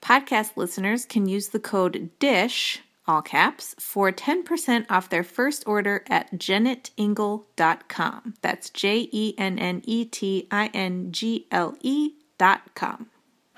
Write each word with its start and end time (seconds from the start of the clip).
Podcast 0.00 0.56
listeners 0.56 1.04
can 1.04 1.26
use 1.26 1.50
the 1.50 1.60
code 1.60 2.10
DISH, 2.18 2.80
all 3.06 3.22
caps, 3.22 3.76
for 3.78 4.10
10% 4.10 4.86
off 4.90 5.08
their 5.08 5.22
first 5.22 5.62
order 5.68 6.02
at 6.10 6.32
jennetingle.com. 6.32 8.34
That's 8.42 8.70
J 8.70 9.08
E 9.12 9.34
N 9.38 9.56
N 9.56 9.82
E 9.84 10.04
T 10.04 10.48
I 10.50 10.68
N 10.74 11.12
G 11.12 11.46
L 11.52 11.76
E.com. 11.80 13.06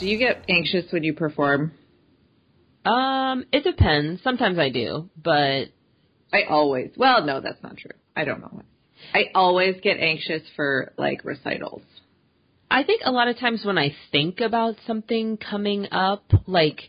Do 0.00 0.06
you 0.06 0.18
get 0.18 0.44
anxious 0.48 0.90
when 0.92 1.04
you 1.04 1.12
perform? 1.12 1.72
Um, 2.86 3.44
it 3.52 3.64
depends. 3.64 4.22
Sometimes 4.22 4.58
I 4.58 4.70
do, 4.70 5.10
but 5.22 5.66
I 6.32 6.44
always. 6.48 6.92
Well, 6.96 7.24
no, 7.24 7.40
that's 7.40 7.62
not 7.62 7.76
true. 7.76 7.92
I 8.16 8.24
don't 8.24 8.40
know. 8.40 8.62
I 9.12 9.24
always 9.34 9.76
get 9.82 9.98
anxious 9.98 10.42
for 10.56 10.92
like 10.96 11.24
recitals. 11.24 11.82
I 12.70 12.82
think 12.84 13.02
a 13.04 13.10
lot 13.10 13.28
of 13.28 13.38
times 13.38 13.62
when 13.64 13.76
I 13.76 13.94
think 14.10 14.40
about 14.40 14.76
something 14.86 15.36
coming 15.36 15.88
up, 15.92 16.24
like 16.46 16.80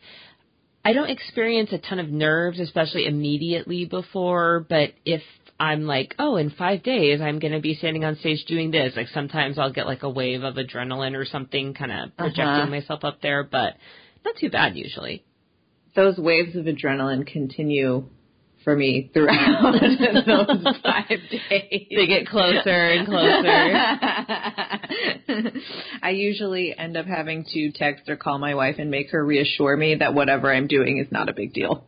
I 0.86 0.94
don't 0.94 1.10
experience 1.10 1.72
a 1.74 1.80
ton 1.80 2.00
of 2.00 2.10
nerves, 2.10 2.60
especially 2.60 3.08
immediately 3.08 3.86
before, 3.86 4.66
but 4.68 4.94
if 5.06 5.22
I'm 5.62 5.84
like, 5.84 6.16
oh, 6.18 6.38
in 6.38 6.50
five 6.50 6.82
days 6.82 7.22
I'm 7.22 7.38
going 7.38 7.54
to 7.54 7.60
be 7.60 7.76
standing 7.76 8.04
on 8.04 8.16
stage 8.16 8.46
doing 8.46 8.72
this. 8.72 8.94
Like 8.96 9.10
sometimes 9.10 9.60
I'll 9.60 9.72
get 9.72 9.86
like 9.86 10.02
a 10.02 10.10
wave 10.10 10.42
of 10.42 10.56
adrenaline 10.56 11.16
or 11.16 11.24
something, 11.24 11.76
kind 11.76 11.92
of 11.92 12.18
projecting 12.18 12.46
uh-huh. 12.46 12.66
myself 12.66 13.04
up 13.04 13.22
there, 13.22 13.44
but 13.44 13.76
not 14.26 14.36
too 14.40 14.50
bad 14.50 14.76
usually. 14.76 15.24
Those 15.96 16.18
waves 16.18 16.56
of 16.56 16.66
adrenaline 16.66 17.28
continue 17.28 18.06
for 18.64 18.76
me 18.76 19.12
throughout 19.14 19.74
those 20.26 20.76
five 20.82 21.20
days. 21.30 21.88
They 21.92 22.08
get 22.08 22.28
closer 22.28 22.70
and 22.70 23.08
closer. 23.08 23.48
I 26.02 26.10
usually 26.10 26.76
end 26.76 26.98
up 26.98 27.06
having 27.06 27.46
to 27.54 27.72
text 27.72 28.10
or 28.10 28.16
call 28.16 28.40
my 28.40 28.56
wife 28.56 28.78
and 28.80 28.90
make 28.90 29.12
her 29.12 29.24
reassure 29.24 29.78
me 29.78 29.94
that 30.00 30.16
whatever 30.16 30.52
I'm 30.52 30.66
doing 30.66 30.98
is 30.98 31.12
not 31.12 31.30
a 31.30 31.34
big 31.34 31.54
deal. 31.54 31.86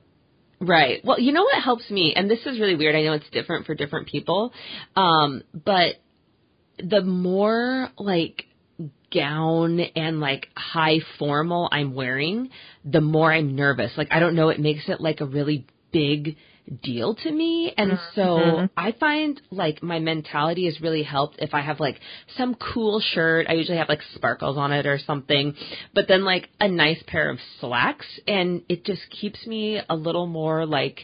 Right. 0.59 1.01
Well, 1.03 1.19
you 1.19 1.33
know 1.33 1.43
what 1.43 1.61
helps 1.61 1.89
me, 1.89 2.13
and 2.15 2.29
this 2.29 2.39
is 2.45 2.59
really 2.59 2.75
weird. 2.75 2.95
I 2.95 3.03
know 3.03 3.13
it's 3.13 3.29
different 3.31 3.65
for 3.65 3.75
different 3.75 4.07
people, 4.07 4.53
um, 4.95 5.43
but 5.53 5.95
the 6.77 7.01
more 7.01 7.89
like 7.97 8.45
gown 9.13 9.79
and 9.79 10.19
like 10.19 10.47
high 10.55 10.99
formal 11.19 11.69
I'm 11.71 11.93
wearing, 11.93 12.49
the 12.85 13.01
more 13.01 13.31
I'm 13.31 13.55
nervous. 13.55 13.91
Like 13.97 14.07
I 14.11 14.19
don't 14.19 14.35
know, 14.35 14.49
it 14.49 14.59
makes 14.59 14.87
it 14.87 15.01
like 15.01 15.21
a 15.21 15.25
really 15.25 15.67
big 15.91 16.37
deal 16.81 17.15
to 17.15 17.31
me. 17.31 17.73
And 17.77 17.99
so 18.15 18.21
mm-hmm. 18.21 18.65
I 18.77 18.93
find 18.93 19.41
like 19.51 19.83
my 19.83 19.99
mentality 19.99 20.65
has 20.65 20.79
really 20.81 21.03
helped 21.03 21.37
if 21.39 21.53
I 21.53 21.61
have 21.61 21.79
like 21.79 21.99
some 22.37 22.55
cool 22.55 22.99
shirt. 22.99 23.47
I 23.49 23.53
usually 23.53 23.77
have 23.77 23.89
like 23.89 24.01
sparkles 24.15 24.57
on 24.57 24.71
it 24.71 24.85
or 24.85 24.99
something, 24.99 25.55
but 25.93 26.07
then 26.07 26.23
like 26.23 26.49
a 26.59 26.67
nice 26.67 27.01
pair 27.07 27.29
of 27.29 27.39
slacks 27.59 28.07
and 28.27 28.63
it 28.69 28.85
just 28.85 29.01
keeps 29.09 29.45
me 29.45 29.81
a 29.89 29.95
little 29.95 30.27
more 30.27 30.65
like, 30.65 30.99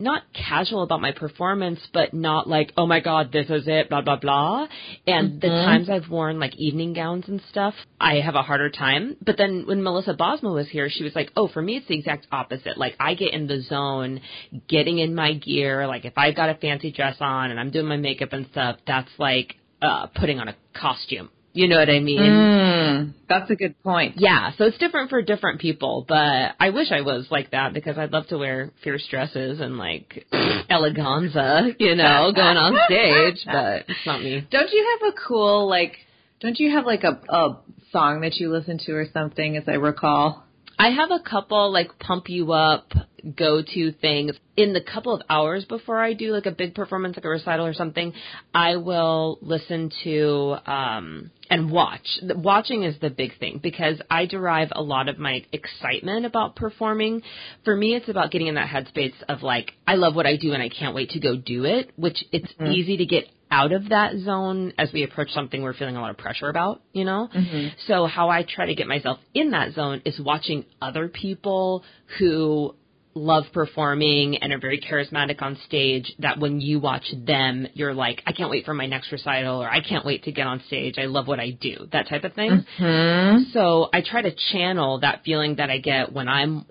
not 0.00 0.22
casual 0.32 0.82
about 0.82 1.00
my 1.00 1.12
performance, 1.12 1.80
but 1.92 2.14
not 2.14 2.48
like, 2.48 2.72
oh 2.76 2.86
my 2.86 3.00
god, 3.00 3.30
this 3.32 3.46
is 3.48 3.64
it, 3.66 3.88
blah 3.88 4.02
blah 4.02 4.16
blah. 4.16 4.66
And 5.06 5.30
mm-hmm. 5.30 5.38
the 5.40 5.48
times 5.48 5.90
I've 5.90 6.08
worn 6.08 6.40
like 6.40 6.56
evening 6.56 6.94
gowns 6.94 7.24
and 7.28 7.40
stuff, 7.50 7.74
I 8.00 8.16
have 8.16 8.34
a 8.34 8.42
harder 8.42 8.70
time. 8.70 9.16
But 9.24 9.36
then 9.36 9.64
when 9.66 9.82
Melissa 9.82 10.14
Bosma 10.14 10.54
was 10.54 10.68
here, 10.68 10.88
she 10.90 11.04
was 11.04 11.14
like, 11.14 11.30
oh, 11.36 11.48
for 11.48 11.62
me 11.62 11.76
it's 11.76 11.88
the 11.88 11.98
exact 11.98 12.26
opposite. 12.32 12.78
Like 12.78 12.94
I 12.98 13.14
get 13.14 13.32
in 13.32 13.46
the 13.46 13.60
zone, 13.60 14.20
getting 14.68 14.98
in 14.98 15.14
my 15.14 15.34
gear. 15.34 15.86
Like 15.86 16.04
if 16.04 16.14
I've 16.16 16.36
got 16.36 16.50
a 16.50 16.54
fancy 16.54 16.92
dress 16.92 17.16
on 17.20 17.50
and 17.50 17.60
I'm 17.60 17.70
doing 17.70 17.86
my 17.86 17.96
makeup 17.96 18.32
and 18.32 18.46
stuff, 18.50 18.76
that's 18.86 19.10
like 19.18 19.56
uh 19.82 20.06
putting 20.08 20.38
on 20.40 20.48
a 20.48 20.56
costume. 20.74 21.30
You 21.52 21.66
know 21.66 21.78
what 21.78 21.90
I 21.90 21.98
mean? 21.98 22.20
Mm, 22.20 23.14
that's 23.28 23.50
a 23.50 23.56
good 23.56 23.80
point. 23.82 24.14
Yeah, 24.18 24.52
so 24.56 24.64
it's 24.64 24.78
different 24.78 25.10
for 25.10 25.20
different 25.20 25.60
people, 25.60 26.04
but 26.06 26.54
I 26.60 26.70
wish 26.70 26.92
I 26.92 27.00
was 27.00 27.26
like 27.30 27.50
that 27.50 27.74
because 27.74 27.98
I'd 27.98 28.12
love 28.12 28.28
to 28.28 28.38
wear 28.38 28.70
fierce 28.84 29.04
dresses 29.10 29.60
and 29.60 29.76
like 29.76 30.26
eleganza, 30.32 31.74
you 31.78 31.96
know, 31.96 32.32
going 32.34 32.56
on 32.56 32.78
stage, 32.86 33.44
but 33.46 33.84
it's 33.88 34.06
not 34.06 34.22
me. 34.22 34.46
Don't 34.48 34.70
you 34.70 34.98
have 35.00 35.12
a 35.12 35.16
cool 35.26 35.68
like 35.68 35.96
don't 36.40 36.58
you 36.58 36.70
have 36.70 36.86
like 36.86 37.02
a 37.02 37.20
a 37.28 37.58
song 37.90 38.20
that 38.20 38.36
you 38.36 38.52
listen 38.52 38.78
to 38.86 38.92
or 38.92 39.06
something 39.12 39.56
as 39.56 39.64
I 39.66 39.74
recall? 39.74 40.44
I 40.80 40.88
have 40.92 41.10
a 41.10 41.20
couple 41.20 41.70
like 41.70 41.98
pump 41.98 42.30
you 42.30 42.52
up 42.52 42.94
go 43.36 43.62
to 43.62 43.92
things 43.92 44.32
in 44.56 44.72
the 44.72 44.80
couple 44.80 45.14
of 45.14 45.20
hours 45.28 45.66
before 45.66 46.02
I 46.02 46.14
do 46.14 46.32
like 46.32 46.46
a 46.46 46.50
big 46.50 46.74
performance, 46.74 47.16
like 47.16 47.24
a 47.26 47.28
recital 47.28 47.66
or 47.66 47.74
something. 47.74 48.14
I 48.54 48.76
will 48.76 49.38
listen 49.42 49.92
to 50.04 50.56
um, 50.64 51.30
and 51.50 51.70
watch. 51.70 52.06
Watching 52.22 52.84
is 52.84 52.98
the 52.98 53.10
big 53.10 53.38
thing 53.38 53.60
because 53.62 54.00
I 54.10 54.24
derive 54.24 54.68
a 54.72 54.82
lot 54.82 55.10
of 55.10 55.18
my 55.18 55.44
excitement 55.52 56.24
about 56.24 56.56
performing. 56.56 57.20
For 57.64 57.76
me, 57.76 57.94
it's 57.94 58.08
about 58.08 58.30
getting 58.30 58.46
in 58.46 58.54
that 58.54 58.68
headspace 58.68 59.12
of 59.28 59.42
like, 59.42 59.72
I 59.86 59.96
love 59.96 60.14
what 60.14 60.24
I 60.24 60.36
do 60.36 60.54
and 60.54 60.62
I 60.62 60.70
can't 60.70 60.94
wait 60.94 61.10
to 61.10 61.20
go 61.20 61.36
do 61.36 61.64
it, 61.66 61.90
which 61.96 62.24
it's 62.32 62.50
mm-hmm. 62.54 62.72
easy 62.72 62.96
to 62.96 63.04
get 63.04 63.24
out 63.50 63.72
of 63.72 63.88
that 63.88 64.16
zone 64.18 64.72
as 64.78 64.90
we 64.92 65.02
approach 65.02 65.30
something 65.30 65.62
we're 65.62 65.74
feeling 65.74 65.96
a 65.96 66.00
lot 66.00 66.10
of 66.10 66.18
pressure 66.18 66.48
about, 66.48 66.82
you 66.92 67.04
know? 67.04 67.28
Mm-hmm. 67.34 67.68
So 67.86 68.06
how 68.06 68.28
I 68.28 68.44
try 68.44 68.66
to 68.66 68.74
get 68.74 68.86
myself 68.86 69.18
in 69.34 69.50
that 69.50 69.72
zone 69.72 70.02
is 70.04 70.20
watching 70.20 70.64
other 70.80 71.08
people 71.08 71.84
who 72.18 72.74
love 73.14 73.44
performing 73.52 74.36
and 74.36 74.52
are 74.52 74.60
very 74.60 74.80
charismatic 74.80 75.42
on 75.42 75.58
stage 75.66 76.12
that 76.20 76.38
when 76.38 76.60
you 76.60 76.78
watch 76.78 77.04
them, 77.26 77.66
you're 77.74 77.94
like, 77.94 78.22
I 78.26 78.32
can't 78.32 78.50
wait 78.50 78.64
for 78.64 78.74
my 78.74 78.86
next 78.86 79.10
recital 79.10 79.60
or 79.62 79.68
I 79.68 79.80
can't 79.80 80.04
wait 80.04 80.24
to 80.24 80.32
get 80.32 80.46
on 80.46 80.62
stage. 80.68 80.94
I 80.96 81.06
love 81.06 81.26
what 81.26 81.40
I 81.40 81.50
do, 81.50 81.88
that 81.92 82.08
type 82.08 82.24
of 82.24 82.34
thing. 82.34 82.64
Mm-hmm. 82.78 83.50
So 83.52 83.88
I 83.92 84.02
try 84.02 84.22
to 84.22 84.32
channel 84.52 85.00
that 85.00 85.22
feeling 85.24 85.56
that 85.56 85.70
I 85.70 85.78
get 85.78 86.12
when 86.12 86.28
I'm 86.28 86.66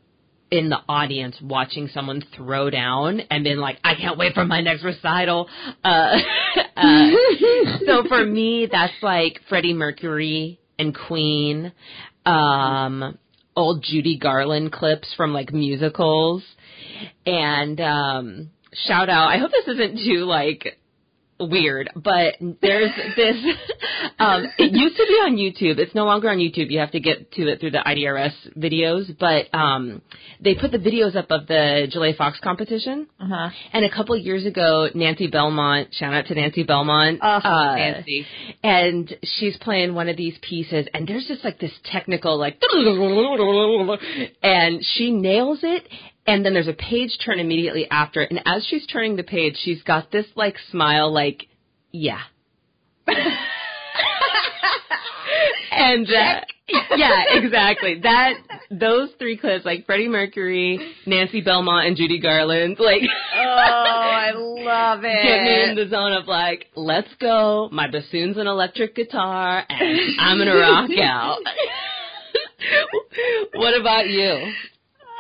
in 0.52 0.70
the 0.70 0.80
audience 0.88 1.38
watching 1.42 1.90
someone 1.94 2.24
throw 2.36 2.70
down 2.70 3.22
and 3.30 3.44
being 3.44 3.58
like, 3.58 3.78
I 3.84 3.96
can't 3.96 4.18
wait 4.18 4.34
for 4.34 4.46
my 4.46 4.62
next 4.62 4.84
recital. 4.84 5.48
Uh, 5.84 6.18
uh, 6.76 7.10
so 7.86 8.04
for 8.08 8.26
me, 8.26 8.68
that's 8.72 8.94
like 9.02 9.40
Freddie 9.48 9.74
Mercury 9.74 10.60
and 10.78 10.96
Queen. 10.96 11.72
Um, 12.26 13.18
old 13.56 13.84
Judy 13.84 14.18
Garland 14.18 14.72
clips 14.72 15.14
from 15.16 15.34
like 15.34 15.54
musicals. 15.54 16.44
And 17.26 17.80
um 17.80 18.50
shout 18.88 19.10
out, 19.10 19.28
I 19.28 19.38
hope 19.38 19.52
this 19.52 19.76
isn't 19.76 19.98
too 19.98 20.26
like 20.26 20.78
weird, 21.40 21.90
but 21.96 22.36
there's 22.62 22.92
this. 23.16 23.36
Um, 24.18 24.46
it 24.58 24.72
used 24.74 24.98
to 24.98 25.06
be 25.08 25.14
on 25.14 25.36
YouTube. 25.38 25.78
It's 25.80 25.96
no 25.96 26.06
longer 26.06 26.30
on 26.30 26.38
YouTube. 26.38 26.70
You 26.70 26.80
have 26.80 26.92
to 26.92 27.00
get 27.00 27.32
to 27.34 27.48
it 27.48 27.60
through 27.60 27.72
the 27.72 27.84
IDRS 27.86 28.58
videos. 28.58 29.16
But 29.18 29.54
um, 29.58 30.02
they 30.42 30.56
put 30.56 30.72
the 30.72 30.78
videos 30.78 31.16
up 31.16 31.28
of 31.32 31.48
the 31.48 31.88
Julia 31.90 32.14
Fox 32.18 32.40
competition. 32.44 33.08
Uh-huh. 33.20 33.50
And 33.74 33.86
a 33.86 33.90
couple 33.90 34.16
years 34.18 34.46
ago, 34.46 34.90
Nancy 34.94 35.28
Belmont, 35.28 35.90
shout 35.94 36.14
out 36.14 36.26
to 36.28 36.36
Nancy 36.36 36.64
Belmont, 36.64 37.20
Oh, 37.22 37.28
uh, 37.28 37.76
Nancy. 37.76 38.26
and 38.64 39.14
she's 39.24 39.56
playing 39.58 39.94
one 39.94 40.10
of 40.10 40.18
these 40.18 40.38
pieces, 40.42 40.88
and 40.94 41.08
there's 41.08 41.26
just 41.28 41.44
like 41.44 41.60
this 41.60 41.72
technical, 41.86 42.38
like, 42.38 42.62
and 44.44 44.86
she 44.96 45.12
nails 45.12 45.60
it. 45.64 45.88
And 46.30 46.46
then 46.46 46.54
there's 46.54 46.68
a 46.68 46.74
page 46.74 47.18
turn 47.26 47.40
immediately 47.40 47.88
after, 47.90 48.22
and 48.22 48.40
as 48.46 48.64
she's 48.70 48.86
turning 48.86 49.16
the 49.16 49.24
page, 49.24 49.56
she's 49.64 49.82
got 49.82 50.12
this 50.12 50.28
like 50.36 50.58
smile, 50.70 51.12
like, 51.12 51.48
yeah. 51.92 52.22
and 55.72 56.08
uh, 56.08 56.42
yeah, 56.96 57.24
exactly. 57.32 58.00
That 58.04 58.34
those 58.70 59.10
three 59.18 59.38
clips, 59.38 59.66
like 59.66 59.88
Freddie 59.88 60.08
Mercury, 60.08 60.94
Nancy 61.08 61.42
Belmont, 61.42 61.88
and 61.88 61.98
Judy 61.98 62.20
Garland, 62.20 62.78
like. 62.80 63.02
Oh, 63.36 63.40
I 63.40 64.32
love 64.36 65.00
it. 65.04 65.24
Get 65.24 65.44
me 65.44 65.64
in 65.64 65.76
the 65.76 65.88
zone 65.90 66.14
of 66.14 66.28
like, 66.28 66.68
let's 66.76 67.10
go. 67.20 67.70
My 67.72 67.90
bassoon's 67.90 68.38
an 68.38 68.46
electric 68.46 68.96
guitar, 68.96 69.66
and 69.68 70.00
I'm 70.20 70.38
gonna 70.38 70.56
rock 70.56 70.92
out. 71.02 71.40
what 73.56 73.80
about 73.80 74.08
you? 74.08 74.52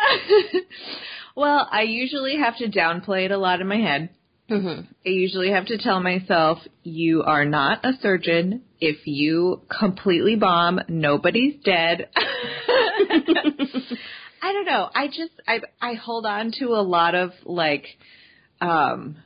well, 1.36 1.68
I 1.72 1.84
usually 1.84 2.38
have 2.38 2.57
to 2.57 2.68
downplay 2.68 3.25
it 3.25 3.31
a 3.31 3.38
lot 3.38 3.62
in 3.62 3.68
my 3.68 3.78
head. 3.78 4.10
Mm-hmm. 4.50 4.81
I 5.06 5.10
usually 5.10 5.51
have 5.51 5.68
to 5.68 5.78
tell 5.78 6.00
myself, 6.00 6.60
you 6.84 7.24
are 7.24 7.46
not 7.46 7.86
a 7.86 7.94
surgeon. 8.01 8.63
If 8.80 9.06
you 9.06 9.62
completely 9.80 10.36
bomb, 10.36 10.80
nobody's 10.88 11.62
dead. 11.63 12.10
I 14.42 14.54
don't 14.54 14.66
know. 14.66 14.90
I 14.94 15.07
just 15.07 15.34
I 15.48 15.60
I 15.81 15.94
hold 15.94 16.25
on 16.25 16.51
to 16.60 16.69
a 16.69 16.81
lot 16.81 17.13
of 17.13 17.31
like 17.44 17.86
um 18.62 19.18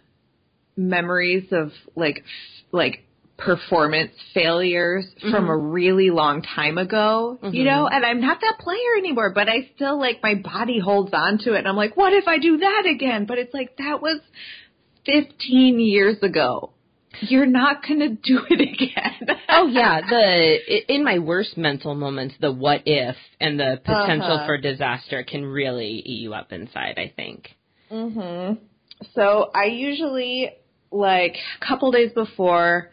memories 0.75 1.47
of 1.51 1.71
like 1.95 2.23
like 2.71 3.05
performance 3.45 4.11
failures 4.33 5.05
from 5.31 5.49
a 5.49 5.57
really 5.57 6.09
long 6.09 6.41
time 6.41 6.77
ago, 6.77 7.37
you 7.51 7.63
know, 7.63 7.87
and 7.87 8.05
I'm 8.05 8.21
not 8.21 8.39
that 8.41 8.57
player 8.59 8.95
anymore, 8.97 9.31
but 9.33 9.49
I 9.49 9.69
still 9.75 9.99
like 9.99 10.21
my 10.23 10.35
body 10.35 10.79
holds 10.79 11.11
on 11.13 11.37
to 11.39 11.53
it 11.53 11.59
and 11.59 11.67
I'm 11.67 11.75
like, 11.75 11.97
what 11.97 12.13
if 12.13 12.27
I 12.27 12.37
do 12.39 12.57
that 12.57 12.83
again? 12.85 13.25
But 13.25 13.37
it's 13.39 13.53
like 13.53 13.77
that 13.77 14.01
was 14.01 14.19
15 15.05 15.79
years 15.79 16.17
ago. 16.21 16.71
You're 17.21 17.45
not 17.45 17.85
going 17.87 17.99
to 17.99 18.09
do 18.09 18.41
it 18.49 18.61
again. 18.61 19.37
Oh 19.49 19.67
yeah, 19.67 20.01
the 20.01 20.93
in 20.93 21.03
my 21.03 21.19
worst 21.19 21.57
mental 21.57 21.93
moments, 21.95 22.35
the 22.39 22.51
what 22.51 22.81
if 22.85 23.15
and 23.39 23.59
the 23.59 23.79
potential 23.83 24.31
Uh-huh. 24.37 24.45
for 24.47 24.57
disaster 24.57 25.23
can 25.23 25.45
really 25.45 26.01
eat 26.05 26.21
you 26.21 26.33
up 26.33 26.51
inside. 26.51 26.95
I 26.97 27.11
think. 27.15 27.49
Mhm. 27.91 28.57
So 29.13 29.51
I 29.53 29.65
usually 29.65 30.49
like 30.91 31.35
a 31.61 31.65
couple 31.65 31.91
days 31.91 32.11
before 32.13 32.89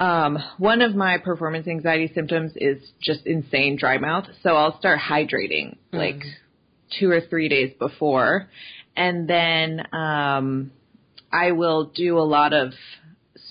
um 0.00 0.38
one 0.58 0.82
of 0.82 0.94
my 0.94 1.18
performance 1.18 1.68
anxiety 1.68 2.10
symptoms 2.14 2.52
is 2.56 2.82
just 3.00 3.26
insane 3.26 3.76
dry 3.76 3.98
mouth. 3.98 4.26
So 4.42 4.50
I'll 4.50 4.78
start 4.78 4.98
hydrating 4.98 5.76
like 5.92 6.22
2 6.98 7.10
or 7.10 7.20
3 7.20 7.48
days 7.48 7.72
before 7.78 8.48
and 8.96 9.28
then 9.28 9.86
um 9.92 10.72
I 11.32 11.52
will 11.52 11.86
do 11.86 12.18
a 12.18 12.22
lot 12.22 12.52
of 12.52 12.72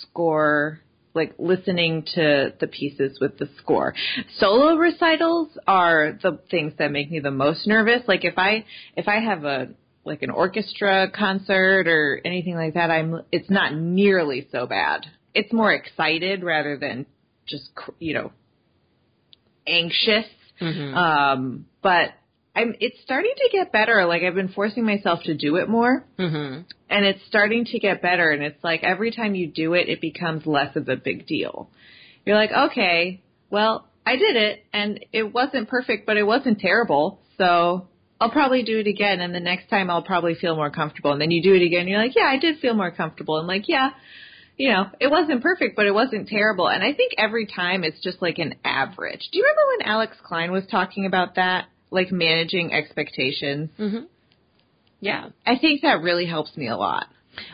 score 0.01 0.80
like 1.13 1.36
listening 1.38 2.04
to 2.16 2.54
the 2.60 2.68
pieces 2.68 3.19
with 3.22 3.38
the 3.38 3.48
score. 3.60 3.94
Solo 4.38 4.75
recitals 4.75 5.50
are 5.68 6.18
the 6.22 6.39
things 6.50 6.74
that 6.80 6.92
make 6.92 7.12
me 7.12 7.19
the 7.19 7.31
most 7.31 7.68
nervous. 7.68 8.01
Like 8.07 8.25
if 8.25 8.38
I 8.38 8.66
if 8.96 9.07
I 9.07 9.19
have 9.19 9.44
a 9.46 9.69
like 10.06 10.22
an 10.22 10.30
orchestra 10.30 11.10
concert 11.12 11.88
or 11.88 12.19
anything 12.25 12.56
like 12.56 12.74
that, 12.74 12.89
I'm 12.89 13.22
it's 13.31 13.50
not 13.50 13.74
nearly 13.75 14.48
so 14.51 14.66
bad. 14.66 15.06
It's 15.34 15.52
more 15.52 15.72
excited 15.74 16.44
rather 16.44 16.78
than 16.78 17.06
just 17.48 17.70
you 18.00 18.14
know 18.14 18.32
anxious. 19.68 20.26
Mhm. 20.62 20.96
Um, 20.96 21.66
but 21.82 22.14
I'm 22.56 22.76
it's 22.80 23.00
starting 23.02 23.34
to 23.38 23.50
get 23.52 23.72
better. 23.72 24.06
Like 24.06 24.24
I've 24.24 24.36
been 24.36 24.50
forcing 24.50 24.86
myself 24.86 25.24
to 25.24 25.34
do 25.36 25.56
it 25.58 25.68
more. 25.70 26.06
Mhm. 26.18 26.66
and 26.90 27.06
it's 27.08 27.26
starting 27.26 27.66
to 27.66 27.80
get 27.80 28.04
better. 28.04 28.30
And 28.30 28.44
it's 28.44 28.64
like 28.64 28.84
every 28.84 29.10
time 29.12 29.34
you 29.34 29.48
do 29.48 29.74
it 29.74 29.90
it 29.90 30.00
becomes 30.00 30.46
less 30.46 30.76
of 30.76 30.88
a 30.90 30.96
big 30.96 31.26
deal. 31.26 31.70
You're 32.26 32.36
like 32.36 32.52
okay 32.52 33.22
well 33.50 33.88
i 34.06 34.16
did 34.16 34.36
it. 34.36 34.64
And 34.74 35.04
it 35.12 35.34
wasn't 35.34 35.70
perfect 35.70 36.06
but 36.06 36.18
it 36.18 36.24
wasn't 36.24 36.60
terrible. 36.60 37.20
So 37.40 37.88
i'll 38.22 38.30
probably 38.30 38.62
do 38.64 38.78
it 38.78 38.86
again. 38.88 39.22
And 39.22 39.34
the 39.34 39.40
next 39.40 39.70
time 39.70 39.90
i'll 39.90 40.04
probably 40.04 40.36
feel 40.36 40.56
more 40.56 40.70
comfortable. 40.70 41.12
And 41.14 41.20
then 41.22 41.32
you 41.32 41.42
do 41.42 41.56
it 41.56 41.64
again. 41.66 41.82
And 41.82 41.90
you're 41.90 41.98
like 42.04 42.16
yeah 42.16 42.28
i 42.28 42.38
did 42.38 42.60
feel 42.60 42.76
more 42.76 42.92
comfortable. 42.92 43.40
And 43.40 43.48
like 43.48 43.68
yeah 43.68 43.90
you 44.58 44.70
know 44.72 44.86
it 45.00 45.08
wasn't 45.10 45.42
perfect 45.42 45.76
but 45.76 45.86
it 45.86 45.94
wasn't 45.94 46.28
terrible 46.28 46.68
and 46.70 46.84
i 46.84 46.94
think 46.94 47.14
every 47.18 47.46
time 47.46 47.84
it's 47.84 48.00
just 48.02 48.22
like 48.22 48.38
an 48.38 48.54
average 48.64 49.30
do 49.32 49.38
you 49.40 49.44
remember 49.44 49.62
when 49.78 49.88
alex 49.88 50.16
klein 50.24 50.52
was 50.52 50.64
talking 50.70 51.06
about 51.06 51.36
that 51.36 51.66
like 51.92 52.12
managing 52.12 52.72
expectations 52.74 53.70
Mhm. 53.80 54.06
Yeah. 55.00 55.30
i 55.46 55.58
think 55.58 55.82
that 55.82 56.02
really 56.02 56.26
helps 56.26 56.56
me 56.58 56.68
a 56.68 56.78
lot 56.78 57.08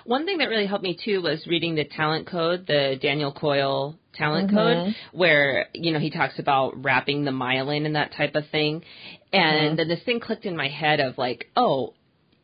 One 0.03 0.25
thing 0.25 0.39
that 0.39 0.49
really 0.49 0.65
helped 0.65 0.83
me 0.83 0.97
too 1.05 1.21
was 1.21 1.47
reading 1.47 1.75
the 1.75 1.85
talent 1.85 2.27
code, 2.27 2.67
the 2.67 2.97
Daniel 3.01 3.31
Coyle 3.31 3.97
talent 4.13 4.51
Mhm. 4.51 4.53
code, 4.53 4.95
where, 5.13 5.67
you 5.73 5.93
know, 5.93 5.99
he 5.99 6.09
talks 6.09 6.37
about 6.37 6.83
wrapping 6.83 7.23
the 7.23 7.31
myelin 7.31 7.85
and 7.85 7.95
that 7.95 8.11
type 8.11 8.35
of 8.35 8.45
thing. 8.49 8.83
And 9.31 9.71
Mhm. 9.73 9.77
then 9.77 9.87
this 9.87 10.03
thing 10.03 10.19
clicked 10.19 10.45
in 10.45 10.57
my 10.57 10.67
head 10.67 10.99
of 10.99 11.17
like, 11.17 11.49
oh, 11.55 11.93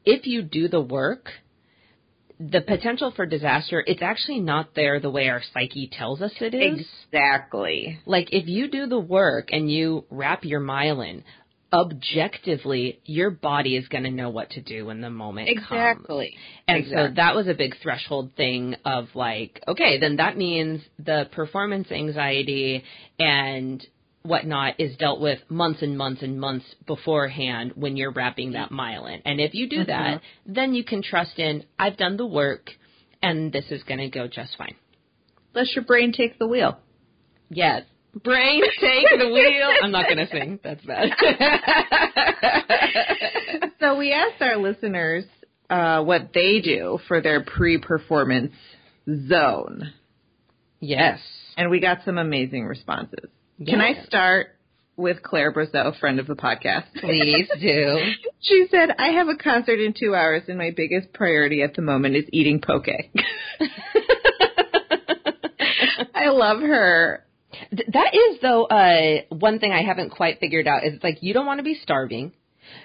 if 0.05 0.25
you 0.25 0.43
do 0.43 0.69
the 0.69 0.79
work, 0.79 1.33
the 2.39 2.61
potential 2.61 3.11
for 3.15 3.25
disaster, 3.25 3.83
it's 3.85 4.01
actually 4.01 4.39
not 4.39 4.75
there 4.75 4.99
the 4.99 5.09
way 5.09 5.29
our 5.29 5.41
psyche 5.53 5.89
tells 5.91 6.21
us 6.21 6.31
it 6.41 6.53
is. 6.53 6.85
Exactly. 7.11 7.99
Like 8.05 8.29
if 8.31 8.47
you 8.47 8.69
do 8.69 8.87
the 8.87 8.99
work 8.99 9.49
and 9.51 9.71
you 9.71 10.05
wrap 10.09 10.43
your 10.43 10.61
myelin, 10.61 11.23
objectively, 11.71 12.99
your 13.05 13.31
body 13.31 13.75
is 13.75 13.87
going 13.87 14.03
to 14.03 14.11
know 14.11 14.29
what 14.29 14.49
to 14.51 14.61
do 14.61 14.85
when 14.85 15.01
the 15.01 15.09
moment 15.09 15.47
comes. 15.47 15.59
Exactly. 15.63 16.37
And 16.67 16.77
Exactly. 16.77 17.07
so 17.07 17.13
that 17.15 17.35
was 17.35 17.47
a 17.47 17.53
big 17.53 17.75
threshold 17.81 18.31
thing 18.35 18.75
of 18.85 19.07
like, 19.13 19.61
okay, 19.67 19.99
then 19.99 20.17
that 20.17 20.37
means 20.37 20.81
the 20.99 21.27
performance 21.31 21.91
anxiety 21.91 22.83
and 23.19 23.85
whatnot 24.25 24.79
is 24.79 24.95
dealt 24.97 25.19
with 25.19 25.39
months 25.49 25.81
and 25.81 25.97
months 25.97 26.21
and 26.21 26.39
months 26.39 26.65
beforehand 26.85 27.73
when 27.75 27.97
you're 27.97 28.11
wrapping 28.11 28.53
that 28.53 28.71
myelin. 28.71 29.21
And 29.25 29.39
if 29.39 29.53
you 29.53 29.69
do 29.69 29.85
that, 29.85 30.21
then 30.45 30.73
you 30.73 30.83
can 30.83 31.01
trust 31.01 31.39
in, 31.39 31.63
I've 31.77 31.97
done 31.97 32.17
the 32.17 32.25
work 32.25 32.69
and 33.21 33.51
this 33.51 33.65
is 33.71 33.83
going 33.83 33.99
to 33.99 34.09
go 34.09 34.27
just 34.27 34.57
fine. 34.57 34.75
Let 35.53 35.67
your 35.73 35.85
brain 35.85 36.11
take 36.11 36.37
the 36.37 36.47
wheel. 36.47 36.77
Yes. 37.49 37.83
Brain, 38.23 38.61
take 38.79 39.05
the 39.17 39.27
wheel. 39.27 39.69
I'm 39.81 39.91
not 39.91 40.05
going 40.05 40.17
to 40.17 40.29
sing. 40.29 40.59
That's 40.63 40.83
bad. 40.85 41.09
so 43.79 43.97
we 43.97 44.13
asked 44.13 44.41
our 44.41 44.57
listeners 44.57 45.25
uh, 45.69 46.03
what 46.03 46.31
they 46.33 46.61
do 46.61 46.99
for 47.07 47.21
their 47.21 47.43
pre-performance 47.43 48.53
zone, 49.27 49.93
yes. 50.79 51.19
and 51.57 51.69
we 51.69 51.79
got 51.79 51.99
some 52.05 52.17
amazing 52.17 52.65
responses. 52.65 53.29
Can 53.63 53.79
I 53.79 54.03
start 54.05 54.47
with 54.97 55.23
Claire 55.23 55.53
Brazeau, 55.53 55.97
friend 55.99 56.19
of 56.19 56.27
the 56.27 56.35
podcast? 56.35 56.85
Please 56.99 57.47
do. 57.59 57.97
She 58.41 58.67
said, 58.69 58.89
I 58.99 59.07
have 59.07 59.27
a 59.27 59.35
concert 59.35 59.79
in 59.79 59.95
two 59.99 60.13
hours, 60.13 60.43
and 60.47 60.59
my 60.59 60.69
biggest 60.69 61.11
priority 61.13 61.63
at 61.63 61.73
the 61.73 61.81
moment 61.81 62.15
is 62.15 62.25
eating 62.31 62.61
poke. 62.61 62.85
I 66.13 66.29
love 66.29 66.61
her. 66.61 67.25
That 67.71 68.13
is 68.13 68.39
though 68.43 68.65
uh 68.65 69.21
one 69.29 69.57
thing 69.57 69.71
I 69.71 69.81
haven't 69.81 70.11
quite 70.11 70.39
figured 70.39 70.67
out 70.67 70.83
is 70.83 70.99
like 71.01 71.17
you 71.21 71.33
don't 71.33 71.47
want 71.47 71.57
to 71.57 71.63
be 71.63 71.79
starving. 71.81 72.33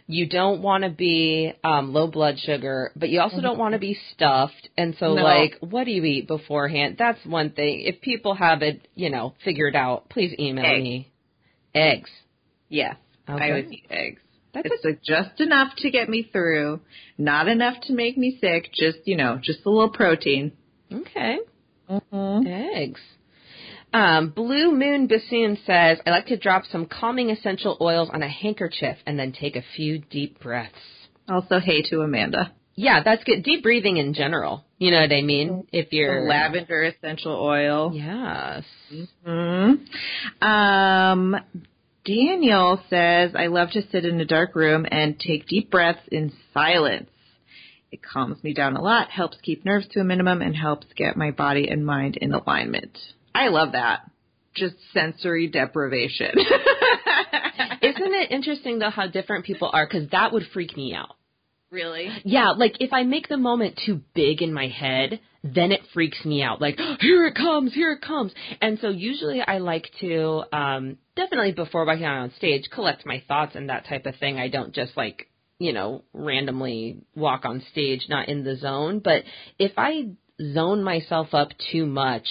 You 0.07 0.29
don't 0.29 0.63
want 0.63 0.85
to 0.85 0.91
be 0.91 1.53
um 1.65 1.93
low 1.93 2.07
blood 2.07 2.39
sugar, 2.39 2.93
but 2.97 3.09
you 3.09 3.21
also 3.21 3.41
don't 3.41 3.59
want 3.59 3.73
to 3.73 3.79
be 3.79 3.99
stuffed. 4.13 4.69
And 4.77 4.97
so 4.99 5.15
No. 5.15 5.23
like 5.23 5.59
what 5.61 5.85
do 5.85 5.91
you 5.91 6.05
eat 6.05 6.27
beforehand? 6.27 6.97
That's 6.99 7.25
one 7.25 7.51
thing. 7.51 7.81
If 7.81 8.01
people 8.01 8.35
have 8.35 8.63
it, 8.63 8.89
you 8.95 9.11
know, 9.11 9.35
figured 9.45 9.77
out, 9.77 10.09
please 10.09 10.35
email 10.39 10.65
Eggs. 10.65 10.83
me. 10.83 11.13
Eggs. 11.75 12.11
Yes, 12.69 12.97
Okay. 13.29 13.45
I 13.45 13.53
would 13.53 13.73
eat 13.73 13.87
eggs. 13.91 14.23
That's 14.53 14.67
it's 14.71 14.85
like 14.85 15.03
just 15.03 15.41
enough 15.41 15.75
to 15.79 15.91
get 15.91 16.09
me 16.09 16.29
through, 16.33 16.81
not 17.17 17.47
enough 17.47 17.81
to 17.83 17.93
make 17.93 18.19
me 18.19 18.39
sick. 18.41 18.71
Just 18.73 18.99
you 19.05 19.17
know, 19.17 19.39
just 19.41 19.61
a 19.65 19.71
little 19.71 19.91
protein. 19.91 20.53
Okay. 20.93 21.39
Mm-hmm. 21.89 22.47
Eggs. 22.47 23.01
Um, 23.93 24.31
Blue 24.31 24.73
Moon 24.73 25.07
Bassoon 25.07 25.59
says, 25.67 25.99
I 26.07 26.11
like 26.11 26.27
to 26.27 26.37
drop 26.37 26.65
some 26.71 26.87
calming 26.87 27.31
essential 27.31 27.77
oils 27.81 28.09
on 28.13 28.23
a 28.23 28.29
handkerchief 28.29 28.97
and 29.07 29.19
then 29.19 29.33
take 29.33 29.57
a 29.57 29.65
few 29.77 29.99
deep 29.99 30.41
breaths. 30.41 30.75
Also, 31.29 31.59
hey 31.59 31.83
to 31.91 32.01
Amanda. 32.01 32.53
Yeah, 32.77 33.03
that's 33.05 33.25
good. 33.25 33.43
Deep 33.43 33.63
breathing 33.63 33.99
in 33.99 34.15
general. 34.15 34.65
You 34.79 34.91
know 34.91 35.01
what 35.01 35.13
I 35.13 35.23
mean? 35.23 35.67
If 35.73 35.93
you're 35.93 36.23
lavender 36.23 36.83
essential 36.83 37.35
oil. 37.35 37.93
Yes. 37.93 38.65
hmm 39.25 39.75
Um, 40.45 41.37
Daniel 42.05 42.81
says, 42.89 43.33
I 43.37 43.49
love 43.49 43.71
to 43.73 43.83
sit 43.91 44.07
in 44.07 44.21
a 44.21 44.25
dark 44.25 44.55
room 44.55 44.87
and 44.91 45.19
take 45.19 45.47
deep 45.47 45.71
breaths 45.71 46.01
in 46.11 46.33
silence. 46.55 47.11
It 47.93 48.01
calms 48.03 48.43
me 48.43 48.55
down 48.55 48.77
a 48.77 48.83
lot, 48.83 49.11
helps 49.11 49.37
keep 49.43 49.65
nerves 49.65 49.87
to 49.89 50.01
a 50.01 50.05
minimum, 50.05 50.41
and 50.41 50.57
helps 50.57 50.87
get 50.97 51.17
my 51.17 51.33
body 51.33 51.69
and 51.69 51.85
mind 51.85 52.17
in 52.17 52.33
alignment. 52.33 52.97
I 53.35 53.49
love 53.49 53.73
that. 53.73 54.11
Just 54.55 54.75
sensory 54.93 55.49
deprivation. 55.49 56.31
Isn't 57.83 58.15
it 58.15 58.31
interesting 58.31 58.79
though 58.79 58.91
how 58.91 59.07
different 59.07 59.45
people 59.45 59.71
are? 59.73 59.87
Because 59.87 60.11
that 60.11 60.33
would 60.33 60.45
freak 60.53 60.77
me 60.77 60.95
out. 60.95 61.17
really? 61.71 62.09
Yeah, 62.25 62.51
like 62.51 62.75
if 62.81 62.93
I 62.93 63.05
make 63.05 63.29
the 63.29 63.37
moment 63.37 63.81
too 63.87 64.01
big 64.15 64.43
in 64.43 64.53
my 64.53 64.67
head, 64.67 65.21
then 65.43 65.73
it 65.73 65.81
freaks 65.95 66.25
me 66.25 66.43
out. 66.43 66.61
Like, 66.61 66.79
here 67.01 67.27
it 67.27 67.35
comes, 67.35 67.73
here 67.73 67.93
it 67.93 68.03
comes. 68.03 68.33
And 68.61 68.79
so 68.81 68.89
usually 68.89 69.41
I 69.41 69.59
like 69.59 69.89
to, 70.01 70.43
um, 70.53 70.99
definitely 71.17 71.53
before 71.53 71.87
walking 71.87 72.05
out 72.05 72.19
on 72.19 72.33
stage, 72.37 72.65
collect 72.73 73.07
my 73.07 73.23
thoughts 73.27 73.55
and 73.55 73.69
that 73.71 73.87
type 73.87 74.07
of 74.07 74.17
thing. 74.17 74.39
I 74.39 74.49
don't 74.49 74.75
just 74.75 74.97
like, 74.97 75.29
you 75.59 75.73
know, 75.73 76.03
randomly 76.13 77.03
walk 77.15 77.45
on 77.45 77.63
stage, 77.71 78.07
not 78.09 78.29
in 78.29 78.45
the 78.45 78.57
zone. 78.57 78.99
But 78.99 79.23
if 79.59 79.73
I 79.77 80.11
zone 80.55 80.83
myself 80.83 81.35
up 81.35 81.51
too 81.71 81.87
much, 81.87 82.27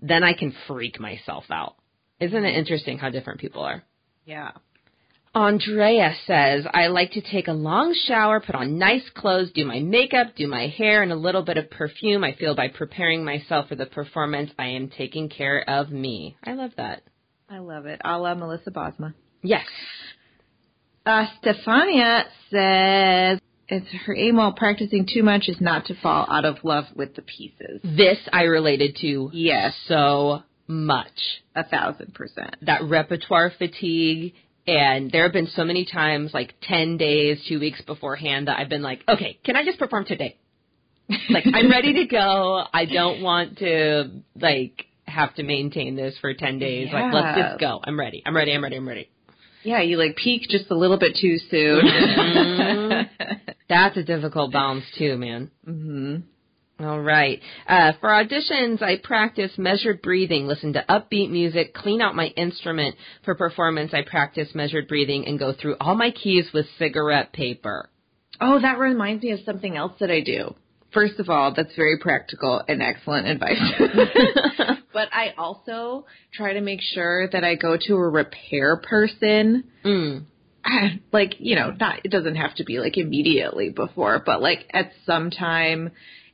then 0.00 0.24
I 0.24 0.32
can 0.34 0.54
freak 0.66 1.00
myself 1.00 1.44
out. 1.50 1.76
Isn't 2.20 2.44
it 2.44 2.56
interesting 2.56 2.98
how 2.98 3.10
different 3.10 3.40
people 3.40 3.62
are? 3.62 3.82
Yeah. 4.24 4.52
Andrea 5.34 6.12
says, 6.26 6.66
I 6.72 6.88
like 6.88 7.12
to 7.12 7.20
take 7.20 7.46
a 7.46 7.52
long 7.52 7.94
shower, 8.06 8.40
put 8.40 8.56
on 8.56 8.78
nice 8.78 9.08
clothes, 9.14 9.52
do 9.54 9.64
my 9.64 9.78
makeup, 9.78 10.34
do 10.36 10.48
my 10.48 10.66
hair, 10.66 11.02
and 11.04 11.12
a 11.12 11.16
little 11.16 11.42
bit 11.42 11.56
of 11.56 11.70
perfume. 11.70 12.24
I 12.24 12.34
feel 12.34 12.56
by 12.56 12.66
preparing 12.68 13.24
myself 13.24 13.68
for 13.68 13.76
the 13.76 13.86
performance, 13.86 14.50
I 14.58 14.68
am 14.68 14.88
taking 14.88 15.28
care 15.28 15.62
of 15.70 15.90
me. 15.90 16.36
I 16.42 16.54
love 16.54 16.72
that. 16.78 17.02
I 17.48 17.58
love 17.58 17.86
it. 17.86 18.00
A 18.04 18.18
la 18.18 18.34
Melissa 18.34 18.70
Bosma. 18.70 19.14
Yes. 19.42 19.66
Uh, 21.06 21.26
Stefania 21.42 22.24
says, 22.50 23.40
it's 23.70 23.86
her 24.06 24.14
aim 24.14 24.36
while 24.36 24.52
practicing 24.52 25.06
too 25.12 25.22
much 25.22 25.48
is 25.48 25.60
not 25.60 25.86
to 25.86 25.94
fall 25.94 26.26
out 26.28 26.44
of 26.44 26.56
love 26.64 26.84
with 26.94 27.14
the 27.14 27.22
pieces. 27.22 27.80
This 27.82 28.18
I 28.32 28.42
related 28.42 28.96
to 29.00 29.30
Yes. 29.32 29.74
so 29.86 30.42
much. 30.66 31.42
A 31.54 31.64
thousand 31.64 32.14
percent. 32.14 32.56
That 32.62 32.82
repertoire 32.84 33.50
fatigue. 33.56 34.34
And 34.66 35.10
there 35.10 35.22
have 35.24 35.32
been 35.32 35.48
so 35.48 35.64
many 35.64 35.84
times, 35.84 36.32
like 36.34 36.54
10 36.62 36.96
days, 36.96 37.42
two 37.48 37.58
weeks 37.58 37.80
beforehand, 37.80 38.46
that 38.46 38.58
I've 38.58 38.68
been 38.68 38.82
like, 38.82 39.02
okay, 39.08 39.38
can 39.44 39.56
I 39.56 39.64
just 39.64 39.78
perform 39.78 40.04
today? 40.04 40.36
like, 41.30 41.44
I'm 41.52 41.70
ready 41.70 41.94
to 41.94 42.06
go. 42.06 42.62
I 42.72 42.84
don't 42.84 43.20
want 43.22 43.58
to, 43.58 44.10
like, 44.38 44.84
have 45.06 45.34
to 45.36 45.42
maintain 45.42 45.96
this 45.96 46.14
for 46.20 46.32
10 46.34 46.58
days. 46.60 46.88
Like, 46.92 47.12
let's 47.12 47.36
just 47.38 47.58
go. 47.60 47.80
I'm 47.82 47.98
ready. 47.98 48.22
I'm 48.24 48.36
ready. 48.36 48.52
I'm 48.52 48.62
ready. 48.62 48.76
I'm 48.76 48.86
ready. 48.86 49.08
Yeah, 49.62 49.82
you 49.82 49.96
like 49.98 50.16
peak 50.16 50.42
just 50.48 50.70
a 50.70 50.74
little 50.76 50.98
bit 50.98 51.16
too 51.20 51.36
soon. 51.50 51.84
Mhm. 51.84 53.08
That's 53.68 53.96
a 53.96 54.02
difficult 54.02 54.52
balance 54.52 54.84
too, 54.98 55.16
man. 55.16 55.50
hmm 55.64 56.16
All 56.80 57.00
right. 57.00 57.40
Uh, 57.68 57.92
for 58.00 58.08
auditions, 58.08 58.82
I 58.82 58.96
practice 59.02 59.52
measured 59.58 60.02
breathing, 60.02 60.46
listen 60.46 60.72
to 60.72 60.84
upbeat 60.88 61.30
music, 61.30 61.74
clean 61.74 62.00
out 62.00 62.14
my 62.16 62.26
instrument. 62.36 62.96
For 63.24 63.34
performance, 63.34 63.92
I 63.92 64.02
practice 64.02 64.48
measured 64.54 64.88
breathing 64.88 65.26
and 65.26 65.38
go 65.38 65.52
through 65.52 65.76
all 65.80 65.94
my 65.94 66.10
keys 66.10 66.46
with 66.54 66.66
cigarette 66.78 67.32
paper. 67.32 67.90
Oh, 68.40 68.60
that 68.60 68.78
reminds 68.78 69.22
me 69.22 69.32
of 69.32 69.40
something 69.44 69.76
else 69.76 69.92
that 70.00 70.10
I 70.10 70.20
do. 70.20 70.54
First 70.92 71.20
of 71.20 71.28
all, 71.28 71.52
that's 71.54 71.76
very 71.76 71.98
practical 71.98 72.62
and 72.66 72.82
excellent 72.82 73.28
advice. 73.28 73.60
but 74.92 75.08
I 75.12 75.34
also 75.38 76.06
try 76.32 76.54
to 76.54 76.60
make 76.60 76.80
sure 76.80 77.28
that 77.28 77.44
I 77.44 77.54
go 77.54 77.76
to 77.76 77.94
a 77.94 78.08
repair 78.08 78.76
person 78.76 79.64
Mm. 79.84 80.24
like 81.12 81.36
you 81.38 81.56
know 81.56 81.70
not 81.70 82.00
it 82.04 82.10
doesn't 82.10 82.36
have 82.36 82.54
to 82.56 82.64
be 82.64 82.78
like 82.80 82.98
immediately 82.98 83.70
before 83.70 84.22
but 84.24 84.42
like 84.42 84.66
at 84.74 84.92
some 85.06 85.30
time 85.30 85.90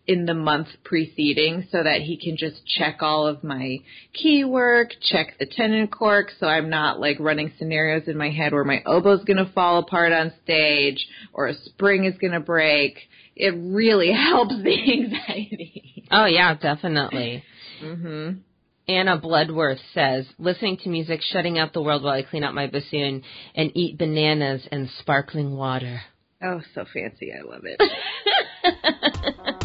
in 0.09 0.27
the 0.27 0.35
month 0.35 0.69
preceding 0.85 1.67
so 1.71 1.83
that 1.83 2.01
he 2.01 2.17
can 2.17 2.37
just 2.37 2.65
check 2.67 2.99
all 3.03 3.27
of 3.29 3.45
my 3.45 3.79
key 4.13 4.45
work 4.45 4.91
check 5.01 5.39
the 5.39 5.47
tenon 5.47 5.87
cork 5.87 6.33
so 6.41 6.47
i'm 6.47 6.69
not 6.69 6.99
like 6.99 7.19
running 7.21 7.53
scenarios 7.57 8.09
in 8.09 8.17
my 8.17 8.31
head 8.31 8.53
where 8.53 8.65
my 8.65 8.83
oboe's 8.85 9.25
going 9.25 9.37
to 9.37 9.53
fall 9.53 9.79
apart 9.79 10.13
on 10.13 10.33
stage 10.43 11.07
or 11.33 11.47
a 11.47 11.55
spring 11.55 12.05
is 12.05 12.19
going 12.19 12.33
to 12.33 12.41
break 12.41 12.99
it 13.37 13.55
really 13.57 14.13
helps 14.31 14.55
the 14.63 14.93
anxiety 14.93 16.05
Oh 16.11 16.27
yeah, 16.27 16.55
definitely. 16.55 17.43
Mhm 17.83 18.41
Anna 18.89 19.19
Bloodworth 19.19 19.81
says, 19.95 20.27
listening 20.39 20.77
to 20.79 20.89
music, 20.89 21.21
shutting 21.21 21.59
out 21.59 21.73
the 21.73 21.83
world 21.83 22.05
while 22.05 22.13
I 22.13 22.23
clean 22.23 22.45
out 22.45 22.55
my 22.55 22.69
bassoon, 22.69 23.25
and 23.57 23.73
eat 23.75 23.99
bananas 23.99 24.67
and 24.71 24.89
sparkling 25.01 25.57
water. 25.57 26.03
oh 26.43 26.61
so 26.75 26.85
fancy. 26.95 27.33
I 27.33 27.43
love 27.43 27.65
it 27.65 27.81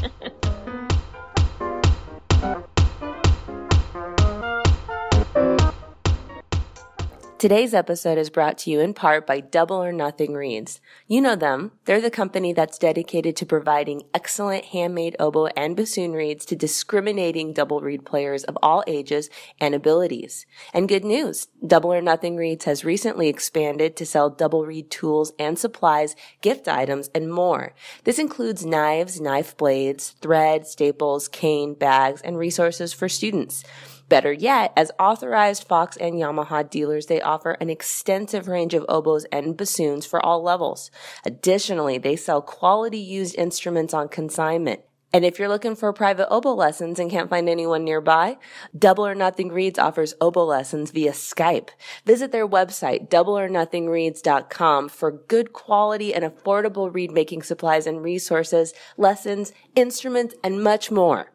Today's 7.42 7.74
episode 7.74 8.20
is 8.20 8.30
brought 8.30 8.60
to 8.60 8.70
you 8.70 8.80
in 8.82 8.94
part 8.94 9.26
by 9.26 9.40
Double 9.40 9.78
or 9.78 9.92
Nothing 9.92 10.36
Reeds. 10.36 10.80
You 11.08 11.22
know 11.22 11.36
them. 11.36 11.72
They're 11.86 12.00
the 12.00 12.12
company 12.12 12.54
that's 12.54 12.78
dedicated 12.78 13.36
to 13.38 13.48
providing 13.48 14.04
excellent 14.14 14.66
handmade 14.66 15.16
oboe 15.20 15.48
and 15.58 15.76
bassoon 15.76 16.12
reeds 16.12 16.46
to 16.46 16.56
discriminating 16.56 17.54
double 17.54 17.82
reed 17.82 18.06
players 18.06 18.44
of 18.44 18.60
all 18.62 18.84
ages 18.86 19.28
and 19.60 19.74
abilities. 19.74 20.46
And 20.72 20.88
good 20.88 21.04
news, 21.04 21.48
Double 21.66 21.92
or 21.92 22.00
Nothing 22.00 22.36
Reeds 22.36 22.66
has 22.66 22.86
recently 22.86 23.28
expanded 23.28 23.96
to 23.96 24.06
sell 24.06 24.30
double 24.30 24.64
reed 24.64 24.92
tools 24.92 25.34
and 25.40 25.58
supplies, 25.58 26.16
gift 26.42 26.68
items, 26.68 27.10
and 27.16 27.34
more. 27.34 27.74
This 28.04 28.20
includes 28.20 28.68
knives, 28.68 29.20
knife 29.20 29.58
blades, 29.58 30.12
thread, 30.22 30.68
staples, 30.68 31.28
cane, 31.28 31.74
bags, 31.74 32.22
and 32.22 32.38
resources 32.38 32.94
for 32.94 33.10
students. 33.10 33.64
Better 34.12 34.34
yet, 34.34 34.74
as 34.76 34.92
authorized 35.00 35.64
Fox 35.64 35.96
and 35.96 36.16
Yamaha 36.16 36.70
dealers, 36.70 37.06
they 37.06 37.22
offer 37.22 37.52
an 37.52 37.70
extensive 37.70 38.50
range 38.50 38.74
of 38.74 38.86
oboes 38.90 39.24
and 39.32 39.56
bassoons 39.56 40.06
for 40.06 40.20
all 40.20 40.44
levels. 40.44 40.92
Additionally, 41.26 41.98
they 41.98 42.18
sell 42.18 42.42
quality 42.42 42.98
used 42.98 43.38
instruments 43.38 43.94
on 43.94 44.10
consignment. 44.10 44.82
And 45.14 45.24
if 45.24 45.40
you're 45.40 45.48
looking 45.48 45.78
for 45.78 45.94
private 45.94 46.28
oboe 46.30 46.54
lessons 46.54 47.00
and 47.00 47.10
can't 47.10 47.30
find 47.30 47.48
anyone 47.48 47.86
nearby, 47.86 48.38
Double 48.78 49.08
or 49.08 49.16
Nothing 49.16 49.48
Reeds 49.48 49.80
offers 49.80 50.14
oboe 50.20 50.44
lessons 50.44 50.92
via 50.92 51.14
Skype. 51.14 51.70
Visit 52.06 52.34
their 52.34 52.48
website, 52.48 53.08
doubleornothingreeds.com 53.08 54.90
for 54.90 55.12
good 55.12 55.54
quality 55.54 56.14
and 56.14 56.26
affordable 56.26 56.94
reed 56.94 57.12
making 57.12 57.44
supplies 57.44 57.88
and 57.88 58.04
resources, 58.04 58.74
lessons, 58.98 59.54
instruments, 59.74 60.36
and 60.44 60.62
much 60.62 60.92
more. 60.92 61.31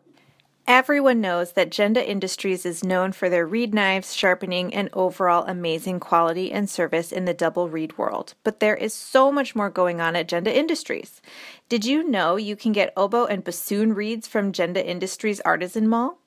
Everyone 0.68 1.20
knows 1.20 1.52
that 1.52 1.70
Genda 1.70 2.04
Industries 2.04 2.66
is 2.66 2.82
known 2.82 3.12
for 3.12 3.28
their 3.28 3.46
reed 3.46 3.72
knives, 3.72 4.12
sharpening, 4.12 4.74
and 4.74 4.90
overall 4.92 5.44
amazing 5.46 6.00
quality 6.00 6.50
and 6.50 6.68
service 6.68 7.12
in 7.12 7.24
the 7.24 7.32
double 7.32 7.68
reed 7.68 7.96
world. 7.96 8.34
But 8.42 8.58
there 8.58 8.74
is 8.74 8.92
so 8.92 9.30
much 9.30 9.54
more 9.54 9.70
going 9.70 10.00
on 10.00 10.16
at 10.16 10.26
Genda 10.26 10.52
Industries. 10.52 11.22
Did 11.68 11.84
you 11.84 12.02
know 12.02 12.34
you 12.34 12.56
can 12.56 12.72
get 12.72 12.92
oboe 12.96 13.26
and 13.26 13.44
bassoon 13.44 13.94
reeds 13.94 14.26
from 14.26 14.50
Genda 14.50 14.84
Industries 14.84 15.40
Artisan 15.42 15.86
Mall? 15.86 16.18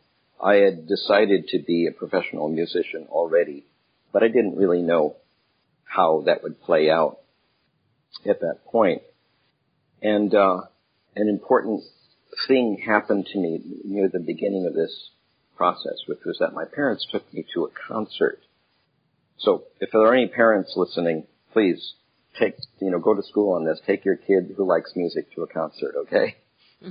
I 0.42 0.56
had 0.56 0.88
decided 0.88 1.50
to 1.50 1.60
be 1.60 1.88
a 1.88 1.92
professional 1.92 2.48
musician 2.48 3.08
already, 3.10 3.66
but 4.14 4.24
I 4.24 4.30
didn't 4.30 4.56
really 4.56 4.82
know 4.82 5.18
how 5.84 6.24
that 6.28 6.44
would 6.44 6.62
play 6.62 6.90
out 6.90 7.18
at 8.26 8.40
that 8.40 8.64
point. 8.66 9.02
And 10.02 10.34
uh, 10.34 10.62
an 11.18 11.28
important 11.28 11.84
thing 12.48 12.82
happened 12.86 13.28
to 13.34 13.38
me 13.38 13.60
near 13.84 14.08
the 14.08 14.20
beginning 14.20 14.66
of 14.66 14.74
this 14.74 15.10
process, 15.58 15.98
which 16.08 16.20
was 16.26 16.38
that 16.40 16.54
my 16.54 16.64
parents 16.64 17.06
took 17.12 17.34
me 17.34 17.44
to 17.54 17.66
a 17.66 17.70
concert. 17.90 18.40
So 19.40 19.64
if 19.82 19.90
there 19.92 20.04
are 20.04 20.16
any 20.16 20.30
parents 20.30 20.72
listening, 20.78 21.28
please 21.52 21.96
take, 22.40 22.56
you 22.80 22.92
know, 22.92 23.00
go 23.00 23.14
to 23.14 23.24
school 23.24 23.54
on 23.54 23.66
this. 23.66 23.80
Take 23.86 24.06
your 24.06 24.16
kid 24.16 24.54
who 24.56 24.66
likes 24.66 24.94
music 24.96 25.34
to 25.36 25.44
a 25.44 25.48
concert, 25.48 25.96
okay? 26.04 26.36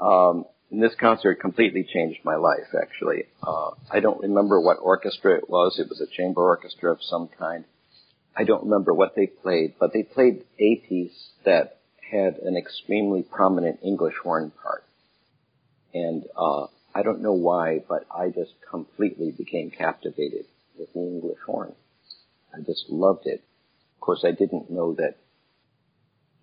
um, 0.00 0.44
and 0.70 0.82
this 0.82 0.94
concert 0.98 1.40
completely 1.40 1.84
changed 1.84 2.20
my 2.24 2.36
life, 2.36 2.74
actually. 2.80 3.24
Uh, 3.42 3.70
I 3.90 4.00
don't 4.00 4.20
remember 4.20 4.60
what 4.60 4.78
orchestra 4.80 5.36
it 5.36 5.48
was. 5.48 5.78
It 5.78 5.88
was 5.88 6.00
a 6.00 6.16
chamber 6.16 6.42
orchestra 6.42 6.92
of 6.92 6.98
some 7.02 7.28
kind. 7.38 7.64
I 8.36 8.44
don't 8.44 8.64
remember 8.64 8.92
what 8.92 9.14
they 9.14 9.26
played, 9.26 9.74
but 9.78 9.92
they 9.92 10.02
played 10.02 10.44
a 10.58 10.76
piece 10.88 11.28
that 11.44 11.78
had 12.10 12.38
an 12.38 12.56
extremely 12.56 13.22
prominent 13.22 13.80
English 13.82 14.14
horn 14.22 14.52
part. 14.62 14.84
And 15.92 16.24
uh, 16.36 16.66
I 16.94 17.02
don't 17.02 17.22
know 17.22 17.32
why, 17.32 17.80
but 17.88 18.06
I 18.10 18.28
just 18.30 18.54
completely 18.68 19.30
became 19.30 19.70
captivated 19.70 20.46
with 20.78 20.92
the 20.92 21.00
English 21.00 21.38
horn. 21.46 21.74
I 22.52 22.60
just 22.60 22.86
loved 22.88 23.26
it. 23.26 23.42
Of 23.96 24.00
course, 24.00 24.24
I 24.24 24.32
didn't 24.32 24.70
know 24.70 24.94
that 24.94 25.16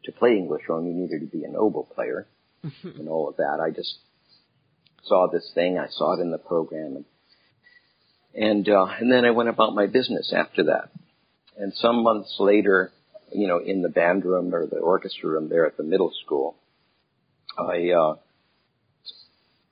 to 0.05 0.11
play 0.11 0.31
English 0.31 0.63
horn 0.67 0.87
you 0.87 0.93
needed 0.93 1.21
to 1.21 1.37
be 1.37 1.43
an 1.43 1.55
oboe 1.55 1.87
player 1.95 2.27
and 2.83 3.07
all 3.07 3.29
of 3.29 3.37
that. 3.37 3.59
I 3.61 3.69
just 3.69 3.99
saw 5.03 5.27
this 5.31 5.51
thing. 5.53 5.77
I 5.77 5.87
saw 5.89 6.17
it 6.17 6.21
in 6.21 6.31
the 6.31 6.37
program, 6.37 6.97
and 6.97 7.05
and 8.33 8.69
uh, 8.69 8.85
and 8.99 9.11
then 9.11 9.25
I 9.25 9.31
went 9.31 9.49
about 9.49 9.75
my 9.75 9.87
business 9.87 10.33
after 10.35 10.65
that. 10.65 10.89
And 11.57 11.73
some 11.73 12.03
months 12.03 12.35
later, 12.39 12.91
you 13.33 13.47
know, 13.47 13.59
in 13.59 13.81
the 13.81 13.89
band 13.89 14.25
room 14.25 14.53
or 14.53 14.65
the 14.65 14.77
orchestra 14.77 15.29
room 15.29 15.49
there 15.49 15.65
at 15.65 15.77
the 15.77 15.83
middle 15.83 16.11
school, 16.25 16.55
I 17.57 17.91
uh, 17.91 18.15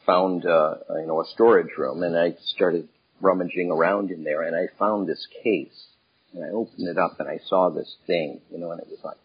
found 0.06 0.46
uh, 0.46 0.76
you 1.00 1.08
know 1.08 1.22
a 1.22 1.28
storage 1.34 1.78
room, 1.78 2.04
and 2.04 2.18
I 2.18 2.36
started 2.56 2.90
rummaging 3.22 3.72
around 3.72 4.12
in 4.12 4.24
there, 4.24 4.44
and 4.44 4.56
I 4.56 4.68
found 4.78 5.08
this 5.08 5.26
case, 5.44 5.88
and 6.34 6.44
I 6.44 6.50
opened 6.50 6.88
it 6.88 6.98
up, 6.98 7.20
and 7.20 7.28
I 7.28 7.40
saw 7.48 7.70
this 7.70 7.96
thing, 8.08 8.42
you 8.52 8.60
know, 8.60 8.72
and 8.72 8.82
it 8.82 8.88
was 8.90 9.00
like 9.04 9.18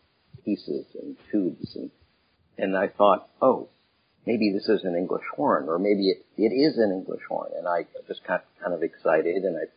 pieces 0.44 0.86
and 1.00 1.16
tubes, 1.30 1.74
and 1.76 1.90
and 2.56 2.76
I 2.76 2.88
thought, 2.88 3.28
oh, 3.42 3.68
maybe 4.26 4.52
this 4.52 4.68
is 4.68 4.84
an 4.84 4.96
English 4.96 5.24
horn, 5.34 5.68
or 5.68 5.78
maybe 5.78 6.08
it, 6.10 6.24
it 6.36 6.52
is 6.52 6.78
an 6.78 6.92
English 6.92 7.22
horn. 7.28 7.50
And 7.56 7.66
I 7.66 7.86
just 8.08 8.26
got 8.26 8.44
kind 8.60 8.74
of 8.74 8.82
excited 8.82 9.44
and 9.44 9.56
I 9.56 9.70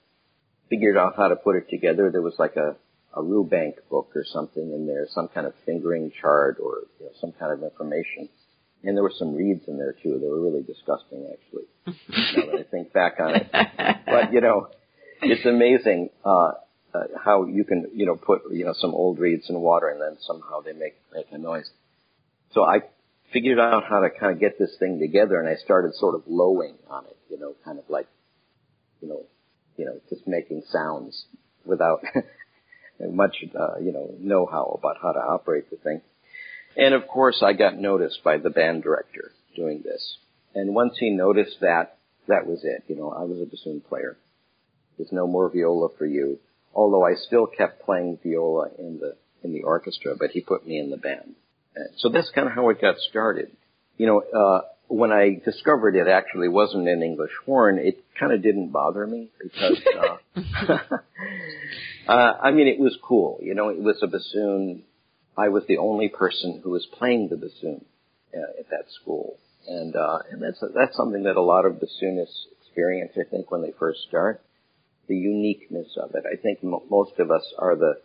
figured 0.69 0.97
out 0.97 1.15
how 1.15 1.27
to 1.27 1.35
put 1.35 1.55
it 1.55 1.69
together. 1.69 2.09
There 2.11 2.21
was 2.21 2.35
like 2.37 2.55
a, 2.55 2.75
a 3.15 3.21
Rubank 3.21 3.75
book 3.89 4.11
or 4.15 4.23
something 4.25 4.71
in 4.71 4.85
there, 4.85 5.07
some 5.09 5.27
kind 5.27 5.47
of 5.47 5.53
fingering 5.65 6.11
chart 6.21 6.57
or 6.61 6.83
you 6.99 7.05
know, 7.05 7.11
some 7.19 7.33
kind 7.33 7.51
of 7.51 7.63
information. 7.63 8.29
And 8.83 8.95
there 8.95 9.03
were 9.03 9.13
some 9.17 9.33
reeds 9.33 9.67
in 9.67 9.77
there 9.77 9.95
too. 10.03 10.19
They 10.21 10.27
were 10.27 10.41
really 10.41 10.61
disgusting 10.61 11.27
actually, 11.33 11.65
now 12.37 12.51
that 12.51 12.59
I 12.59 12.63
think 12.69 12.93
back 12.93 13.15
on 13.19 13.35
it. 13.35 13.49
But 13.51 14.33
you 14.33 14.41
know, 14.41 14.69
it's 15.21 15.45
amazing, 15.45 16.09
uh, 16.23 16.51
uh, 16.97 17.17
how 17.23 17.45
you 17.45 17.63
can, 17.63 17.91
you 17.93 18.05
know, 18.05 18.15
put, 18.15 18.41
you 18.51 18.65
know, 18.65 18.73
some 18.73 18.93
old 18.93 19.19
reeds 19.19 19.49
in 19.49 19.59
water 19.59 19.89
and 19.89 20.01
then 20.01 20.17
somehow 20.21 20.61
they 20.61 20.73
make, 20.73 20.95
make 21.13 21.27
a 21.31 21.37
noise. 21.37 21.69
So 22.53 22.63
I 22.63 22.79
figured 23.33 23.59
out 23.59 23.83
how 23.89 24.01
to 24.01 24.09
kind 24.09 24.33
of 24.33 24.39
get 24.39 24.57
this 24.57 24.75
thing 24.79 24.99
together 24.99 25.39
and 25.39 25.49
I 25.49 25.55
started 25.55 25.93
sort 25.95 26.15
of 26.15 26.23
lowing 26.27 26.75
on 26.89 27.05
it, 27.05 27.17
you 27.29 27.39
know, 27.39 27.53
kind 27.65 27.79
of 27.79 27.85
like, 27.89 28.07
you 29.01 29.09
know, 29.09 29.23
you 29.77 29.85
know, 29.85 29.99
just 30.09 30.27
making 30.27 30.63
sounds 30.71 31.25
without 31.65 32.01
much, 32.99 33.35
uh, 33.57 33.79
you 33.79 33.91
know, 33.91 34.15
know-how 34.19 34.79
about 34.79 34.97
how 35.01 35.11
to 35.11 35.19
operate 35.19 35.69
the 35.69 35.77
thing. 35.77 36.01
And 36.75 36.93
of 36.93 37.07
course 37.07 37.43
I 37.45 37.53
got 37.53 37.77
noticed 37.77 38.23
by 38.23 38.37
the 38.37 38.49
band 38.49 38.83
director 38.83 39.31
doing 39.55 39.81
this. 39.83 40.17
And 40.55 40.73
once 40.73 40.93
he 40.99 41.11
noticed 41.11 41.57
that, 41.61 41.97
that 42.27 42.45
was 42.45 42.63
it. 42.63 42.83
You 42.87 42.95
know, 42.95 43.09
I 43.09 43.23
was 43.23 43.39
a 43.41 43.45
bassoon 43.45 43.81
player. 43.81 44.17
There's 44.97 45.11
no 45.11 45.27
more 45.27 45.49
viola 45.49 45.89
for 45.97 46.05
you. 46.05 46.39
Although 46.77 47.03
I 47.03 47.15
still 47.15 47.47
kept 47.47 47.83
playing 47.83 48.19
viola 48.23 48.69
in 48.77 48.99
the, 48.99 49.15
in 49.43 49.51
the 49.51 49.63
orchestra, 49.63 50.15
but 50.17 50.29
he 50.29 50.41
put 50.41 50.65
me 50.65 50.77
in 50.79 50.91
the 50.91 50.97
band. 50.97 51.35
So 51.97 52.09
that's 52.09 52.29
kind 52.29 52.47
of 52.47 52.53
how 52.53 52.69
it 52.69 52.79
got 52.79 52.97
started. 53.09 53.51
You 53.97 54.05
know, 54.05 54.21
uh, 54.21 54.61
when 54.87 55.11
I 55.11 55.41
discovered 55.43 55.95
it 55.95 56.07
actually 56.07 56.49
wasn't 56.49 56.87
an 56.87 57.01
English 57.01 57.31
horn, 57.45 57.79
it 57.79 58.03
kind 58.19 58.31
of 58.31 58.43
didn't 58.43 58.69
bother 58.69 59.05
me 59.07 59.29
because, 59.41 59.81
uh, 59.99 60.81
uh, 62.07 62.33
I 62.41 62.51
mean, 62.51 62.67
it 62.67 62.79
was 62.79 62.95
cool. 63.03 63.39
You 63.41 63.55
know, 63.55 63.69
it 63.69 63.79
was 63.79 63.97
a 64.03 64.07
bassoon. 64.07 64.83
I 65.35 65.49
was 65.49 65.63
the 65.67 65.79
only 65.79 66.09
person 66.09 66.61
who 66.63 66.69
was 66.69 66.85
playing 66.97 67.29
the 67.29 67.37
bassoon 67.37 67.85
uh, 68.35 68.59
at 68.59 68.69
that 68.69 68.85
school, 69.01 69.37
and 69.67 69.95
uh, 69.95 70.19
and 70.31 70.41
that's 70.41 70.63
that's 70.75 70.95
something 70.95 71.23
that 71.23 71.35
a 71.35 71.41
lot 71.41 71.65
of 71.65 71.73
bassoonists 71.73 72.45
experience. 72.61 73.13
I 73.15 73.29
think 73.29 73.51
when 73.51 73.61
they 73.61 73.73
first 73.77 73.99
start, 74.07 74.41
the 75.07 75.15
uniqueness 75.15 75.97
of 76.01 76.15
it. 76.15 76.23
I 76.31 76.35
think 76.35 76.59
m- 76.63 76.81
most 76.89 77.19
of 77.19 77.31
us 77.31 77.53
are 77.57 77.75
the 77.75 77.95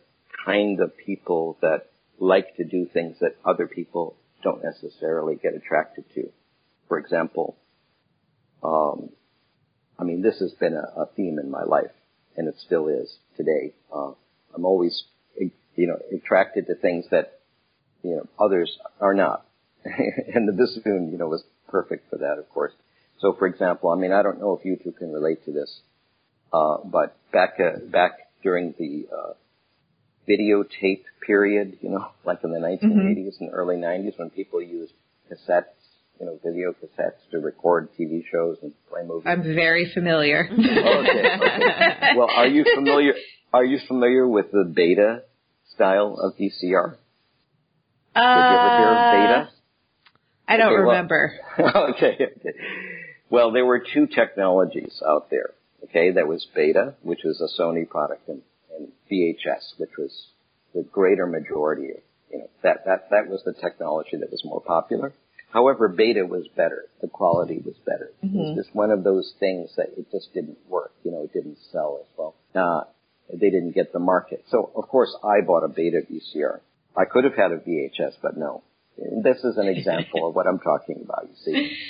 kind 0.44 0.80
of 0.80 0.96
people 0.96 1.58
that 1.60 1.90
like 2.18 2.56
to 2.56 2.64
do 2.64 2.86
things 2.86 3.16
that 3.20 3.36
other 3.44 3.66
people 3.66 4.16
don't 4.42 4.62
necessarily 4.62 5.36
get 5.36 5.54
attracted 5.54 6.04
to. 6.14 6.30
For 6.88 6.98
example, 6.98 7.56
um, 8.62 9.10
I 9.98 10.04
mean, 10.04 10.22
this 10.22 10.38
has 10.40 10.52
been 10.52 10.74
a, 10.74 11.00
a, 11.00 11.06
theme 11.16 11.38
in 11.38 11.50
my 11.50 11.62
life, 11.64 11.90
and 12.36 12.48
it 12.48 12.54
still 12.64 12.88
is 12.88 13.18
today. 13.36 13.74
Uh, 13.94 14.12
I'm 14.54 14.64
always, 14.64 15.04
you 15.38 15.86
know, 15.86 15.98
attracted 16.16 16.66
to 16.66 16.74
things 16.74 17.06
that, 17.10 17.40
you 18.02 18.16
know, 18.16 18.28
others 18.38 18.78
are 19.00 19.14
not. 19.14 19.46
and 19.84 20.48
the 20.48 20.52
bassoon, 20.52 21.10
you 21.10 21.18
know, 21.18 21.28
was 21.28 21.44
perfect 21.68 22.10
for 22.10 22.18
that, 22.18 22.38
of 22.38 22.48
course. 22.50 22.72
So, 23.20 23.34
for 23.38 23.46
example, 23.46 23.90
I 23.90 23.96
mean, 23.96 24.12
I 24.12 24.22
don't 24.22 24.40
know 24.40 24.56
if 24.56 24.64
you 24.64 24.76
two 24.76 24.92
can 24.92 25.12
relate 25.12 25.44
to 25.44 25.52
this, 25.52 25.80
uh, 26.52 26.78
but 26.84 27.16
back 27.32 27.54
uh, 27.58 27.78
back 27.90 28.12
during 28.42 28.74
the 28.78 29.06
uh, 29.14 29.32
videotape 30.28 31.04
period, 31.26 31.78
you 31.80 31.90
know, 31.90 32.08
like 32.24 32.38
in 32.44 32.50
the 32.50 32.58
1980s 32.58 32.82
mm-hmm. 32.82 33.44
and 33.44 33.50
early 33.52 33.76
90s 33.76 34.18
when 34.18 34.30
people 34.30 34.62
used 34.62 34.92
cassettes, 35.30 35.64
you 36.20 36.26
know, 36.26 36.38
video 36.44 36.72
cassettes 36.72 37.18
to 37.30 37.38
record 37.38 37.88
TV 37.98 38.22
shows 38.30 38.58
and 38.62 38.72
play 38.90 39.02
movies. 39.06 39.24
I'm 39.26 39.42
very 39.42 39.90
familiar. 39.92 40.48
okay, 40.52 41.36
okay. 41.36 42.12
Well, 42.16 42.28
are 42.30 42.46
you 42.46 42.64
familiar? 42.74 43.14
Are 43.52 43.64
you 43.64 43.78
familiar 43.86 44.26
with 44.26 44.50
the 44.50 44.64
beta 44.64 45.22
style 45.74 46.16
of 46.20 46.34
VCR? 46.36 46.96
Uh, 48.14 48.20
Did 48.20 48.50
you 48.50 48.58
ever 48.58 48.76
hear 48.78 48.88
of 48.88 49.12
beta? 49.12 49.50
I 50.48 50.56
don't 50.56 50.72
okay, 50.72 50.82
remember. 50.82 51.32
Well, 51.58 51.76
okay, 51.96 52.14
okay. 52.14 52.58
Well, 53.30 53.52
there 53.52 53.64
were 53.64 53.82
two 53.94 54.06
technologies 54.06 55.00
out 55.06 55.30
there. 55.30 55.54
Okay, 55.84 56.12
that 56.12 56.28
was 56.28 56.46
beta, 56.54 56.94
which 57.02 57.20
was 57.24 57.40
a 57.40 57.60
Sony 57.60 57.88
product, 57.88 58.28
and 58.28 58.42
and 58.76 58.88
VHS, 59.10 59.78
which 59.78 59.90
was 59.98 60.28
the 60.74 60.82
greater 60.82 61.26
majority 61.26 61.90
of, 61.90 62.00
you 62.30 62.38
know, 62.38 62.48
that, 62.62 62.84
that, 62.86 63.10
that 63.10 63.28
was 63.28 63.42
the 63.44 63.52
technology 63.52 64.16
that 64.18 64.30
was 64.30 64.42
more 64.44 64.60
popular. 64.60 65.12
However, 65.50 65.88
beta 65.88 66.24
was 66.24 66.48
better. 66.56 66.86
The 67.02 67.08
quality 67.08 67.60
was 67.64 67.74
better. 67.84 68.10
Mm-hmm. 68.24 68.36
It 68.36 68.38
was 68.38 68.48
mm-hmm. 68.48 68.60
just 68.60 68.74
one 68.74 68.90
of 68.90 69.04
those 69.04 69.34
things 69.38 69.70
that 69.76 69.88
it 69.98 70.10
just 70.10 70.32
didn't 70.32 70.58
work. 70.68 70.92
You 71.04 71.10
know, 71.10 71.24
it 71.24 71.32
didn't 71.32 71.58
sell 71.70 72.00
as 72.00 72.08
well. 72.16 72.34
Uh, 72.54 72.84
they 73.30 73.50
didn't 73.50 73.72
get 73.72 73.92
the 73.92 73.98
market. 73.98 74.44
So, 74.50 74.70
of 74.74 74.88
course, 74.88 75.14
I 75.22 75.44
bought 75.46 75.64
a 75.64 75.68
beta 75.68 76.00
VCR. 76.10 76.60
I 76.96 77.04
could 77.04 77.24
have 77.24 77.34
had 77.34 77.52
a 77.52 77.58
VHS, 77.58 78.14
but 78.22 78.36
no. 78.36 78.62
This 78.96 79.38
is 79.38 79.56
an 79.56 79.68
example 79.68 80.28
of 80.28 80.34
what 80.34 80.46
I'm 80.46 80.58
talking 80.58 81.00
about, 81.02 81.28
you 81.28 81.36
see. 81.44 81.76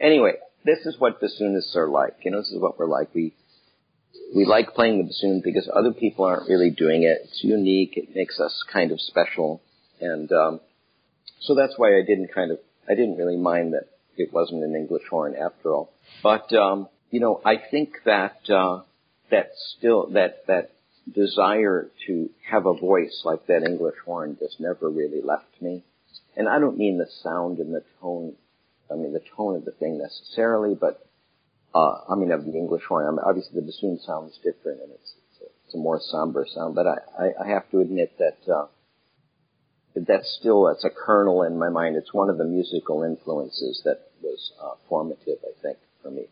Anyway, 0.00 0.32
this 0.64 0.78
is 0.86 0.96
what 0.98 1.20
bassoonists 1.20 1.76
are 1.76 1.88
like. 1.88 2.16
You 2.24 2.30
know, 2.30 2.38
this 2.38 2.50
is 2.50 2.60
what 2.60 2.78
we're 2.78 2.88
like. 2.88 3.14
We, 3.14 3.34
we 4.34 4.44
like 4.44 4.74
playing 4.74 4.98
the 4.98 5.04
bassoon 5.04 5.42
because 5.44 5.68
other 5.74 5.92
people 5.92 6.24
aren't 6.24 6.48
really 6.48 6.70
doing 6.70 7.02
it. 7.02 7.20
It's 7.24 7.44
unique. 7.44 7.96
It 7.96 8.14
makes 8.14 8.40
us 8.40 8.62
kind 8.72 8.90
of 8.92 9.00
special. 9.00 9.62
and 10.00 10.30
um, 10.32 10.60
so 11.40 11.54
that's 11.54 11.74
why 11.76 11.96
I 11.96 12.02
didn't 12.06 12.34
kind 12.34 12.50
of 12.50 12.58
I 12.88 12.94
didn't 12.94 13.16
really 13.16 13.36
mind 13.36 13.72
that 13.74 13.88
it 14.16 14.32
wasn't 14.32 14.64
an 14.64 14.74
English 14.74 15.02
horn 15.10 15.34
after 15.34 15.72
all. 15.72 15.92
But 16.22 16.52
um, 16.54 16.88
you 17.10 17.20
know, 17.20 17.40
I 17.44 17.56
think 17.70 17.94
that 18.04 18.38
uh, 18.50 18.82
that 19.30 19.50
still 19.76 20.10
that 20.12 20.46
that 20.46 20.70
desire 21.12 21.90
to 22.06 22.30
have 22.50 22.66
a 22.66 22.74
voice 22.74 23.22
like 23.24 23.46
that 23.46 23.62
English 23.62 23.96
horn 24.04 24.36
just 24.40 24.60
never 24.60 24.88
really 24.88 25.20
left 25.22 25.60
me. 25.60 25.82
And 26.36 26.48
I 26.48 26.58
don't 26.58 26.78
mean 26.78 26.98
the 26.98 27.08
sound 27.22 27.58
and 27.58 27.74
the 27.74 27.82
tone. 28.00 28.34
I 28.90 28.94
mean 28.94 29.12
the 29.12 29.22
tone 29.36 29.56
of 29.56 29.64
the 29.64 29.72
thing 29.72 29.98
necessarily, 29.98 30.74
but 30.74 31.06
uh, 31.74 32.00
I 32.08 32.14
mean 32.16 32.30
of 32.30 32.44
the 32.44 32.52
English 32.52 32.84
horn. 32.88 33.06
I 33.06 33.10
mean, 33.10 33.20
obviously 33.26 33.60
the 33.60 33.66
bassoon 33.66 33.98
sounds 34.06 34.36
different 34.42 34.82
and 34.82 34.92
it's 34.92 35.14
it's 35.30 35.40
a, 35.42 35.46
it's 35.66 35.74
a 35.74 35.78
more 35.78 36.00
somber 36.10 36.46
sound. 36.54 36.74
But 36.74 36.86
I, 36.86 36.96
I, 37.18 37.44
I 37.44 37.48
have 37.48 37.70
to 37.70 37.80
admit 37.80 38.18
that. 38.18 38.52
Uh, 38.52 38.66
that's 39.96 40.36
still 40.40 40.64
that's 40.64 40.84
a 40.84 40.90
kernel 40.90 41.42
in 41.44 41.58
my 41.58 41.68
mind. 41.68 41.96
It's 41.96 42.12
one 42.12 42.28
of 42.28 42.38
the 42.38 42.44
musical 42.44 43.04
influences 43.04 43.80
that 43.84 44.08
was 44.22 44.52
uh, 44.60 44.74
formative, 44.88 45.38
I 45.44 45.62
think, 45.62 45.78
for 46.02 46.10
me. 46.10 46.26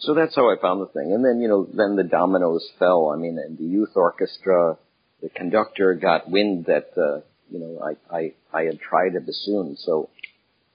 So 0.00 0.14
that's 0.14 0.36
how 0.36 0.50
I 0.50 0.56
found 0.60 0.80
the 0.80 0.86
thing. 0.86 1.12
And 1.12 1.24
then 1.24 1.40
you 1.40 1.48
know, 1.48 1.66
then 1.72 1.96
the 1.96 2.04
dominoes 2.04 2.66
fell. 2.78 3.10
I 3.10 3.16
mean, 3.16 3.38
in 3.38 3.56
the 3.56 3.64
youth 3.64 3.96
orchestra, 3.96 4.78
the 5.22 5.28
conductor 5.28 5.94
got 5.94 6.30
wind 6.30 6.66
that 6.66 6.90
uh, 6.96 7.20
you 7.50 7.58
know 7.58 7.80
I 7.82 8.16
I 8.16 8.32
I 8.52 8.62
had 8.64 8.80
tried 8.80 9.16
a 9.16 9.20
bassoon, 9.20 9.76
so 9.78 10.10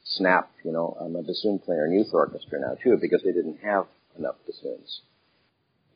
snap, 0.10 0.52
you 0.64 0.72
know, 0.72 0.98
I'm 1.00 1.16
a 1.16 1.24
bassoon 1.24 1.60
player 1.60 1.86
in 1.86 1.94
youth 1.94 2.14
orchestra 2.14 2.60
now 2.60 2.76
too 2.84 2.98
because 3.00 3.22
they 3.24 3.32
didn't 3.32 3.60
have 3.64 3.86
enough 4.18 4.36
bassoons. 4.48 5.02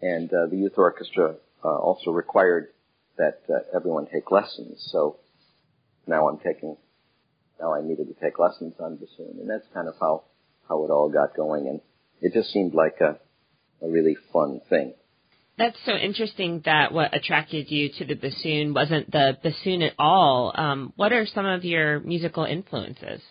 And 0.02 0.30
uh, 0.34 0.48
the 0.50 0.58
youth 0.58 0.74
orchestra 0.78 1.36
uh, 1.64 1.68
also 1.68 2.12
required 2.12 2.70
that 3.18 3.42
uh, 3.50 3.60
everyone 3.76 4.08
take 4.12 4.32
lessons. 4.32 4.86
So 4.92 5.18
now 6.08 6.28
I'm 6.28 6.38
taking, 6.38 6.78
now 7.60 7.74
I 7.74 7.82
needed 7.82 8.08
to 8.08 8.14
take 8.14 8.40
lessons 8.40 8.74
on 8.80 8.98
bassoon, 8.98 9.40
and 9.40 9.50
that's 9.50 9.66
kind 9.74 9.88
of 9.88 9.96
how 10.00 10.24
how 10.68 10.86
it 10.86 10.92
all 10.92 11.10
got 11.10 11.36
going, 11.36 11.68
and 11.68 11.82
it 12.22 12.34
just 12.34 12.52
seemed 12.52 12.74
like 12.74 13.00
a 13.02 13.20
a 13.86 13.90
really 13.90 14.16
fun 14.32 14.62
thing. 14.70 14.94
That's 15.58 15.78
so 15.86 15.94
interesting 15.94 16.64
that 16.66 16.92
what 16.94 17.16
attracted 17.16 17.70
you 17.70 17.90
to 18.00 18.06
the 18.06 18.16
bassoon 18.16 18.74
wasn't 18.74 19.12
the 19.12 19.38
bassoon 19.44 19.84
at 19.84 19.94
all. 20.00 20.52
Um, 20.56 20.94
what 20.96 21.14
are 21.14 21.28
some 21.28 21.46
of 21.46 21.64
your 21.64 22.00
musical 22.00 22.44
influences? 22.44 23.22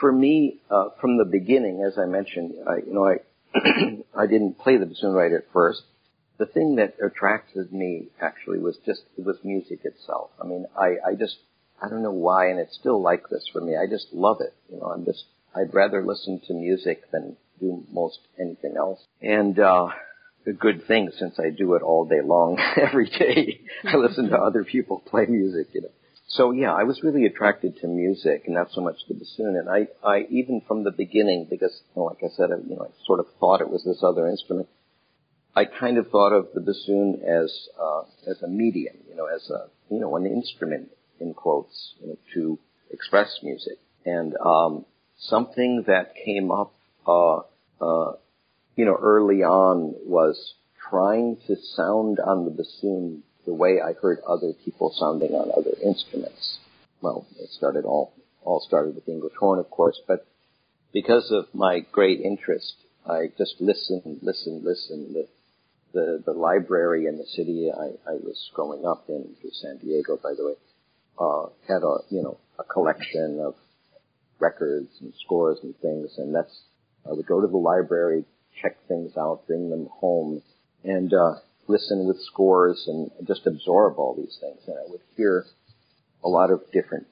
For 0.00 0.12
me, 0.12 0.60
uh, 0.70 0.90
from 1.00 1.18
the 1.18 1.24
beginning, 1.24 1.82
as 1.86 1.98
I 1.98 2.06
mentioned, 2.06 2.54
I, 2.68 2.76
you 2.86 2.92
know, 2.92 3.06
I 3.06 3.16
I 4.22 4.26
didn't 4.26 4.58
play 4.58 4.76
the 4.76 4.86
bassoon 4.86 5.12
right 5.12 5.32
at 5.32 5.50
first 5.52 5.82
the 6.38 6.46
thing 6.46 6.76
that 6.76 6.94
attracted 7.04 7.72
me 7.72 8.08
actually 8.20 8.58
was 8.58 8.76
just 8.84 9.02
it 9.16 9.24
was 9.24 9.36
music 9.42 9.80
itself. 9.84 10.30
I 10.42 10.46
mean, 10.46 10.66
I 10.78 10.96
I 11.06 11.14
just 11.18 11.36
I 11.82 11.88
don't 11.88 12.02
know 12.02 12.10
why, 12.10 12.48
and 12.48 12.58
it's 12.58 12.76
still 12.76 13.00
like 13.00 13.28
this 13.30 13.46
for 13.52 13.60
me. 13.60 13.76
I 13.76 13.86
just 13.88 14.06
love 14.12 14.38
it. 14.40 14.54
You 14.70 14.80
know, 14.80 14.86
I'm 14.86 15.04
just 15.04 15.24
I'd 15.54 15.72
rather 15.72 16.04
listen 16.04 16.40
to 16.46 16.54
music 16.54 17.10
than 17.10 17.36
do 17.60 17.84
most 17.90 18.18
anything 18.38 18.74
else. 18.76 19.00
And 19.22 19.58
uh, 19.58 19.88
a 20.46 20.52
good 20.52 20.86
thing 20.86 21.10
since 21.18 21.38
I 21.38 21.50
do 21.50 21.74
it 21.74 21.82
all 21.82 22.04
day 22.04 22.20
long, 22.22 22.58
every 22.76 23.08
day. 23.08 23.60
I 23.84 23.96
listen 23.96 24.28
to 24.28 24.36
other 24.46 24.64
people 24.64 25.02
play 25.06 25.26
music. 25.26 25.68
You 25.72 25.82
know. 25.82 25.90
So 26.28 26.50
yeah, 26.50 26.74
I 26.74 26.82
was 26.82 27.02
really 27.02 27.24
attracted 27.26 27.76
to 27.78 27.86
music 27.86 28.42
and 28.46 28.54
not 28.54 28.72
so 28.72 28.80
much 28.80 28.96
the 29.08 29.14
bassoon. 29.14 29.56
And 29.56 29.68
I, 29.68 29.86
I 30.06 30.26
even 30.30 30.60
from 30.66 30.82
the 30.82 30.90
beginning, 30.90 31.46
because 31.48 31.80
you 31.94 32.02
know, 32.02 32.06
like 32.06 32.22
I 32.22 32.34
said, 32.36 32.50
I, 32.50 32.56
you 32.68 32.76
know, 32.76 32.86
I 32.88 33.06
sort 33.06 33.20
of 33.20 33.26
thought 33.38 33.60
it 33.60 33.70
was 33.70 33.84
this 33.84 34.02
other 34.02 34.28
instrument. 34.28 34.68
I 35.54 35.64
kind 35.64 35.98
of 35.98 36.10
thought 36.10 36.32
of 36.32 36.48
the 36.52 36.60
bassoon 36.60 37.22
as 37.24 37.68
uh, 37.80 38.02
as 38.30 38.42
a 38.42 38.48
medium, 38.48 38.96
you 39.08 39.14
know, 39.14 39.26
as 39.26 39.48
a 39.50 39.68
you 39.88 40.00
know 40.00 40.16
an 40.16 40.26
instrument 40.26 40.88
in 41.20 41.32
quotes 41.32 41.94
you 42.00 42.08
know, 42.08 42.18
to 42.34 42.58
express 42.90 43.38
music, 43.42 43.78
and 44.04 44.34
um, 44.44 44.84
something 45.18 45.84
that 45.86 46.14
came 46.24 46.50
up, 46.50 46.74
uh, 47.06 47.36
uh, 47.80 48.12
you 48.74 48.84
know, 48.84 48.98
early 49.00 49.44
on 49.44 49.94
was 50.04 50.54
trying 50.90 51.38
to 51.46 51.56
sound 51.74 52.18
on 52.18 52.44
the 52.44 52.50
bassoon 52.50 53.22
the 53.46 53.54
way 53.54 53.80
I 53.80 53.92
heard 53.94 54.18
other 54.26 54.52
people 54.64 54.92
sounding 54.98 55.32
on 55.32 55.50
other 55.56 55.76
instruments. 55.82 56.58
Well, 57.00 57.26
it 57.38 57.50
started 57.50 57.84
all 57.84 58.12
all 58.42 58.60
started 58.60 58.94
with 58.94 59.06
the 59.06 59.12
English 59.12 59.34
horn, 59.38 59.58
of 59.58 59.70
course, 59.70 60.00
but 60.06 60.26
because 60.92 61.30
of 61.32 61.46
my 61.52 61.80
great 61.92 62.20
interest, 62.20 62.74
I 63.08 63.26
just 63.36 63.56
listened, 63.60 64.20
listened, 64.22 64.64
listened 64.64 65.14
the, 65.14 65.28
the 65.92 66.22
the 66.26 66.32
library 66.32 67.06
in 67.06 67.18
the 67.18 67.26
city 67.26 67.70
I, 67.70 68.10
I 68.10 68.14
was 68.14 68.50
growing 68.54 68.84
up 68.86 69.04
in, 69.08 69.34
San 69.52 69.78
Diego, 69.78 70.18
by 70.22 70.34
the 70.36 70.46
way, 70.46 70.54
uh, 71.18 71.46
had 71.66 71.82
a, 71.82 71.98
you 72.10 72.22
know, 72.22 72.38
a 72.58 72.64
collection 72.64 73.40
of 73.40 73.54
records 74.38 74.90
and 75.00 75.12
scores 75.24 75.58
and 75.62 75.74
things. 75.78 76.10
And 76.18 76.34
that's, 76.34 76.54
I 77.08 77.12
would 77.12 77.26
go 77.26 77.40
to 77.40 77.46
the 77.46 77.56
library, 77.56 78.24
check 78.60 78.76
things 78.88 79.12
out, 79.16 79.46
bring 79.46 79.70
them 79.70 79.88
home 80.00 80.42
and, 80.84 81.12
uh, 81.12 81.36
listen 81.68 82.06
with 82.06 82.20
scores 82.22 82.84
and 82.86 83.10
just 83.26 83.46
absorb 83.46 83.98
all 83.98 84.14
these 84.14 84.36
things. 84.40 84.60
And 84.66 84.76
I 84.76 84.90
would 84.90 85.00
hear 85.16 85.44
a 86.24 86.28
lot 86.28 86.50
of 86.50 86.60
different 86.72 87.06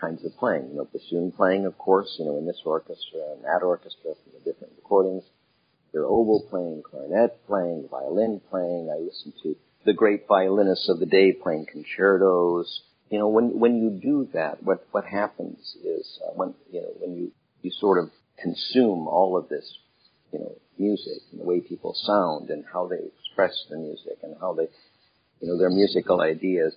kinds 0.00 0.24
of 0.24 0.36
playing, 0.36 0.70
you 0.70 0.76
know, 0.76 0.88
bassoon 0.92 1.32
playing, 1.32 1.66
of 1.66 1.78
course, 1.78 2.16
you 2.18 2.24
know, 2.24 2.36
in 2.36 2.46
this 2.46 2.60
orchestra 2.64 3.20
and 3.34 3.44
that 3.44 3.62
orchestra 3.62 4.14
from 4.14 4.32
the 4.32 4.50
different 4.50 4.74
recordings 4.76 5.24
their 5.92 6.04
oboe 6.04 6.40
playing, 6.48 6.82
clarinet 6.82 7.46
playing, 7.46 7.86
violin 7.90 8.40
playing. 8.50 8.90
I 8.90 8.98
listened 8.98 9.34
to 9.42 9.56
the 9.84 9.92
great 9.92 10.26
violinists 10.26 10.88
of 10.88 10.98
the 10.98 11.06
day 11.06 11.32
playing 11.32 11.66
concertos. 11.70 12.82
You 13.10 13.18
know, 13.18 13.28
when 13.28 13.58
when 13.60 13.76
you 13.76 13.90
do 13.90 14.28
that, 14.32 14.62
what 14.62 14.86
what 14.90 15.04
happens 15.04 15.76
is 15.84 16.18
uh, 16.26 16.32
when 16.34 16.54
you 16.70 16.80
know 16.80 16.92
when 16.98 17.16
you 17.16 17.32
you 17.60 17.70
sort 17.70 18.02
of 18.02 18.10
consume 18.38 19.06
all 19.06 19.36
of 19.36 19.48
this, 19.48 19.78
you 20.32 20.38
know, 20.38 20.56
music 20.78 21.22
and 21.30 21.40
the 21.40 21.44
way 21.44 21.60
people 21.60 21.94
sound 21.94 22.48
and 22.50 22.64
how 22.72 22.88
they 22.88 22.96
express 23.32 23.64
the 23.70 23.76
music 23.76 24.18
and 24.22 24.36
how 24.40 24.52
they, 24.52 24.68
you 25.40 25.48
know, 25.48 25.58
their 25.58 25.70
musical 25.70 26.20
ideas. 26.20 26.74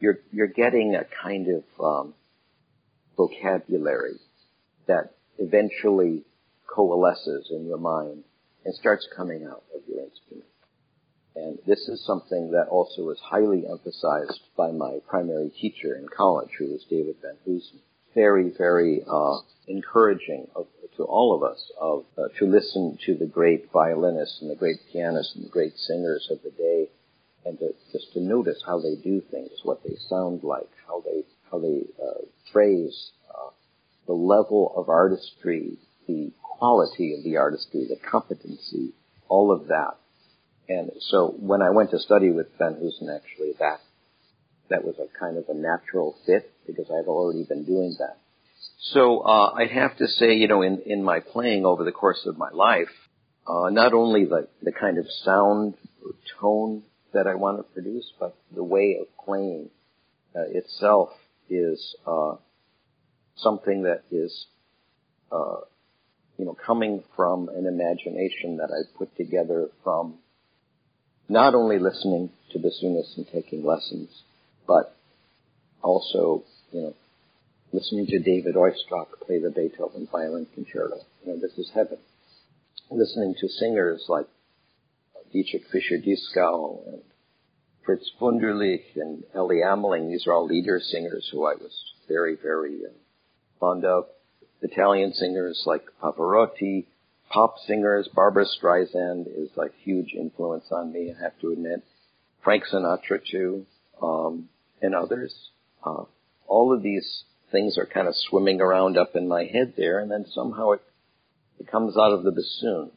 You're 0.00 0.18
you're 0.32 0.48
getting 0.48 0.96
a 0.96 1.04
kind 1.22 1.46
of 1.48 1.64
um, 1.84 2.14
vocabulary 3.16 4.18
that 4.86 5.14
eventually 5.38 6.24
coalesces 6.66 7.48
in 7.50 7.66
your 7.66 7.78
mind 7.78 8.24
and 8.64 8.74
starts 8.74 9.06
coming 9.16 9.44
out 9.44 9.62
of 9.74 9.82
your 9.88 10.04
instrument. 10.04 10.48
And 11.36 11.58
this 11.66 11.80
is 11.88 12.04
something 12.06 12.52
that 12.52 12.68
also 12.68 13.02
was 13.02 13.18
highly 13.22 13.64
emphasized 13.68 14.40
by 14.56 14.70
my 14.70 14.98
primary 15.08 15.50
teacher 15.60 15.96
in 15.96 16.06
college, 16.08 16.50
who 16.58 16.66
was 16.66 16.84
David 16.88 17.16
Van 17.22 17.36
Hoesen. 17.46 17.80
Very, 18.14 18.50
very 18.56 19.02
uh, 19.10 19.38
encouraging 19.66 20.46
of, 20.54 20.66
to 20.96 21.04
all 21.04 21.34
of 21.34 21.42
us 21.42 21.72
of 21.80 22.04
uh, 22.16 22.28
to 22.38 22.46
listen 22.46 22.98
to 23.06 23.14
the 23.14 23.26
great 23.26 23.70
violinists 23.72 24.40
and 24.40 24.50
the 24.50 24.54
great 24.54 24.78
pianists 24.92 25.34
and 25.34 25.44
the 25.44 25.48
great 25.48 25.76
singers 25.76 26.28
of 26.30 26.38
the 26.42 26.50
day, 26.50 26.88
and 27.44 27.58
to, 27.58 27.74
just 27.92 28.12
to 28.12 28.20
notice 28.20 28.62
how 28.64 28.78
they 28.78 28.94
do 29.02 29.20
things, 29.30 29.50
what 29.64 29.82
they 29.82 29.96
sound 30.08 30.44
like, 30.44 30.70
how 30.86 31.02
they 31.04 31.24
how 31.50 31.58
they 31.58 31.82
uh, 32.02 32.24
phrase, 32.52 33.10
uh, 33.30 33.50
the 34.06 34.12
level 34.12 34.72
of 34.76 34.88
artistry, 34.88 35.78
the 36.06 36.30
quality 36.42 37.14
of 37.14 37.24
the 37.24 37.36
artistry, 37.36 37.86
the 37.88 37.98
competency, 38.10 38.92
all 39.28 39.50
of 39.50 39.68
that. 39.68 39.96
And 40.68 40.90
so 41.00 41.34
when 41.38 41.62
I 41.62 41.70
went 41.70 41.90
to 41.90 41.98
study 41.98 42.30
with 42.30 42.46
Van 42.58 42.74
Hoesen, 42.74 43.14
actually, 43.14 43.52
that 43.58 43.80
that 44.70 44.84
was 44.84 44.96
a 44.98 45.18
kind 45.18 45.36
of 45.36 45.44
a 45.48 45.54
natural 45.54 46.16
fit 46.26 46.50
because 46.66 46.86
I've 46.90 47.08
already 47.08 47.44
been 47.44 47.64
doing 47.64 47.96
that. 47.98 48.18
So 48.78 49.20
uh, 49.20 49.52
I 49.54 49.66
have 49.66 49.96
to 49.98 50.06
say, 50.06 50.34
you 50.34 50.48
know, 50.48 50.62
in 50.62 50.80
in 50.86 51.02
my 51.02 51.20
playing 51.20 51.64
over 51.64 51.84
the 51.84 51.92
course 51.92 52.26
of 52.26 52.38
my 52.38 52.50
life, 52.50 52.92
uh, 53.46 53.70
not 53.70 53.92
only 53.92 54.24
the 54.24 54.48
the 54.62 54.72
kind 54.72 54.98
of 54.98 55.06
sound 55.24 55.74
or 56.04 56.12
tone 56.40 56.82
that 57.12 57.26
I 57.26 57.34
want 57.34 57.58
to 57.58 57.62
produce, 57.62 58.10
but 58.18 58.36
the 58.54 58.64
way 58.64 58.98
of 59.00 59.06
playing 59.24 59.70
uh, 60.34 60.42
itself 60.48 61.10
is 61.48 61.94
uh, 62.06 62.36
something 63.36 63.82
that 63.82 64.02
is 64.10 64.46
uh, 65.30 65.60
you 66.38 66.44
know, 66.44 66.56
coming 66.66 67.02
from 67.16 67.48
an 67.48 67.66
imagination 67.66 68.56
that 68.56 68.70
I 68.70 68.98
put 68.98 69.16
together 69.16 69.68
from 69.82 70.14
not 71.28 71.54
only 71.54 71.78
listening 71.78 72.30
to 72.52 72.58
bassoonists 72.58 73.16
and 73.16 73.26
taking 73.32 73.64
lessons, 73.64 74.10
but 74.66 74.94
also, 75.82 76.44
you 76.72 76.80
know, 76.80 76.94
listening 77.72 78.06
to 78.06 78.18
David 78.18 78.54
Oistrakh 78.54 79.08
play 79.26 79.38
the 79.38 79.50
Beethoven 79.50 80.08
Violin 80.10 80.46
Concerto. 80.54 80.96
You 81.24 81.32
know, 81.32 81.40
this 81.40 81.56
is 81.58 81.70
heaven. 81.74 81.98
Listening 82.90 83.34
to 83.40 83.48
singers 83.48 84.04
like 84.08 84.26
Dietrich 85.32 85.64
Fischer-Dieskau 85.72 86.86
and 86.86 87.02
Fritz 87.84 88.10
Wunderlich 88.20 88.84
and 88.96 89.24
Elly 89.34 89.60
Ameling. 89.64 90.08
These 90.08 90.26
are 90.26 90.32
all 90.32 90.46
lieder 90.46 90.80
singers 90.80 91.28
who 91.32 91.44
I 91.44 91.54
was 91.54 91.72
very, 92.08 92.36
very 92.40 92.80
uh, 92.84 92.92
fond 93.60 93.84
of. 93.84 94.04
Italian 94.62 95.12
singers 95.12 95.62
like 95.66 95.82
Pavarotti, 96.02 96.86
pop 97.28 97.56
singers, 97.66 98.08
Barbra 98.14 98.46
Streisand 98.46 99.26
is 99.26 99.50
like 99.56 99.72
huge 99.82 100.14
influence 100.14 100.64
on 100.70 100.92
me, 100.92 101.12
I 101.12 101.22
have 101.22 101.38
to 101.40 101.50
admit. 101.50 101.82
Frank 102.42 102.64
Sinatra 102.72 103.20
too, 103.30 103.66
um, 104.02 104.48
and 104.82 104.94
others. 104.94 105.34
Uh, 105.84 106.04
all 106.46 106.74
of 106.74 106.82
these 106.82 107.24
things 107.50 107.78
are 107.78 107.86
kind 107.86 108.08
of 108.08 108.14
swimming 108.16 108.60
around 108.60 108.98
up 108.98 109.14
in 109.14 109.28
my 109.28 109.44
head 109.44 109.74
there, 109.76 110.00
and 110.00 110.10
then 110.10 110.26
somehow 110.34 110.72
it, 110.72 110.82
it 111.60 111.70
comes 111.70 111.96
out 111.96 112.12
of 112.12 112.24
the 112.24 112.32
bassoon. 112.32 112.90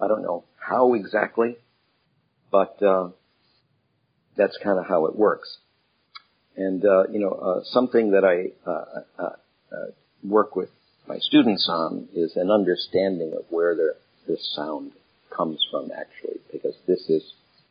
I 0.00 0.08
don't 0.08 0.22
know 0.22 0.44
how 0.58 0.94
exactly, 0.94 1.56
but 2.50 2.82
uh, 2.82 3.10
that's 4.36 4.58
kind 4.62 4.78
of 4.78 4.86
how 4.86 5.06
it 5.06 5.16
works. 5.16 5.58
And 6.56 6.84
uh, 6.84 7.04
you 7.10 7.20
know, 7.20 7.30
uh, 7.30 7.60
something 7.64 8.10
that 8.10 8.24
I 8.24 8.68
uh, 8.68 8.84
uh, 9.18 9.36
uh, 9.72 9.90
work 10.24 10.56
with 10.56 10.70
my 11.06 11.18
students 11.18 11.68
on 11.68 12.08
is 12.14 12.36
an 12.36 12.50
understanding 12.50 13.32
of 13.38 13.44
where 13.50 13.76
their 13.76 13.94
this 14.26 14.52
sound 14.54 14.92
comes 15.34 15.64
from, 15.70 15.90
actually, 15.92 16.40
because 16.52 16.74
this 16.86 17.08
is 17.08 17.22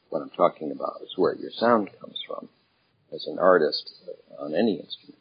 what 0.09 0.21
I'm 0.21 0.31
talking 0.31 0.71
about 0.71 1.01
is 1.03 1.13
where 1.15 1.35
your 1.35 1.51
sound 1.51 1.89
comes 2.01 2.17
from 2.27 2.49
as 3.13 3.25
an 3.27 3.39
artist 3.39 3.91
on 4.39 4.55
any 4.55 4.75
instrument. 4.75 5.19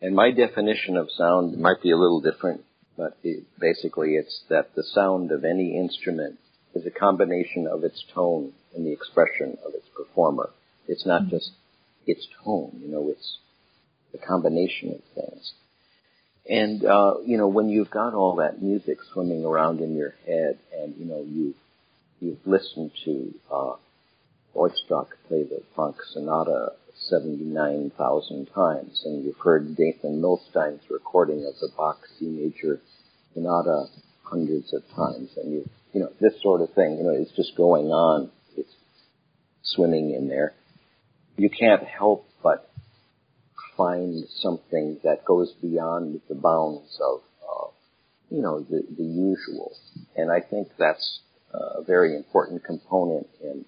And 0.00 0.14
my 0.14 0.30
definition 0.30 0.96
of 0.96 1.08
sound 1.10 1.58
might 1.58 1.82
be 1.82 1.90
a 1.90 1.96
little 1.96 2.20
different, 2.20 2.62
but 2.96 3.16
it, 3.22 3.44
basically 3.58 4.14
it's 4.14 4.42
that 4.48 4.74
the 4.74 4.84
sound 4.84 5.32
of 5.32 5.44
any 5.44 5.76
instrument 5.76 6.38
is 6.74 6.86
a 6.86 6.90
combination 6.90 7.66
of 7.66 7.84
its 7.84 8.04
tone 8.14 8.52
and 8.74 8.86
the 8.86 8.92
expression 8.92 9.58
of 9.66 9.74
its 9.74 9.86
performer. 9.96 10.50
It's 10.86 11.06
not 11.06 11.22
mm-hmm. 11.22 11.30
just 11.30 11.50
its 12.06 12.26
tone, 12.44 12.80
you 12.80 12.88
know, 12.88 13.08
it's 13.10 13.38
the 14.12 14.18
combination 14.18 14.90
of 14.90 15.00
things. 15.14 15.52
And, 16.48 16.84
uh, 16.84 17.14
you 17.26 17.36
know, 17.36 17.48
when 17.48 17.68
you've 17.68 17.90
got 17.90 18.14
all 18.14 18.36
that 18.36 18.62
music 18.62 18.98
swimming 19.12 19.44
around 19.44 19.80
in 19.80 19.94
your 19.94 20.14
head 20.26 20.58
and, 20.74 20.94
you 20.96 21.04
know, 21.04 21.22
you've, 21.28 21.56
you've 22.20 22.46
listened 22.46 22.92
to, 23.04 23.34
uh, 23.52 23.74
Oistrakh 24.56 25.08
play 25.28 25.44
the 25.44 25.62
Franck 25.74 25.96
Sonata 26.12 26.72
79,000 27.08 28.46
times, 28.54 29.02
and 29.04 29.24
you've 29.24 29.38
heard 29.38 29.78
Nathan 29.78 30.20
Milstein's 30.20 30.82
recording 30.90 31.46
of 31.46 31.54
the 31.60 31.70
Bach 31.76 31.98
C 32.18 32.26
major 32.26 32.80
sonata 33.34 33.86
hundreds 34.22 34.72
of 34.74 34.82
times, 34.94 35.30
and 35.36 35.52
you, 35.52 35.70
you 35.92 36.00
know, 36.00 36.10
this 36.20 36.34
sort 36.42 36.60
of 36.60 36.72
thing, 36.74 36.98
you 36.98 37.04
know, 37.04 37.10
it's 37.10 37.34
just 37.36 37.56
going 37.56 37.86
on. 37.86 38.30
It's 38.56 38.74
swimming 39.62 40.14
in 40.14 40.28
there. 40.28 40.54
You 41.36 41.50
can't 41.50 41.84
help 41.84 42.28
but 42.42 42.70
find 43.76 44.24
something 44.40 44.98
that 45.04 45.24
goes 45.24 45.52
beyond 45.62 46.20
the 46.28 46.34
bounds 46.34 46.98
of, 47.00 47.20
uh, 47.42 47.70
you 48.28 48.42
know, 48.42 48.60
the, 48.60 48.82
the 48.96 49.04
usual. 49.04 49.72
And 50.16 50.30
I 50.30 50.40
think 50.40 50.68
that's 50.78 51.20
a 51.54 51.82
very 51.82 52.16
important 52.16 52.64
component 52.64 53.28
in, 53.42 53.64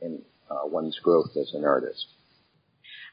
in 0.00 0.22
uh, 0.50 0.66
one's 0.66 0.98
growth 1.02 1.30
as 1.40 1.52
an 1.54 1.64
artist. 1.64 2.06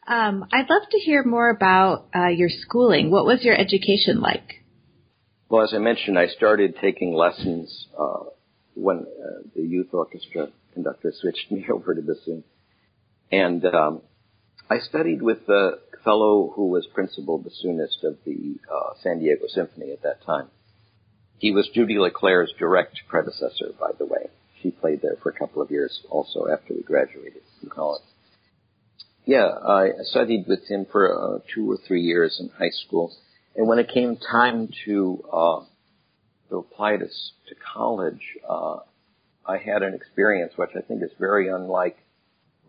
Um, 0.10 0.48
I'd 0.52 0.68
love 0.68 0.90
to 0.90 0.98
hear 0.98 1.24
more 1.24 1.52
about 1.52 2.08
uh, 2.16 2.30
your 2.30 2.50
schooling. 2.50 3.12
What 3.12 3.26
was 3.26 3.44
your 3.44 3.56
education 3.56 4.22
like? 4.22 4.66
Well, 5.50 5.64
as 5.64 5.72
I 5.72 5.78
mentioned, 5.78 6.18
I 6.18 6.28
started 6.28 6.78
taking 6.82 7.14
lessons 7.14 7.86
uh, 7.98 8.24
when 8.74 9.02
uh, 9.02 9.48
the 9.56 9.62
youth 9.62 9.90
orchestra 9.94 10.48
conductor 10.74 11.14
switched 11.22 11.52
me 11.52 11.64
over 11.72 11.94
to 11.94 12.02
the 12.02 12.14
bassoon, 12.14 12.44
and 13.32 13.64
um, 13.66 14.02
I 14.68 14.80
studied 14.80 15.22
with 15.22 15.46
the 15.46 15.80
fellow 16.04 16.52
who 16.56 16.70
was 16.70 16.88
principal 16.92 17.38
bassoonist 17.38 18.04
of 18.04 18.18
the 18.26 18.56
uh, 18.68 18.94
San 19.04 19.20
Diego 19.20 19.46
Symphony 19.48 19.92
at 19.92 20.02
that 20.02 20.24
time. 20.26 20.48
He 21.38 21.52
was 21.52 21.70
Judy 21.72 22.00
LeClair's 22.00 22.52
direct 22.58 22.98
predecessor, 23.08 23.74
by 23.80 23.92
the 24.00 24.06
way. 24.06 24.30
She 24.64 24.72
played 24.72 25.04
there 25.04 25.18
for 25.22 25.30
a 25.30 25.38
couple 25.38 25.62
of 25.62 25.70
years 25.70 26.02
also 26.10 26.48
after 26.52 26.74
we 26.74 26.82
graduated 26.82 27.44
from 27.60 27.70
college. 27.70 28.02
Yeah, 29.30 29.46
I 29.46 29.90
studied 30.06 30.46
with 30.48 30.68
him 30.68 30.88
for 30.92 31.06
uh, 31.14 31.40
two 31.54 31.72
or 31.72 31.78
three 31.88 32.02
years 32.02 32.38
in 32.40 32.50
high 32.50 32.72
school. 32.72 33.14
And 33.56 33.68
when 33.68 33.78
it 33.78 33.88
came 33.94 34.18
time 34.18 34.70
to, 34.86 35.24
uh, 35.32 35.60
to 36.50 36.58
apply 36.58 36.98
to, 36.98 37.06
to 37.06 37.56
college, 37.76 38.24
uh, 38.50 38.78
I 39.46 39.58
had 39.58 39.84
an 39.84 39.94
experience 39.94 40.54
which 40.56 40.72
I 40.76 40.82
think 40.82 41.04
is 41.04 41.12
very 41.20 41.48
unlike 41.48 41.96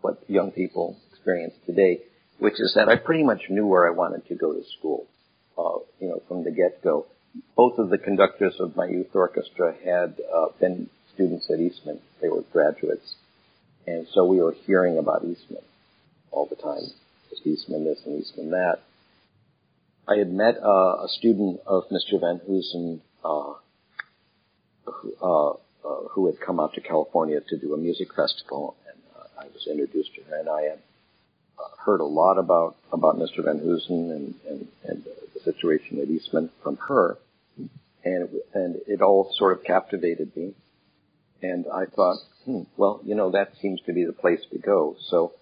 what 0.01 0.19
young 0.27 0.51
people 0.51 0.97
experience 1.11 1.55
today, 1.65 2.01
which 2.37 2.59
is 2.59 2.73
that 2.75 2.89
I 2.89 2.95
pretty 2.95 3.23
much 3.23 3.41
knew 3.49 3.65
where 3.65 3.87
I 3.87 3.95
wanted 3.95 4.27
to 4.27 4.35
go 4.35 4.53
to 4.53 4.61
school, 4.77 5.07
uh, 5.57 5.79
you 5.99 6.09
know, 6.09 6.21
from 6.27 6.43
the 6.43 6.51
get-go. 6.51 7.07
Both 7.55 7.79
of 7.79 7.89
the 7.89 7.97
conductors 7.97 8.53
of 8.59 8.75
my 8.75 8.85
youth 8.85 9.15
orchestra 9.15 9.73
had 9.83 10.19
uh, 10.31 10.49
been 10.59 10.91
students 11.15 11.49
at 11.51 11.59
Eastman. 11.59 12.01
They 12.21 12.29
were 12.29 12.43
graduates. 12.53 13.15
And 13.87 14.05
so 14.13 14.25
we 14.25 14.39
were 14.39 14.53
hearing 14.67 14.99
about 14.99 15.25
Eastman 15.25 15.63
all 16.31 16.47
the 16.47 16.55
time. 16.55 16.91
Eastman 17.45 17.85
this 17.85 17.99
and 18.05 18.21
Eastman 18.21 18.51
that. 18.51 18.79
I 20.07 20.17
had 20.17 20.31
met 20.31 20.57
uh, 20.63 21.03
a 21.03 21.07
student 21.07 21.59
of 21.65 21.83
Mr. 21.89 22.19
Van 22.19 22.39
Hoesen 22.47 22.99
uh, 23.23 23.53
who, 24.85 25.13
uh, 25.21 25.49
uh, 25.51 26.07
who 26.11 26.27
had 26.27 26.39
come 26.39 26.59
out 26.59 26.73
to 26.73 26.81
California 26.81 27.39
to 27.39 27.57
do 27.57 27.73
a 27.73 27.77
music 27.77 28.09
festival, 28.15 28.75
and 28.87 29.01
uh, 29.17 29.41
I 29.41 29.45
was 29.45 29.67
introduced 29.69 30.15
to 30.15 30.23
her, 30.23 30.39
and 30.39 30.49
I 30.49 30.61
had 30.63 30.79
uh, 31.57 31.83
heard 31.85 32.01
a 32.01 32.05
lot 32.05 32.37
about 32.37 32.75
about 32.91 33.17
Mr. 33.17 33.43
Van 33.43 33.59
Hoesen 33.59 34.11
and 34.11 34.35
and, 34.49 34.67
and 34.83 35.03
the 35.33 35.39
situation 35.43 35.99
at 35.99 36.09
Eastman 36.09 36.49
from 36.63 36.77
her, 36.87 37.17
and 38.03 38.29
it, 38.29 38.45
and 38.53 38.75
it 38.87 39.01
all 39.01 39.31
sort 39.37 39.57
of 39.57 39.63
captivated 39.63 40.35
me. 40.35 40.53
And 41.43 41.65
I 41.73 41.85
thought, 41.85 42.17
hmm, 42.45 42.61
well, 42.77 43.01
you 43.03 43.15
know, 43.15 43.31
that 43.31 43.53
seems 43.61 43.81
to 43.87 43.93
be 43.93 44.05
the 44.05 44.13
place 44.13 44.41
to 44.51 44.59
go. 44.59 44.95
So 45.09 45.33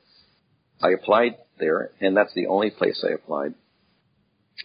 I 0.81 0.91
applied 0.91 1.37
there, 1.59 1.91
and 1.99 2.15
that's 2.15 2.33
the 2.33 2.47
only 2.47 2.69
place 2.69 3.03
I 3.07 3.13
applied. 3.13 3.53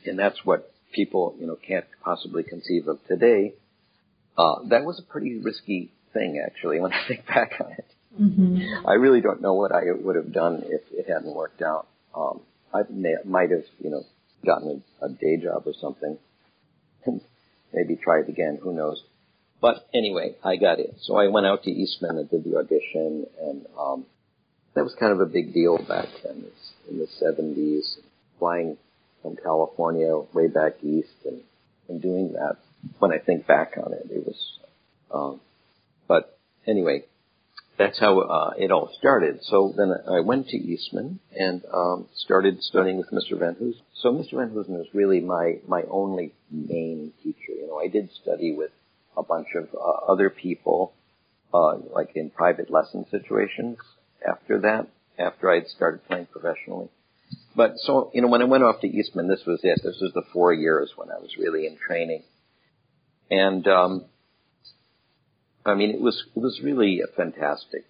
And 0.06 0.18
that's 0.18 0.38
what 0.44 0.72
people, 0.92 1.36
you 1.38 1.46
know, 1.46 1.56
can't 1.56 1.86
possibly 2.04 2.42
conceive 2.42 2.88
of 2.88 2.98
today. 3.08 3.54
Uh, 4.36 4.56
that 4.70 4.84
was 4.84 5.00
a 5.00 5.12
pretty 5.12 5.38
risky 5.38 5.92
thing, 6.12 6.42
actually, 6.44 6.80
when 6.82 6.92
I 6.92 7.06
think 7.08 7.26
back 7.26 7.52
on 7.60 7.72
it. 7.72 7.86
Mm-hmm. 8.20 8.86
I 8.86 8.92
really 8.94 9.20
don't 9.20 9.42
know 9.42 9.54
what 9.54 9.72
I 9.72 9.82
would 9.92 10.16
have 10.16 10.32
done 10.32 10.62
if 10.66 10.82
it 10.92 11.08
hadn't 11.08 11.34
worked 11.34 11.62
out. 11.62 11.88
Um, 12.14 12.42
I 12.72 12.82
may, 12.88 13.14
might 13.24 13.50
have, 13.50 13.64
you 13.80 13.90
know, 13.90 14.04
gotten 14.46 14.82
a, 15.02 15.06
a 15.06 15.08
day 15.08 15.36
job 15.42 15.64
or 15.66 15.72
something, 15.80 16.16
and 17.06 17.20
maybe 17.72 17.96
tried 17.96 18.28
again. 18.28 18.58
Who 18.62 18.72
knows? 18.72 19.02
But 19.60 19.86
anyway, 19.92 20.36
I 20.44 20.56
got 20.56 20.78
in. 20.78 20.94
So 21.02 21.16
I 21.16 21.28
went 21.28 21.46
out 21.46 21.64
to 21.64 21.70
Eastman 21.70 22.18
and 22.18 22.30
did 22.30 22.44
the 22.44 22.58
audition, 22.58 23.26
and 23.40 23.66
um, 23.78 24.06
that 24.74 24.82
was 24.82 24.94
kind 24.98 25.12
of 25.12 25.20
a 25.20 25.26
big 25.26 25.52
deal 25.54 25.78
back 25.78 26.08
then. 26.22 26.44
In 26.90 26.98
the 26.98 27.06
70s, 27.22 27.96
flying 28.38 28.76
from 29.22 29.36
California 29.36 30.14
way 30.34 30.48
back 30.48 30.74
east 30.82 31.08
and, 31.24 31.40
and 31.88 32.02
doing 32.02 32.32
that. 32.32 32.56
When 32.98 33.12
I 33.12 33.18
think 33.18 33.46
back 33.46 33.74
on 33.82 33.92
it, 33.94 34.06
it 34.10 34.26
was. 34.26 34.58
Um, 35.10 35.40
but 36.06 36.38
anyway, 36.66 37.04
that's 37.78 37.98
how 37.98 38.20
uh, 38.20 38.52
it 38.58 38.70
all 38.70 38.90
started. 38.98 39.40
So 39.44 39.72
then 39.76 39.92
I 40.10 40.20
went 40.20 40.48
to 40.48 40.56
Eastman 40.56 41.20
and 41.34 41.62
um, 41.72 42.08
started 42.16 42.62
studying 42.62 42.98
with 42.98 43.10
Mr. 43.10 43.38
Van 43.38 43.54
Hoesen. 43.54 43.80
So 43.94 44.12
Mr. 44.12 44.36
Van 44.36 44.50
Hoesen 44.50 44.76
was 44.76 44.86
really 44.92 45.20
my 45.20 45.60
my 45.66 45.82
only 45.90 46.34
main 46.50 47.12
teacher. 47.22 47.52
You 47.52 47.68
know, 47.68 47.78
I 47.78 47.88
did 47.88 48.10
study 48.22 48.54
with 48.54 48.70
a 49.16 49.22
bunch 49.22 49.48
of 49.56 49.68
uh, 49.74 50.12
other 50.12 50.28
people, 50.28 50.92
uh, 51.54 51.76
like 51.94 52.10
in 52.16 52.28
private 52.28 52.70
lesson 52.70 53.06
situations 53.10 53.78
after 54.28 54.60
that, 54.62 54.88
after 55.18 55.50
I'd 55.50 55.68
started 55.68 56.06
playing 56.06 56.26
professionally. 56.26 56.88
But 57.56 57.74
so, 57.78 58.10
you 58.12 58.22
know, 58.22 58.28
when 58.28 58.42
I 58.42 58.46
went 58.46 58.64
off 58.64 58.80
to 58.80 58.86
Eastman, 58.86 59.28
this 59.28 59.42
was 59.46 59.60
it. 59.62 59.80
This 59.82 59.98
was 60.00 60.12
the 60.12 60.24
four 60.32 60.52
years 60.52 60.92
when 60.96 61.10
I 61.10 61.20
was 61.20 61.30
really 61.38 61.66
in 61.66 61.76
training. 61.76 62.22
And, 63.30 63.66
um, 63.68 64.04
I 65.64 65.74
mean, 65.74 65.90
it 65.90 66.00
was, 66.00 66.22
it 66.34 66.40
was 66.40 66.60
really 66.62 67.00
a 67.00 67.06
fantastic 67.16 67.84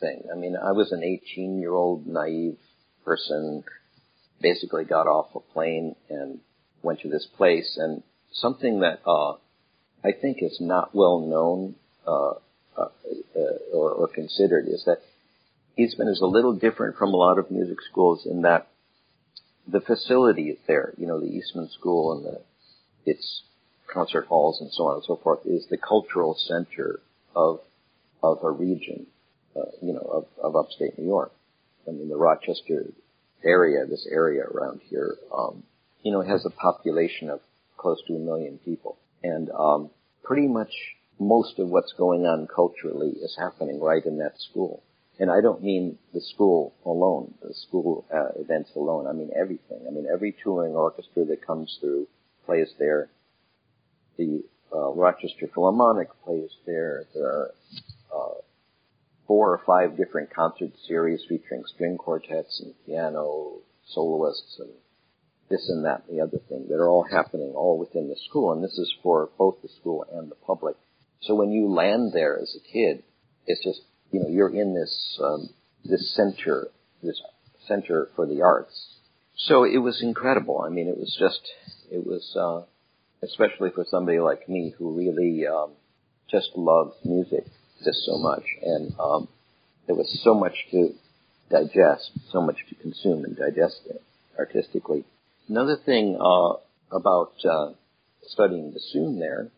thing. 0.00 0.22
I 0.32 0.36
mean, 0.36 0.56
I 0.56 0.72
was 0.72 0.92
an 0.92 1.02
18 1.02 1.58
year 1.58 1.72
old 1.72 2.06
naive 2.06 2.58
person, 3.04 3.64
basically 4.40 4.84
got 4.84 5.06
off 5.06 5.34
a 5.34 5.40
plane 5.52 5.96
and 6.08 6.38
went 6.82 7.00
to 7.00 7.08
this 7.08 7.26
place 7.36 7.76
and 7.80 8.02
something 8.32 8.80
that, 8.80 9.00
uh, 9.06 9.34
I 10.04 10.12
think 10.12 10.38
is 10.40 10.58
not 10.60 10.94
well 10.94 11.20
known 11.20 11.74
uh, 12.06 12.34
uh, 12.76 12.88
uh, 13.36 13.74
or, 13.74 13.90
or 13.90 14.08
considered 14.08 14.66
is 14.68 14.84
that 14.86 14.98
Eastman 15.78 16.08
is 16.08 16.20
a 16.20 16.26
little 16.26 16.54
different 16.54 16.96
from 16.96 17.14
a 17.14 17.16
lot 17.16 17.38
of 17.38 17.50
music 17.50 17.78
schools 17.88 18.26
in 18.26 18.42
that 18.42 18.68
the 19.66 19.80
facility 19.80 20.50
is 20.50 20.58
there. 20.66 20.92
You 20.96 21.06
know, 21.06 21.20
the 21.20 21.28
Eastman 21.28 21.68
School 21.70 22.12
and 22.12 22.24
the 22.24 22.40
its 23.10 23.42
concert 23.86 24.26
halls 24.26 24.60
and 24.60 24.70
so 24.72 24.84
on 24.84 24.94
and 24.96 25.04
so 25.04 25.16
forth 25.22 25.40
is 25.46 25.66
the 25.70 25.78
cultural 25.78 26.36
center 26.36 27.00
of 27.34 27.60
of 28.22 28.42
a 28.42 28.50
region, 28.50 29.06
uh, 29.56 29.70
you 29.80 29.92
know, 29.92 30.00
of, 30.00 30.26
of 30.42 30.56
upstate 30.56 30.98
New 30.98 31.06
York. 31.06 31.32
I 31.86 31.92
mean, 31.92 32.08
the 32.08 32.16
Rochester 32.16 32.86
area, 33.44 33.86
this 33.86 34.06
area 34.10 34.42
around 34.42 34.80
here, 34.90 35.16
um, 35.32 35.62
you 36.02 36.10
know, 36.10 36.22
has 36.22 36.44
a 36.44 36.50
population 36.50 37.30
of 37.30 37.40
close 37.76 38.02
to 38.08 38.14
a 38.14 38.18
million 38.18 38.58
people. 38.64 38.98
And 39.22 39.48
um, 39.50 39.90
pretty 40.24 40.48
much 40.48 40.72
most 41.20 41.58
of 41.60 41.68
what's 41.68 41.92
going 41.96 42.26
on 42.26 42.48
culturally 42.52 43.10
is 43.10 43.36
happening 43.38 43.80
right 43.80 44.04
in 44.04 44.18
that 44.18 44.40
school. 44.50 44.82
And 45.20 45.30
I 45.30 45.40
don't 45.40 45.62
mean 45.62 45.98
the 46.14 46.20
school 46.20 46.74
alone, 46.84 47.34
the 47.42 47.52
school 47.54 48.04
uh, 48.14 48.40
events 48.40 48.70
alone. 48.76 49.06
I 49.06 49.12
mean 49.12 49.30
everything. 49.38 49.80
I 49.86 49.90
mean 49.90 50.06
every 50.12 50.34
touring 50.42 50.74
orchestra 50.74 51.24
that 51.24 51.44
comes 51.44 51.76
through 51.80 52.06
plays 52.46 52.72
there. 52.78 53.10
The 54.16 54.44
uh, 54.72 54.92
Rochester 54.92 55.48
Philharmonic 55.52 56.08
plays 56.24 56.50
there. 56.66 57.04
There 57.14 57.26
are 57.26 57.50
uh, 58.14 58.34
four 59.26 59.52
or 59.52 59.60
five 59.66 59.96
different 59.96 60.32
concert 60.32 60.70
series 60.86 61.22
featuring 61.28 61.62
string 61.74 61.98
quartets 61.98 62.60
and 62.64 62.74
piano 62.86 63.58
soloists 63.86 64.56
and 64.60 64.70
this 65.50 65.68
and 65.68 65.84
that 65.84 66.04
and 66.08 66.18
the 66.18 66.22
other 66.22 66.38
thing 66.48 66.66
that 66.68 66.76
are 66.76 66.88
all 66.88 67.06
happening 67.10 67.52
all 67.54 67.78
within 67.78 68.08
the 68.08 68.16
school. 68.28 68.52
And 68.52 68.62
this 68.62 68.78
is 68.78 68.92
for 69.02 69.30
both 69.38 69.56
the 69.62 69.68
school 69.80 70.06
and 70.12 70.30
the 70.30 70.34
public. 70.34 70.76
So 71.22 71.34
when 71.34 71.50
you 71.50 71.68
land 71.68 72.12
there 72.12 72.38
as 72.38 72.54
a 72.56 72.72
kid, 72.72 73.02
it's 73.46 73.62
just, 73.64 73.80
you 74.10 74.20
know, 74.20 74.28
you're 74.28 74.54
in 74.54 74.74
this, 74.74 75.20
um, 75.22 75.48
this 75.84 76.14
center, 76.14 76.68
this 77.02 77.20
center 77.66 78.08
for 78.16 78.26
the 78.26 78.42
arts. 78.42 78.96
So 79.36 79.64
it 79.64 79.78
was 79.78 80.02
incredible. 80.02 80.62
I 80.66 80.70
mean, 80.70 80.88
it 80.88 80.98
was 80.98 81.16
just, 81.18 81.40
it 81.90 82.04
was, 82.04 82.36
uh, 82.36 82.64
especially 83.22 83.70
for 83.70 83.84
somebody 83.88 84.18
like 84.18 84.48
me 84.48 84.74
who 84.76 84.96
really, 84.96 85.46
um, 85.46 85.72
just 86.30 86.50
loves 86.56 86.94
music 87.04 87.44
just 87.84 88.04
so 88.04 88.18
much. 88.18 88.44
And, 88.62 88.92
um, 88.98 89.28
there 89.86 89.94
was 89.94 90.20
so 90.22 90.34
much 90.34 90.54
to 90.72 90.94
digest, 91.50 92.10
so 92.30 92.42
much 92.42 92.56
to 92.68 92.74
consume 92.74 93.24
and 93.24 93.36
digest 93.36 93.80
it 93.88 94.02
artistically. 94.38 95.04
Another 95.48 95.76
thing, 95.76 96.18
uh, 96.20 96.54
about, 96.90 97.32
uh, 97.44 97.72
studying 98.22 98.72
bassoon 98.72 99.18
there 99.18 99.50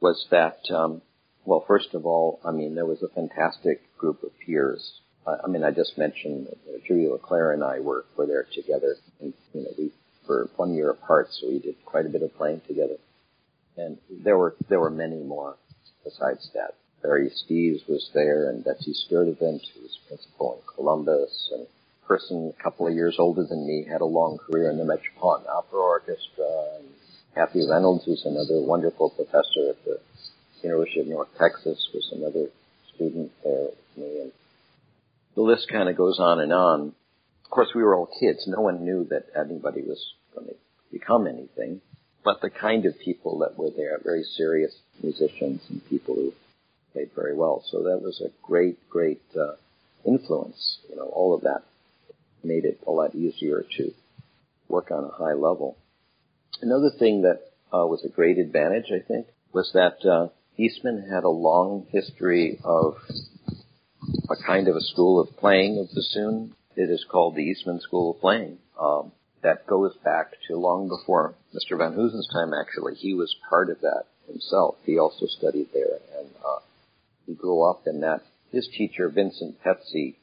was 0.00 0.26
that, 0.30 0.60
um, 0.70 1.02
well, 1.44 1.64
first 1.66 1.94
of 1.94 2.06
all, 2.06 2.40
I 2.44 2.52
mean, 2.52 2.74
there 2.74 2.86
was 2.86 3.02
a 3.02 3.08
fantastic 3.08 3.80
group 3.96 4.22
of 4.22 4.30
peers. 4.44 5.00
I, 5.26 5.36
I 5.44 5.46
mean, 5.48 5.64
I 5.64 5.70
just 5.70 5.96
mentioned 5.96 6.48
uh, 6.50 6.78
Julia 6.86 7.12
LeClair 7.12 7.52
and 7.52 7.64
I 7.64 7.80
were, 7.80 8.04
were 8.16 8.26
there 8.26 8.46
together, 8.52 8.96
and 9.20 9.32
you 9.54 9.62
know, 9.62 9.70
we 9.78 9.92
were 10.28 10.48
one 10.56 10.74
year 10.74 10.90
apart, 10.90 11.28
so 11.32 11.48
we 11.48 11.58
did 11.58 11.76
quite 11.84 12.06
a 12.06 12.10
bit 12.10 12.22
of 12.22 12.34
playing 12.36 12.62
together. 12.66 12.96
And 13.76 13.98
there 14.10 14.36
were 14.36 14.56
there 14.68 14.80
were 14.80 14.90
many 14.90 15.22
more 15.22 15.56
besides 16.04 16.50
that. 16.54 16.74
Barry 17.02 17.30
Steeves 17.30 17.88
was 17.88 18.10
there, 18.12 18.50
and 18.50 18.62
Betsy 18.62 18.92
Sturdivant, 18.92 19.62
who 19.72 19.80
was 19.80 19.98
principal 20.06 20.54
in 20.60 20.74
Columbus, 20.76 21.50
and 21.52 21.62
a 21.62 22.06
person 22.06 22.52
a 22.58 22.62
couple 22.62 22.86
of 22.86 22.94
years 22.94 23.16
older 23.18 23.44
than 23.44 23.66
me 23.66 23.86
had 23.90 24.02
a 24.02 24.04
long 24.04 24.36
career 24.36 24.70
in 24.70 24.76
the 24.76 24.84
Metropolitan 24.84 25.46
Opera 25.48 25.80
Orchestra, 25.80 26.76
and 26.76 26.88
Kathy 27.34 27.66
Reynolds, 27.66 28.04
who's 28.04 28.26
another 28.26 28.60
wonderful 28.60 29.10
professor 29.10 29.70
at 29.70 29.82
the 29.86 29.98
University 30.62 31.00
of 31.00 31.06
North 31.06 31.28
Texas, 31.38 31.88
was 31.94 32.10
another 32.12 32.48
student 32.94 33.32
there 33.42 33.64
with 33.64 33.96
me. 33.96 34.20
And 34.20 34.32
the 35.34 35.42
list 35.42 35.68
kind 35.70 35.88
of 35.88 35.96
goes 35.96 36.18
on 36.18 36.40
and 36.40 36.52
on. 36.52 36.94
Of 37.44 37.50
course, 37.50 37.68
we 37.74 37.82
were 37.82 37.94
all 37.96 38.08
kids. 38.20 38.46
No 38.46 38.60
one 38.60 38.84
knew 38.84 39.04
that 39.10 39.26
anybody 39.36 39.82
was 39.82 40.14
going 40.34 40.48
to 40.48 40.54
become 40.92 41.26
anything. 41.26 41.80
But 42.24 42.40
the 42.42 42.50
kind 42.50 42.84
of 42.84 42.98
people 42.98 43.38
that 43.38 43.56
were 43.56 43.70
there, 43.70 43.98
very 44.02 44.22
serious 44.22 44.74
musicians 45.02 45.62
and 45.70 45.84
people 45.88 46.14
who 46.14 46.32
played 46.92 47.10
very 47.14 47.34
well. 47.34 47.64
So 47.70 47.84
that 47.84 48.02
was 48.02 48.20
a 48.20 48.30
great, 48.46 48.76
great 48.90 49.22
uh, 49.34 49.54
influence. 50.04 50.78
You 50.88 50.96
know, 50.96 51.06
all 51.06 51.34
of 51.34 51.42
that 51.42 51.62
made 52.44 52.64
it 52.64 52.80
a 52.86 52.90
lot 52.90 53.14
easier 53.14 53.64
to 53.78 53.92
work 54.68 54.90
on 54.90 55.04
a 55.04 55.08
high 55.08 55.32
level. 55.32 55.76
Another 56.62 56.90
thing 56.98 57.22
that 57.22 57.40
uh, 57.72 57.86
was 57.86 58.04
a 58.04 58.08
great 58.08 58.38
advantage, 58.38 58.92
I 58.94 59.00
think, 59.06 59.26
was 59.52 59.70
that 59.72 60.04
uh, 60.08 60.28
Eastman 60.60 61.08
had 61.10 61.24
a 61.24 61.30
long 61.30 61.86
history 61.90 62.60
of 62.62 62.96
a 64.28 64.36
kind 64.46 64.68
of 64.68 64.76
a 64.76 64.80
school 64.80 65.18
of 65.18 65.34
playing 65.38 65.78
of 65.78 65.88
bassoon. 65.94 66.54
It 66.76 66.90
is 66.90 67.04
called 67.10 67.34
the 67.34 67.42
Eastman 67.42 67.80
School 67.80 68.12
of 68.12 68.20
Playing. 68.20 68.58
Um, 68.78 69.12
that 69.42 69.66
goes 69.66 69.94
back 70.04 70.32
to 70.48 70.56
long 70.56 70.88
before 70.88 71.34
Mr. 71.54 71.78
Van 71.78 71.94
Hoesen's 71.94 72.28
time. 72.32 72.52
Actually, 72.52 72.94
he 72.94 73.14
was 73.14 73.34
part 73.48 73.70
of 73.70 73.80
that 73.80 74.04
himself. 74.26 74.76
He 74.84 74.98
also 74.98 75.26
studied 75.26 75.68
there, 75.72 75.98
and 76.18 76.28
uh, 76.44 76.60
he 77.26 77.34
grew 77.34 77.62
up 77.62 77.86
in 77.86 78.00
that. 78.00 78.20
His 78.52 78.68
teacher, 78.76 79.08
Vincent 79.08 79.62
Pezzi, 79.62 80.16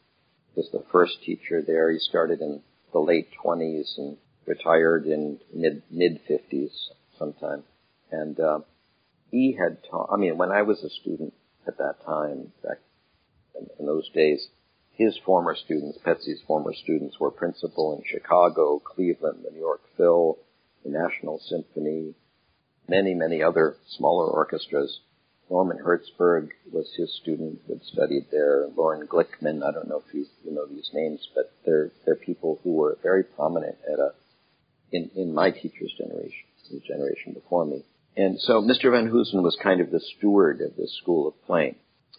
was 0.56 0.70
the 0.72 0.84
first 0.92 1.24
teacher 1.24 1.64
there. 1.66 1.92
He 1.92 1.98
started 1.98 2.42
in 2.42 2.62
the 2.94 3.00
late 3.00 3.30
20s 3.44 3.98
and 3.98 4.18
retired 4.46 5.06
in 5.06 5.40
mid 5.54 5.82
mid 5.90 6.20
fifties 6.28 6.90
sometime, 7.18 7.64
and 8.12 8.40
uh, 8.40 8.60
he 9.32 9.58
had 9.60 9.78
taught. 9.90 10.10
I 10.12 10.18
mean, 10.18 10.38
when 10.38 10.52
I 10.52 10.62
was 10.62 10.84
a 10.84 10.90
student 10.90 11.34
at 11.68 11.78
that 11.78 12.06
time, 12.06 12.52
back 12.64 12.80
in, 13.60 13.68
in 13.80 13.86
those 13.86 14.10
days, 14.10 14.48
his 14.92 15.18
former 15.26 15.56
students, 15.56 16.00
Pezzi's 16.06 16.42
former 16.48 16.74
students, 16.74 17.20
were 17.20 17.32
principal 17.32 17.96
in 17.96 18.04
Chicago, 18.06 18.80
Cleveland, 18.80 19.44
the 19.44 19.52
New 19.52 19.60
York 19.60 19.82
Phil, 19.96 20.38
the 20.84 20.92
National 20.92 21.40
Symphony, 21.40 22.16
many 22.88 23.14
many 23.14 23.44
other 23.44 23.76
smaller 23.98 24.28
orchestras. 24.28 25.00
Norman 25.50 25.78
Herzberg 25.78 26.50
was 26.74 26.94
his 26.98 27.16
student 27.22 27.62
who 27.66 27.74
had 27.74 27.84
studied 27.84 28.26
there. 28.32 28.68
Loren 28.76 29.08
Glickman, 29.08 29.64
I 29.64 29.72
don't 29.72 29.88
know 29.88 30.04
if 30.06 30.14
you, 30.14 30.26
you 30.44 30.52
know 30.52 30.66
these 30.66 30.90
names, 30.94 31.26
but 31.34 31.54
they're, 31.66 31.90
they're 32.06 32.18
people 32.18 32.60
who 32.64 32.74
were 32.74 32.98
very 33.02 33.24
prominent 33.24 33.78
at 33.90 33.98
a 33.98 34.12
in, 34.92 35.10
in 35.16 35.34
my 35.34 35.52
teacher's 35.52 35.94
generation, 35.98 36.46
the 36.70 36.80
generation 36.80 37.34
before 37.34 37.66
me. 37.66 37.84
And 38.18 38.40
so 38.40 38.62
Mr. 38.62 38.92
Van 38.92 39.10
Hoesen 39.10 39.44
was 39.44 39.58
kind 39.62 39.80
of 39.80 39.92
the 39.92 40.00
steward 40.00 40.60
of 40.62 40.76
this 40.76 40.98
school 40.98 41.28
of 41.28 41.46
playing 41.46 41.76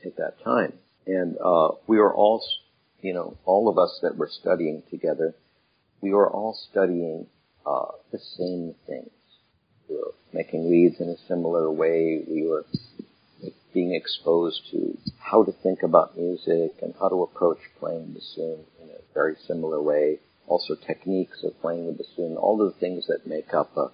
at 0.06 0.16
that 0.16 0.42
time. 0.44 0.72
And 1.06 1.36
uh, 1.44 1.70
we 1.88 1.98
were 1.98 2.14
all, 2.14 2.40
you 3.00 3.12
know, 3.12 3.36
all 3.44 3.68
of 3.68 3.78
us 3.78 3.98
that 4.02 4.16
were 4.16 4.30
studying 4.30 4.84
together, 4.90 5.34
we 6.00 6.12
were 6.12 6.30
all 6.30 6.56
studying 6.70 7.26
uh, 7.66 7.86
the 8.12 8.20
same 8.36 8.74
things. 8.86 9.10
We 9.88 9.96
were 9.96 10.14
making 10.32 10.70
reeds 10.70 11.00
in 11.00 11.08
a 11.08 11.16
similar 11.26 11.70
way. 11.70 12.22
We 12.28 12.46
were 12.46 12.64
being 13.74 13.94
exposed 13.94 14.62
to 14.70 14.96
how 15.18 15.42
to 15.42 15.52
think 15.52 15.82
about 15.82 16.16
music 16.16 16.76
and 16.80 16.94
how 17.00 17.08
to 17.08 17.24
approach 17.24 17.58
playing 17.80 18.14
the 18.14 18.20
bassoon 18.20 18.60
in 18.82 18.90
a 18.90 19.14
very 19.14 19.34
similar 19.46 19.82
way 19.82 20.20
also 20.48 20.74
techniques 20.74 21.44
of 21.44 21.60
playing 21.60 21.86
the 21.86 21.92
bassoon, 21.92 22.36
all 22.36 22.56
the 22.56 22.72
things 22.80 23.06
that 23.06 23.26
make 23.26 23.52
up 23.54 23.76
a, 23.76 23.90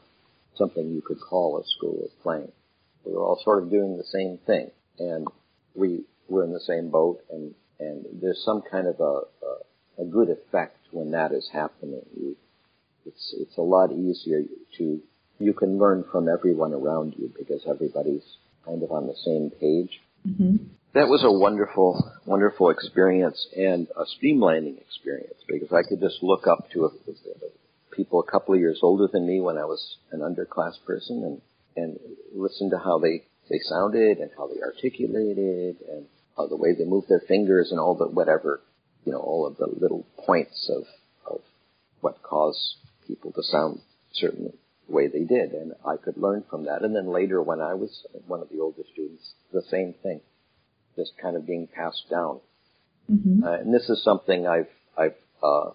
something 0.57 0.90
you 0.90 1.03
could 1.03 1.21
call 1.21 1.59
a 1.59 1.64
school 1.77 2.05
of 2.05 2.23
playing. 2.23 2.53
We 3.05 3.12
were 3.12 3.23
all 3.23 3.40
sort 3.43 3.62
of 3.62 3.71
doing 3.71 3.97
the 3.97 4.05
same 4.05 4.38
thing, 4.47 4.71
and 4.99 5.27
we 5.75 6.05
were 6.29 6.45
in 6.45 6.53
the 6.53 6.61
same 6.61 6.90
boat, 6.90 7.21
and, 7.31 7.55
and 7.79 8.05
there's 8.21 8.43
some 8.45 8.62
kind 8.71 8.87
of 8.87 9.01
a, 9.01 10.03
a, 10.03 10.03
a 10.03 10.05
good 10.05 10.31
effect 10.31 10.79
when 10.90 11.11
that 11.11 11.33
is 11.33 11.49
happening. 11.53 12.03
You, 12.17 12.37
it's, 13.07 13.35
it's 13.38 13.57
a 13.59 13.62
lot 13.62 13.93
easier 13.93 14.43
to, 14.79 15.01
you 15.38 15.53
can 15.53 15.79
learn 15.79 16.05
from 16.11 16.29
everyone 16.29 16.73
around 16.73 17.14
you 17.19 17.33
because 17.37 17.62
everybody's 17.69 18.25
kind 18.64 18.83
of 18.83 18.90
on 18.90 19.07
the 19.07 19.17
same 19.25 19.51
page. 19.61 20.01
Mm-hmm 20.27 20.57
that 20.95 21.09
was 21.09 21.25
a 21.25 21.31
wonderful, 21.31 22.12
wonderful 22.25 22.71
experience 22.71 23.49
and 23.57 23.88
a 23.97 24.05
streamlining 24.07 24.81
experience 24.81 25.35
because 25.49 25.73
I 25.73 25.83
could 25.83 26.01
just 26.01 26.23
look 26.23 26.47
up 26.47 26.71
to 26.73 26.85
a, 26.85 26.87
a, 26.87 27.51
people 27.94 28.20
a 28.20 28.30
couple 28.30 28.54
of 28.54 28.61
years 28.61 28.80
older 28.83 29.09
than 29.12 29.26
me 29.26 29.40
when 29.40 29.59
I 29.59 29.64
was 29.64 29.96
an 30.12 30.20
underclass 30.20 30.74
person 30.87 31.22
and, 31.24 31.40
and 31.76 31.98
listen 32.35 32.70
to 32.70 32.78
how 32.78 32.98
they, 32.98 33.24
they 33.50 33.59
sounded 33.62 34.18
and 34.18 34.30
how 34.37 34.48
they 34.48 34.61
articulated 34.61 35.76
and 35.88 36.07
how 36.37 36.46
the 36.46 36.57
way 36.57 36.74
they 36.76 36.85
moved 36.85 37.09
their 37.09 37.22
fingers 37.26 37.70
and 37.70 37.80
all 37.80 37.94
the 37.96 38.07
whatever, 38.07 38.61
you 39.04 39.12
know, 39.12 39.18
all 39.18 39.46
of 39.46 39.57
the 39.57 39.66
little 39.66 40.07
points 40.26 40.70
of, 40.74 40.85
of 41.33 41.40
what 42.00 42.22
caused 42.22 42.76
people 43.07 43.33
to 43.33 43.42
sound 43.42 43.80
certain 44.12 44.52
way 44.88 45.09
they 45.09 45.24
did. 45.24 45.52
And 45.52 45.72
I 45.87 45.96
could 45.96 46.16
learn 46.16 46.44
from 46.50 46.66
that. 46.66 46.83
And 46.83 46.94
then 46.94 47.07
later 47.07 47.42
when 47.42 47.61
I 47.61 47.74
was 47.74 48.07
one 48.26 48.40
of 48.40 48.48
the 48.50 48.61
older 48.61 48.83
students, 48.92 49.35
the 49.52 49.62
same 49.70 49.94
thing 50.02 50.20
just 50.96 51.12
kind 51.20 51.37
of 51.37 51.46
being 51.46 51.66
passed 51.66 52.04
down. 52.11 52.40
Mm-hmm. 53.11 53.44
Uh, 53.44 53.52
and 53.52 53.74
this 53.74 53.88
is 53.88 54.02
something 54.02 54.46
I've 54.46 54.68
I've 54.96 55.16
uh, 55.42 55.70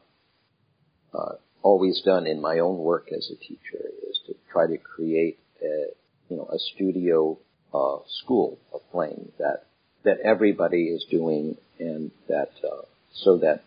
uh, 1.13 1.35
always 1.61 2.01
done 2.05 2.27
in 2.27 2.41
my 2.41 2.59
own 2.59 2.77
work 2.77 3.07
as 3.15 3.31
a 3.31 3.35
teacher 3.35 3.83
is 4.09 4.19
to 4.27 4.35
try 4.51 4.67
to 4.67 4.77
create 4.77 5.39
a 5.61 5.85
you 6.29 6.37
know 6.37 6.47
a 6.51 6.59
studio 6.73 7.37
uh, 7.73 7.97
school 8.21 8.57
of 8.73 8.81
playing 8.91 9.31
that 9.37 9.65
that 10.03 10.19
everybody 10.23 10.85
is 10.85 11.05
doing 11.09 11.57
and 11.79 12.11
that 12.27 12.51
uh, 12.63 12.83
so 13.13 13.37
that 13.37 13.63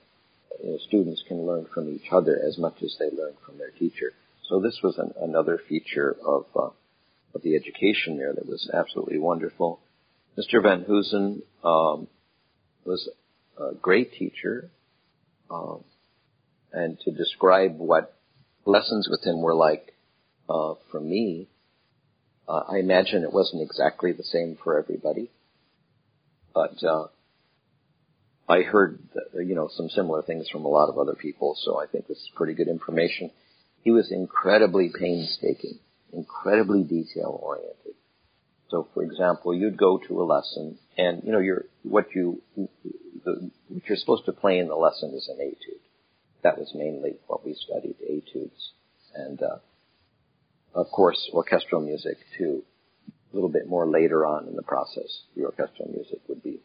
you 0.63 0.71
know, 0.71 0.79
students 0.87 1.23
can 1.27 1.47
learn 1.47 1.67
from 1.73 1.89
each 1.89 2.11
other 2.11 2.39
as 2.47 2.59
much 2.59 2.83
as 2.83 2.97
they 2.99 3.11
learn 3.17 3.35
from 3.45 3.59
their 3.59 3.71
teacher. 3.71 4.13
So 4.49 4.61
this 4.61 4.79
was 4.83 4.99
an, 4.99 5.13
another 5.21 5.61
feature 5.69 6.17
of 6.25 6.47
uh, 6.57 6.71
of 7.35 7.43
the 7.43 7.57
education 7.57 8.19
there 8.19 8.33
that 8.33 8.47
was 8.47 8.71
absolutely 8.73 9.19
wonderful. 9.19 9.81
Mr. 10.39 10.63
Van 10.63 10.85
Hoesen 10.85 11.43
um, 11.65 12.07
was 12.85 13.09
a 13.59 13.75
great 13.75 14.13
teacher, 14.13 14.71
um, 15.51 15.85
and 16.73 16.99
to 17.01 17.11
describe 17.11 17.79
what 17.79 18.17
lessons 18.65 19.09
with 19.11 19.25
him 19.25 19.41
were 19.41 19.55
like 19.55 19.95
uh, 20.49 20.75
for 20.91 21.01
me, 21.01 21.49
uh, 22.49 22.63
I 22.69 22.79
imagine 22.79 23.23
it 23.23 23.33
wasn't 23.33 23.63
exactly 23.63 24.13
the 24.13 24.25
same 24.25 24.59
for 24.63 24.79
everybody, 24.79 25.31
but 26.55 26.83
uh, 26.85 27.07
I 28.49 28.63
heard, 28.63 28.99
you 29.35 29.55
know, 29.55 29.69
some 29.73 29.89
similar 29.89 30.23
things 30.23 30.49
from 30.49 30.65
a 30.65 30.69
lot 30.69 30.89
of 30.89 30.99
other 30.99 31.15
people, 31.15 31.57
so 31.63 31.81
I 31.81 31.87
think 31.87 32.07
this 32.07 32.19
is 32.19 32.31
pretty 32.35 32.55
good 32.55 32.69
information. 32.69 33.31
He 33.83 33.91
was 33.91 34.11
incredibly 34.11 34.91
painstaking, 34.99 35.79
incredibly 36.13 36.83
detail 36.83 37.39
oriented. 37.43 37.95
So, 38.71 38.89
for 38.95 39.03
example, 39.03 39.55
you'd 39.55 39.77
go 39.77 39.99
to 39.99 40.23
a 40.23 40.25
lesson, 40.25 40.79
and 40.97 41.23
you 41.25 41.33
know, 41.33 41.41
you're 41.41 41.67
what 41.83 42.07
you 42.15 42.41
the, 43.25 43.51
what 43.69 43.83
you're 43.87 43.99
supposed 43.99 44.25
to 44.27 44.33
play 44.33 44.59
in 44.59 44.69
the 44.69 44.75
lesson 44.75 45.13
is 45.15 45.29
an 45.29 45.39
etude. 45.41 45.81
That 46.43 46.59
was 46.59 46.73
mainly 46.75 47.17
what 47.27 47.45
we 47.45 47.55
studied, 47.55 47.97
etudes, 48.03 48.73
and 49.15 49.41
uh, 49.43 49.59
of 50.75 50.91
course, 50.91 51.31
orchestral 51.33 51.81
music 51.81 52.19
too. 52.37 52.63
A 53.33 53.35
little 53.35 53.49
bit 53.49 53.67
more 53.67 53.87
later 53.87 54.27
on 54.27 54.47
in 54.47 54.57
the 54.57 54.63
process, 54.63 55.23
the 55.37 55.45
orchestral 55.45 55.89
music 55.89 56.19
would 56.29 56.43
be 56.43 56.61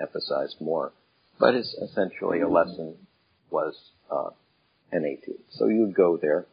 emphasized 0.00 0.56
more. 0.60 0.92
But 1.38 1.54
it's 1.54 1.74
essentially 1.74 2.40
a 2.40 2.48
lesson 2.48 2.94
was 3.50 3.74
uh, 4.10 4.30
an 4.92 5.04
etude. 5.04 5.42
So 5.50 5.66
you'd 5.66 5.94
go 5.94 6.16
there 6.16 6.46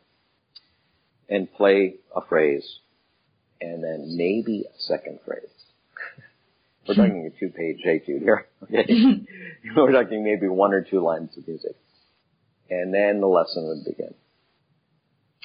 and 1.29 1.51
play 1.53 1.95
a 2.15 2.21
phrase, 2.27 2.79
and 3.61 3.83
then 3.83 4.17
maybe 4.17 4.65
a 4.67 4.79
second 4.79 5.19
phrase. 5.25 5.47
We're 6.87 6.95
talking 6.95 7.31
a 7.33 7.39
two-page 7.39 7.79
etude 7.85 8.21
here. 8.21 8.45
Okay? 8.63 8.85
We're 9.75 9.91
talking 9.93 10.23
maybe 10.23 10.49
one 10.49 10.73
or 10.73 10.81
two 10.81 10.99
lines 10.99 11.29
of 11.37 11.47
music, 11.47 11.77
and 12.81 12.93
then 12.93 13.21
the 13.21 13.27
lesson 13.27 13.67
would 13.67 13.85
begin. 13.85 14.13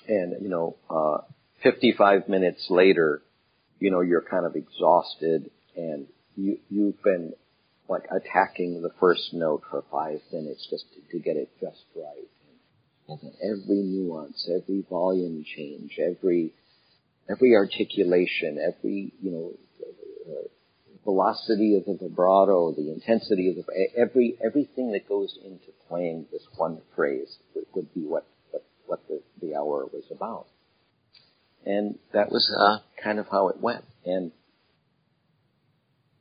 And 0.08 0.42
you 0.42 0.48
know, 0.48 0.76
uh, 0.88 1.18
55 1.62 2.28
minutes 2.28 2.66
later, 2.70 3.22
you 3.78 3.90
know, 3.90 4.00
you're 4.00 4.22
kind 4.22 4.46
of 4.46 4.56
exhausted 4.56 5.50
and 5.76 6.06
you, 6.36 6.58
you've 6.70 7.02
been 7.02 7.34
like 7.88 8.04
attacking 8.10 8.82
the 8.82 8.90
first 9.00 9.32
note 9.32 9.62
for 9.70 9.84
five 9.90 10.20
minutes 10.32 10.66
just 10.70 10.84
to, 10.94 11.18
to 11.18 11.22
get 11.22 11.36
it 11.36 11.50
just 11.60 11.84
right. 11.96 12.28
And, 13.08 13.32
every 13.42 13.82
nuance, 13.82 14.48
every 14.54 14.84
volume 14.88 15.44
change, 15.56 15.98
every, 15.98 16.52
every 17.30 17.54
articulation, 17.56 18.58
every, 18.58 19.12
you 19.22 19.30
know, 19.30 19.52
uh, 20.28 20.48
velocity 21.08 21.74
of 21.74 21.86
the 21.86 21.96
vibrato, 22.06 22.70
the 22.72 22.92
intensity 22.92 23.48
of 23.48 23.56
the, 23.56 23.64
every, 23.96 24.36
everything 24.44 24.92
that 24.92 25.08
goes 25.08 25.38
into 25.42 25.68
playing 25.88 26.26
this 26.30 26.42
one 26.58 26.82
phrase 26.94 27.38
would, 27.54 27.64
would 27.74 27.94
be 27.94 28.02
what, 28.02 28.26
what, 28.50 28.62
what 28.84 29.08
the, 29.08 29.22
the 29.40 29.54
hour 29.56 29.86
was 29.90 30.04
about. 30.10 30.48
And 31.64 31.98
that 32.12 32.30
was 32.30 32.54
uh, 32.54 32.80
kind 33.02 33.18
of 33.18 33.26
how 33.30 33.48
it 33.48 33.58
went. 33.58 33.84
And 34.04 34.32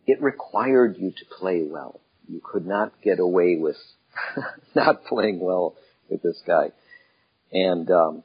it 0.05 0.21
required 0.21 0.95
you 0.97 1.11
to 1.11 1.25
play 1.37 1.67
well. 1.69 1.99
You 2.29 2.39
could 2.41 2.65
not 2.65 2.93
get 3.03 3.19
away 3.19 3.57
with 3.59 3.75
not 4.75 5.03
playing 5.03 5.41
well 5.41 5.75
with 6.09 6.23
this 6.23 6.41
guy. 6.47 6.71
And, 7.51 7.91
um, 7.91 8.23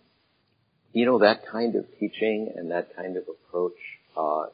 you 0.93 1.07
know, 1.07 1.19
that 1.19 1.45
kind 1.51 1.75
of 1.75 1.87
teaching 1.99 2.53
and 2.55 2.71
that 2.71 2.95
kind 2.95 3.17
of 3.17 3.25
approach, 3.29 3.79
uh, 4.17 4.53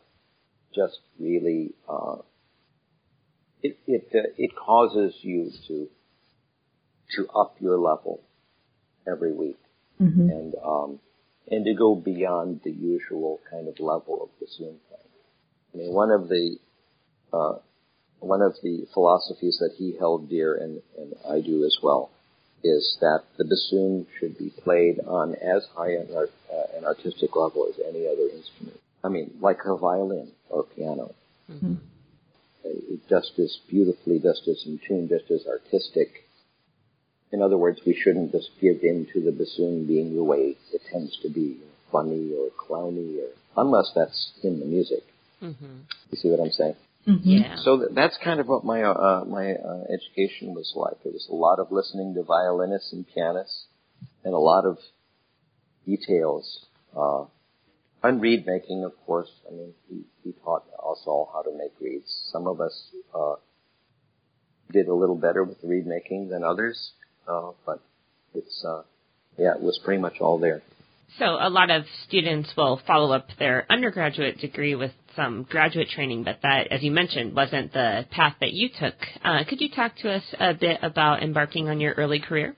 just 0.75 0.99
really, 1.19 1.75
uh, 1.89 2.16
it, 3.62 3.79
it, 3.87 4.09
uh, 4.14 4.29
it 4.37 4.51
causes 4.57 5.14
you 5.23 5.51
to, 5.66 5.89
to 7.16 7.29
up 7.31 7.57
your 7.61 7.79
level 7.79 8.21
every 9.11 9.33
week. 9.33 9.59
Mm-hmm. 10.01 10.29
And, 10.31 10.55
um, 10.64 11.01
and 11.51 11.64
to 11.64 11.75
go 11.75 11.95
beyond 11.95 12.61
the 12.64 12.71
usual 12.71 13.41
kind 13.51 13.69
of 13.69 13.81
level 13.81 14.23
of 14.23 14.29
the 14.39 14.47
bassoon 14.47 14.77
playing. 14.89 15.05
I 15.75 15.77
mean, 15.79 15.93
one 15.93 16.11
of 16.11 16.29
the 16.29 16.59
uh, 17.33 17.59
one 18.21 18.43
of 18.43 18.55
the 18.62 18.87
philosophies 18.93 19.59
that 19.61 19.75
he 19.77 19.97
held 19.99 20.29
dear, 20.29 20.55
and, 20.57 20.83
and 20.97 21.14
I 21.29 21.41
do 21.41 21.64
as 21.64 21.77
well, 21.83 22.11
is 22.64 22.99
that 23.01 23.23
the 23.37 23.45
bassoon 23.45 24.07
should 24.19 24.37
be 24.37 24.51
played 24.51 24.99
on 25.07 25.35
as 25.37 25.66
high 25.75 25.93
an, 25.93 26.09
art, 26.14 26.33
uh, 26.53 26.77
an 26.77 26.85
artistic 26.85 27.37
level 27.37 27.69
as 27.69 27.81
any 27.87 28.07
other 28.07 28.29
instrument. 28.35 28.81
I 29.09 29.13
mean, 29.13 29.39
like 29.41 29.59
a 29.65 29.77
violin 29.77 30.33
or 30.51 30.65
piano. 30.65 31.15
Mm-hmm. 31.51 31.75
It 32.65 33.01
just 33.09 33.39
as 33.39 33.59
beautifully, 33.69 34.19
just 34.19 34.47
as 34.47 34.63
in 34.67 34.81
tune, 34.87 35.09
just 35.09 35.31
as 35.31 35.47
artistic 35.47 36.29
in 37.31 37.43
other 37.43 37.59
words, 37.59 37.81
we 37.87 37.95
shouldn't 37.95 38.33
just 38.33 38.51
give 38.61 38.83
in 38.83 39.07
to 39.13 39.21
the 39.21 39.33
bassoon 39.33 39.87
being 39.87 40.17
the 40.17 40.25
way 40.25 40.57
it 40.73 40.81
tends 40.91 41.19
to 41.23 41.29
be, 41.29 41.59
funny 41.93 42.33
or 42.35 42.49
clowny, 42.51 43.19
or 43.19 43.29
unless 43.57 43.93
that's 43.95 44.33
in 44.43 44.61
the 44.61 44.67
music. 44.67 45.03
Mm-hmm. 45.43 45.77
You 46.11 46.17
see 46.17 46.31
what 46.31 46.41
I'm 46.41 46.53
saying? 46.53 46.77
Mm-hmm. 47.07 47.29
Yeah. 47.29 47.57
So 47.57 47.79
th- 47.79 47.91
that's 47.95 48.19
kind 48.23 48.41
of 48.41 48.49
what 48.49 48.65
my 48.65 48.83
uh, 48.83 49.25
my 49.27 49.53
uh, 49.53 49.85
education 49.93 50.55
was 50.55 50.73
like. 50.75 50.97
It 51.05 51.13
was 51.13 51.27
a 51.31 51.35
lot 51.35 51.59
of 51.59 51.71
listening 51.71 52.15
to 52.15 52.23
violinists 52.23 52.93
and 52.93 53.07
pianists, 53.15 53.65
and 54.25 54.35
a 54.35 54.39
lot 54.39 54.65
of 54.65 54.79
details. 55.87 56.67
Uh, 56.97 57.25
and 58.03 58.20
reed 58.20 58.46
making, 58.46 58.84
of 58.84 58.92
course. 59.07 59.30
I 59.49 59.53
mean, 59.53 59.72
he, 59.88 60.03
he 60.24 60.32
taught 60.44 60.64
us 60.78 61.03
all 61.07 61.30
how 61.32 61.42
to 61.42 61.57
make 61.57 61.72
reeds. 61.80 62.07
Some 62.32 62.46
of 62.46 62.61
us 62.61 62.90
uh, 63.14 63.34
did 64.70 64.88
a 64.88 64.94
little 64.94 65.16
better 65.16 65.44
with 65.44 65.59
reed 65.62 65.86
making 65.86 66.28
than 66.28 66.44
others. 66.44 66.92
Uh, 67.26 67.51
but 67.66 67.80
it's 68.34 68.64
uh, 68.66 68.82
yeah, 69.36 69.55
it 69.55 69.62
was 69.62 69.78
pretty 69.84 70.01
much 70.01 70.14
all 70.20 70.38
there. 70.38 70.62
So 71.18 71.24
a 71.24 71.49
lot 71.49 71.70
of 71.70 71.84
students 72.07 72.51
will 72.57 72.80
follow 72.86 73.12
up 73.12 73.28
their 73.38 73.66
undergraduate 73.70 74.38
degree 74.38 74.74
with 74.74 74.92
some 75.16 75.46
graduate 75.49 75.88
training, 75.88 76.22
but 76.22 76.38
that, 76.42 76.68
as 76.70 76.82
you 76.82 76.90
mentioned, 76.90 77.34
wasn't 77.34 77.72
the 77.72 78.07
path 78.11 78.34
that 78.40 78.53
you 78.53 78.68
took. 78.68 78.94
Uh, 79.24 79.42
could 79.49 79.61
you 79.61 79.70
talk 79.70 79.96
to 79.96 80.11
us 80.11 80.22
a 80.38 80.55
bit 80.55 80.78
about 80.82 81.22
embarking 81.22 81.68
on 81.68 81.80
your 81.80 81.94
early 81.94 82.20
career? 82.20 82.55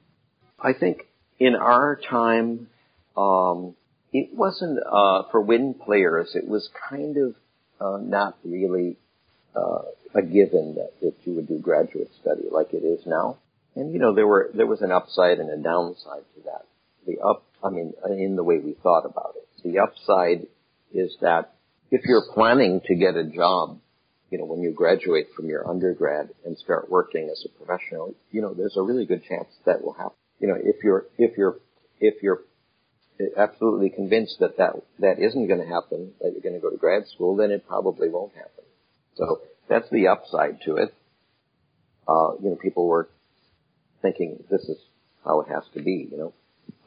I 0.59 0.73
think 0.73 1.07
in 1.39 1.55
our 1.55 1.99
time, 2.11 2.67
um, 3.17 3.77
it 4.13 4.31
wasn't 4.33 4.79
uh, 4.85 5.23
for 5.31 5.41
wind 5.41 5.81
players. 5.81 6.33
It 6.35 6.47
was 6.47 6.69
kind 6.89 7.17
of 7.17 7.35
uh, 7.81 7.99
not 8.03 8.37
really 8.45 8.97
uh, 9.55 9.83
a 10.15 10.23
given 10.23 10.75
that, 10.77 10.93
that 11.01 11.15
you 11.25 11.35
would 11.35 11.49
do 11.49 11.59
graduate 11.59 12.11
study 12.21 12.45
like 12.51 12.73
it 12.73 12.85
is 12.85 13.01
now. 13.07 13.39
And 13.77 13.93
you 13.93 14.01
know, 14.01 14.15
there 14.15 14.27
were 14.27 14.51
there 14.53 14.67
was 14.67 14.83
an 14.83 14.91
upside 14.91 15.39
and 15.39 15.49
a 15.51 15.63
downside 15.63 16.25
to 16.35 16.43
that. 16.47 16.67
The 17.07 17.21
up, 17.21 17.45
I 17.65 17.71
mean, 17.71 17.95
in 18.11 18.37
the 18.37 18.45
way 18.45 18.59
we 18.59 18.75
thought 18.83 19.05
about 19.05 19.35
it. 19.37 19.49
The 19.63 19.79
upside 19.79 20.47
is 20.93 21.17
that 21.21 21.55
if 21.91 22.03
you're 22.05 22.25
planning 22.35 22.81
to 22.87 22.95
get 22.95 23.17
a 23.17 23.25
job, 23.25 23.79
you 24.31 24.39
know, 24.39 24.45
when 24.45 24.61
you 24.61 24.73
graduate 24.73 25.29
from 25.37 25.49
your 25.49 25.69
undergrad 25.69 26.31
and 26.45 26.57
start 26.59 26.91
working 26.91 27.29
as 27.31 27.45
a 27.45 27.65
professional, 27.65 28.15
you 28.31 28.43
know, 28.43 28.55
there's 28.55 28.77
a 28.77 28.83
really 28.83 29.07
good 29.07 29.23
chance 29.25 29.49
that 29.67 29.83
will 29.83 29.93
happen. 29.93 30.17
You 30.41 30.49
know, 30.49 30.57
if 30.57 30.83
you're 30.83 31.07
if 31.19 31.37
you're 31.37 31.59
if 32.01 32.23
you're 32.23 32.43
absolutely 33.37 33.91
convinced 33.91 34.37
that 34.41 34.57
that 34.59 34.73
that 34.99 35.19
isn't 35.19 35.47
going 35.47 35.61
to 35.61 35.67
happen, 35.67 36.13
that 36.21 36.33
you're 36.33 36.43
going 36.43 36.55
to 36.55 36.61
go 36.61 36.71
to 36.71 36.77
grad 36.77 37.07
school, 37.09 37.37
then 37.37 37.51
it 37.51 37.67
probably 37.67 38.09
won't 38.09 38.35
happen. 38.35 38.65
So 39.17 39.41
that's 39.69 39.89
the 39.91 40.09
upside 40.09 40.63
to 40.67 40.77
it. 40.77 40.95
Uh, 42.09 42.33
you 42.43 42.51
know, 42.51 42.59
people 42.61 42.87
were 42.87 43.09
thinking 44.03 44.43
this 44.51 44.63
is 44.63 44.79
how 45.25 45.41
it 45.41 45.49
has 45.49 45.63
to 45.75 45.83
be, 45.83 46.09
you 46.11 46.19
know. 46.19 46.33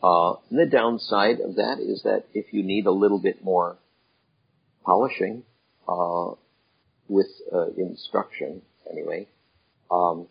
Uh, 0.04 0.36
the 0.52 0.66
downside 0.66 1.40
of 1.40 1.56
that 1.56 1.78
is 1.80 2.02
that 2.04 2.26
if 2.34 2.52
you 2.52 2.64
need 2.64 2.86
a 2.86 2.92
little 2.92 3.20
bit 3.20 3.44
more 3.44 3.78
polishing, 4.86 5.44
uh, 5.88 6.32
with, 7.08 7.28
uh, 7.54 7.68
instruction 7.78 8.62
anyway, 8.90 9.28
um, 9.92 10.28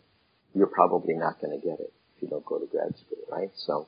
you're 0.54 0.66
probably 0.66 1.14
not 1.14 1.40
going 1.40 1.58
to 1.58 1.66
get 1.66 1.80
it 1.80 1.92
if 2.16 2.22
you 2.22 2.28
don't 2.28 2.44
go 2.44 2.58
to 2.58 2.66
grad 2.66 2.94
school, 2.98 3.18
right? 3.30 3.50
So, 3.54 3.86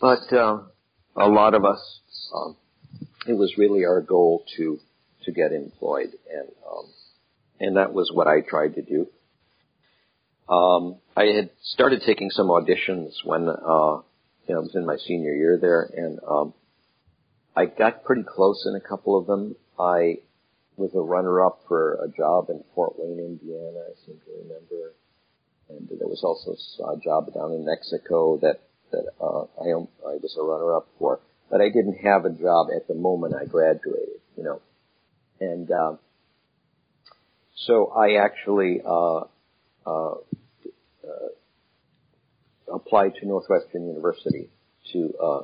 but, 0.00 0.32
uh, 0.32 0.62
a 1.16 1.28
lot 1.28 1.54
of 1.54 1.64
us, 1.64 2.00
um, 2.34 2.56
it 3.26 3.34
was 3.34 3.54
really 3.56 3.84
our 3.84 4.00
goal 4.00 4.44
to, 4.56 4.78
to 5.24 5.32
get 5.32 5.52
employed 5.52 6.10
and, 6.30 6.48
um, 6.68 6.86
and 7.60 7.76
that 7.76 7.92
was 7.92 8.10
what 8.12 8.26
I 8.26 8.40
tried 8.40 8.74
to 8.74 8.82
do. 8.82 9.06
Um, 10.52 10.96
I 11.16 11.26
had 11.26 11.50
started 11.62 12.02
taking 12.04 12.30
some 12.30 12.48
auditions 12.48 13.12
when 13.24 13.48
uh, 13.48 14.02
you 14.46 14.54
know, 14.54 14.60
I 14.60 14.62
was 14.62 14.74
in 14.74 14.84
my 14.84 14.96
senior 14.96 15.34
year 15.34 15.58
there, 15.60 15.88
and 15.96 16.18
um, 16.28 16.54
I 17.56 17.66
got 17.66 18.04
pretty 18.04 18.24
close 18.24 18.66
in 18.66 18.76
a 18.76 18.80
couple 18.80 19.18
of 19.18 19.26
them. 19.26 19.56
I 19.78 20.18
was 20.76 20.90
a 20.94 21.00
runner-up 21.00 21.60
for 21.66 21.94
a 21.94 22.08
job 22.14 22.50
in 22.50 22.62
Fort 22.74 22.94
Wayne, 22.98 23.18
Indiana. 23.18 23.84
I 23.88 23.94
seem 24.04 24.16
to 24.16 24.32
remember, 24.42 24.92
and 25.70 25.88
there 25.88 26.08
was 26.08 26.22
also 26.22 26.52
a 26.92 27.00
job 27.00 27.32
down 27.32 27.52
in 27.52 27.64
Mexico 27.64 28.38
that 28.42 28.60
that 28.92 29.06
uh, 29.20 29.44
I 29.60 29.70
I 30.06 30.16
was 30.22 30.36
a 30.38 30.42
runner-up 30.42 30.88
for, 30.98 31.20
but 31.50 31.60
I 31.60 31.68
didn't 31.68 31.98
have 32.04 32.24
a 32.24 32.30
job 32.30 32.68
at 32.74 32.88
the 32.88 32.94
moment 32.94 33.34
I 33.34 33.44
graduated. 33.44 34.20
You 34.36 34.44
know, 34.44 34.60
and 35.40 35.70
uh, 35.70 35.96
so 37.66 37.92
I 37.92 38.16
actually 38.24 38.80
uh, 38.84 39.20
uh, 39.86 40.14
uh, 41.04 41.30
applied 42.72 43.14
to 43.20 43.26
Northwestern 43.26 43.86
University 43.86 44.50
to 44.92 45.14
uh, 45.22 45.40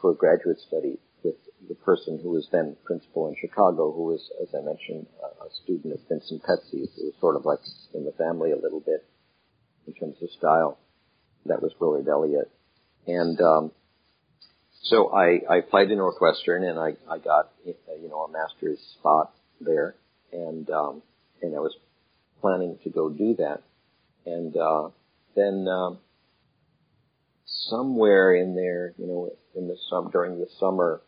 for 0.00 0.14
graduate 0.14 0.58
study 0.66 0.98
with 1.22 1.36
the 1.68 1.74
person 1.76 2.18
who 2.22 2.30
was 2.30 2.48
then 2.50 2.76
principal 2.84 3.28
in 3.28 3.36
Chicago, 3.40 3.92
who 3.92 4.04
was, 4.04 4.30
as 4.42 4.48
I 4.54 4.60
mentioned, 4.64 5.06
a 5.22 5.48
student 5.62 5.94
of 5.94 6.00
Vincent 6.08 6.42
Pezzi. 6.42 6.82
It 6.82 6.90
was 6.96 7.14
sort 7.20 7.36
of 7.36 7.44
like 7.44 7.60
in 7.94 8.04
the 8.04 8.12
family 8.12 8.50
a 8.50 8.56
little 8.56 8.80
bit. 8.80 9.04
in 9.86 9.94
terms 9.94 10.16
of 10.22 10.30
style. 10.30 10.78
That 11.46 11.62
was 11.62 11.72
Willard 11.80 12.08
Elliott. 12.08 12.50
And, 13.06 13.40
um, 13.40 13.72
so 14.82 15.12
I, 15.12 15.40
I 15.48 15.56
applied 15.58 15.86
to 15.86 15.96
Northwestern 15.96 16.64
and 16.64 16.78
I, 16.78 16.96
I 17.08 17.18
got, 17.18 17.52
you 17.64 18.08
know, 18.08 18.24
a 18.24 18.30
master's 18.30 18.78
spot 18.98 19.32
there. 19.60 19.94
And, 20.32 20.68
um, 20.70 21.02
and 21.40 21.54
I 21.54 21.60
was 21.60 21.74
planning 22.40 22.78
to 22.84 22.90
go 22.90 23.08
do 23.08 23.36
that. 23.36 23.62
And, 24.26 24.56
uh, 24.56 24.88
then, 25.34 25.66
um, 25.68 25.98
somewhere 27.68 28.34
in 28.34 28.54
there, 28.54 28.94
you 28.98 29.06
know, 29.06 29.30
in 29.54 29.68
the 29.68 29.76
sum, 29.88 30.10
during 30.10 30.38
the 30.38 30.48
summer, 30.58 31.00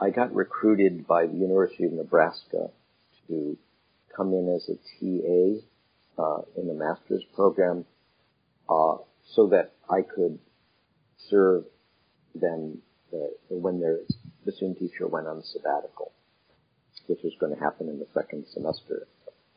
I 0.00 0.10
got 0.10 0.34
recruited 0.34 1.06
by 1.06 1.26
the 1.26 1.34
University 1.34 1.84
of 1.84 1.92
Nebraska 1.92 2.70
to 3.28 3.56
come 4.14 4.32
in 4.32 4.54
as 4.54 4.68
a 4.68 4.74
TA 4.74 6.22
uh, 6.22 6.42
in 6.56 6.68
the 6.68 6.74
master's 6.74 7.22
program 7.34 7.84
uh, 8.68 8.96
so 9.34 9.48
that 9.48 9.72
I 9.88 10.02
could 10.02 10.38
serve 11.30 11.64
them 12.34 12.78
the, 13.10 13.30
when 13.48 13.80
their 13.80 14.00
bassoon 14.44 14.74
teacher 14.74 15.06
went 15.06 15.26
on 15.26 15.42
sabbatical, 15.42 16.12
which 17.06 17.20
was 17.22 17.32
going 17.40 17.54
to 17.54 17.60
happen 17.60 17.88
in 17.88 17.98
the 17.98 18.06
second 18.14 18.46
semester 18.52 19.06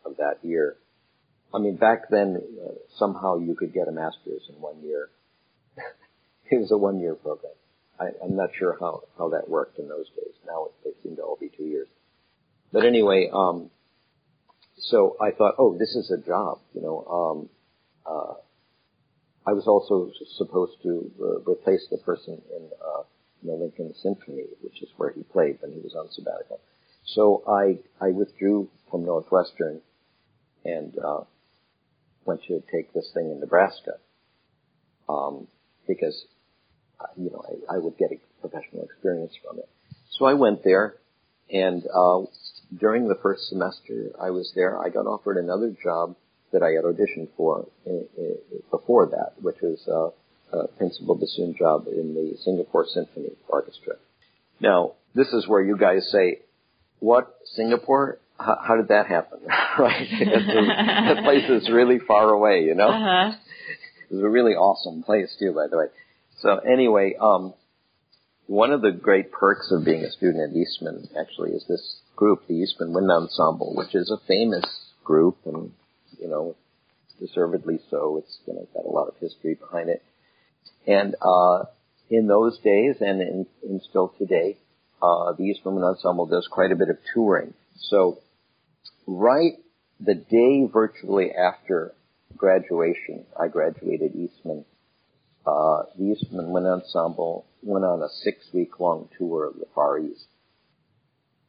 of 0.06 0.18
that 0.18 0.40
year. 0.44 0.78
I 1.54 1.60
mean, 1.60 1.78
back 1.78 2.10
then, 2.10 2.38
uh, 2.38 2.74
somehow 2.98 3.38
you 3.38 3.56
could 3.56 3.74
get 3.74 3.88
a 3.88 3.92
master's 3.92 4.44
in 4.50 4.62
one 4.62 4.82
year. 4.84 5.10
it 6.52 6.60
was 6.60 6.72
a 6.72 6.78
one-year 6.78 7.16
program. 7.16 7.54
I, 8.00 8.10
I'm 8.24 8.36
not 8.36 8.50
sure 8.58 8.78
how, 8.80 9.02
how 9.18 9.30
that 9.30 9.50
worked 9.50 9.80
in 9.80 9.88
those 9.88 10.08
days. 10.10 10.34
Now 10.46 10.66
it, 10.66 10.72
they 10.84 10.92
seem 11.04 11.16
to 11.18 11.24
all 11.24 11.38
be 11.40 11.52
two 11.56 11.64
years. 11.64 11.88
But 12.72 12.86
anyway, 12.86 13.30
um, 13.34 13.72
so 14.78 15.18
I 15.20 15.32
thought, 15.32 15.56
oh, 15.58 15.78
this 15.78 15.96
is 15.96 16.12
a 16.12 16.18
job, 16.18 16.60
you 16.74 16.82
know. 16.82 17.04
Um, 17.06 17.50
uh, 18.06 18.34
I 19.50 19.54
was 19.54 19.66
also 19.66 20.12
supposed 20.38 20.78
to 20.84 21.12
uh, 21.20 21.52
replace 21.52 21.88
the 21.90 21.98
person 21.98 22.40
in, 22.56 22.70
uh, 22.86 23.02
the 23.42 23.54
Lincoln 23.54 23.96
Symphony, 23.96 24.44
which 24.62 24.84
is 24.84 24.90
where 24.98 25.10
he 25.10 25.24
played 25.24 25.58
when 25.62 25.72
he 25.72 25.80
was 25.80 25.96
on 25.96 26.08
sabbatical. 26.12 26.60
So 27.04 27.42
I 27.48 27.80
I 28.00 28.12
withdrew 28.12 28.70
from 28.92 29.06
Northwestern 29.06 29.82
and 30.66 30.94
uh, 31.00 31.22
went 32.26 32.44
to 32.44 32.62
take 32.72 32.94
this 32.94 33.10
thing 33.16 33.32
in 33.32 33.40
Nebraska 33.40 33.94
um, 35.08 35.48
because 35.88 36.26
uh, 37.00 37.08
you 37.18 37.32
know 37.32 37.44
I, 37.50 37.76
I 37.76 37.78
would 37.80 37.98
get 37.98 38.12
a 38.12 38.48
professional 38.48 38.84
experience 38.84 39.34
from 39.44 39.58
it. 39.58 39.70
So 40.12 40.26
I 40.26 40.36
went 40.36 40.64
there, 40.64 40.98
and 41.50 41.82
uh, 41.88 42.22
during 42.78 43.08
the 43.08 43.18
first 43.24 43.50
semester 43.50 44.12
I 44.22 44.30
was 44.30 44.52
there, 44.54 44.78
I 44.78 44.90
got 44.90 45.08
offered 45.08 45.38
another 45.38 45.74
job 45.84 46.18
that 46.52 46.64
I 46.64 46.72
had 46.72 46.84
auditioned 46.84 47.30
for 47.38 47.68
in, 47.86 48.06
in, 48.18 48.36
before 48.72 49.08
that, 49.08 49.34
which 49.42 49.58
was 49.62 49.80
uh, 49.88 50.58
a 50.58 50.68
principal 50.68 51.16
bassoon 51.16 51.56
job 51.58 51.88
in 51.88 52.14
the 52.16 52.38
Singapore 52.44 52.86
Symphony 52.88 53.32
Orchestra. 53.48 53.96
Now, 54.60 54.94
this 55.16 55.28
is 55.30 55.48
where 55.48 55.62
you 55.62 55.78
guys 55.78 56.10
say, 56.12 56.40
"What 57.00 57.36
Singapore? 57.56 58.20
How, 58.38 58.58
how 58.62 58.76
did 58.76 58.90
that 58.90 59.08
happen?" 59.08 59.40
right? 59.80 60.08
that 60.20 61.24
place 61.24 61.50
is 61.50 61.70
really 61.70 62.00
far 62.00 62.30
away, 62.30 62.64
you 62.64 62.76
know. 62.76 62.90
Uh-huh. 62.90 63.32
It 64.10 64.16
was 64.16 64.24
a 64.24 64.30
really 64.30 64.54
awesome 64.54 65.04
place 65.04 65.36
too, 65.40 65.54
by 65.54 65.68
the 65.70 65.78
way. 65.78 65.86
So 66.42 66.58
anyway, 66.58 67.16
um, 67.20 67.54
one 68.48 68.72
of 68.72 68.82
the 68.82 68.92
great 68.92 69.32
perks 69.32 69.72
of 69.72 69.86
being 69.86 70.04
a 70.04 70.12
student 70.12 70.52
at 70.52 70.58
Eastman 70.58 71.08
actually 71.20 71.52
is 71.52 71.64
this 71.68 72.00
group, 72.16 72.48
the 72.48 72.56
Eastman 72.56 72.94
Wind 72.94 73.12
Ensemble, 73.12 73.76
which 73.76 73.94
is 73.94 74.10
a 74.10 74.26
famous 74.28 74.66
group 75.04 75.38
and, 75.46 75.72
you 76.20 76.28
know, 76.28 76.56
deservedly 77.20 77.80
so. 77.90 78.18
It's, 78.18 78.40
you 78.46 78.54
know, 78.54 78.68
got 78.74 78.86
a 78.86 78.90
lot 78.90 79.08
of 79.08 79.16
history 79.20 79.56
behind 79.56 79.90
it. 79.90 80.04
And, 80.88 81.16
uh, 81.22 81.66
in 82.10 82.28
those 82.28 82.58
days 82.60 82.96
and 83.02 83.22
in, 83.22 83.46
in 83.64 83.82
still 83.88 84.14
today, 84.18 84.58
uh, 85.02 85.34
the 85.34 85.44
Eastman 85.44 85.76
Wind 85.76 85.86
Ensemble 85.86 86.26
does 86.26 86.48
quite 86.52 86.72
a 86.72 86.76
bit 86.76 86.90
of 86.90 86.98
touring. 87.14 87.54
So 87.76 88.20
right 89.06 89.54
the 90.00 90.16
day 90.16 90.68
virtually 90.72 91.32
after 91.32 91.94
graduation, 92.36 93.26
I 93.40 93.48
graduated 93.48 94.16
Eastman 94.16 94.66
uh, 95.46 95.84
the 95.98 96.12
Eastman 96.12 96.52
Wind 96.52 96.68
Ensemble 96.68 97.46
went 97.64 97.86
on 97.86 98.02
a 98.04 98.10
six-week-long 98.24 99.10
tour 99.18 99.46
of 99.48 99.56
the 99.56 99.66
Far 99.74 99.98
East, 99.98 100.28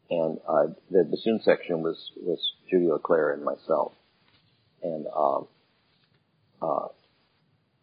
and 0.08 0.38
uh, 0.48 0.68
the 0.90 1.04
bassoon 1.04 1.40
section 1.44 1.82
was 1.82 2.10
was 2.16 2.38
Judy 2.70 2.86
LeClair 2.86 3.32
and 3.32 3.44
myself, 3.44 3.92
and 4.82 5.06
um, 5.14 5.46
uh, 6.62 6.88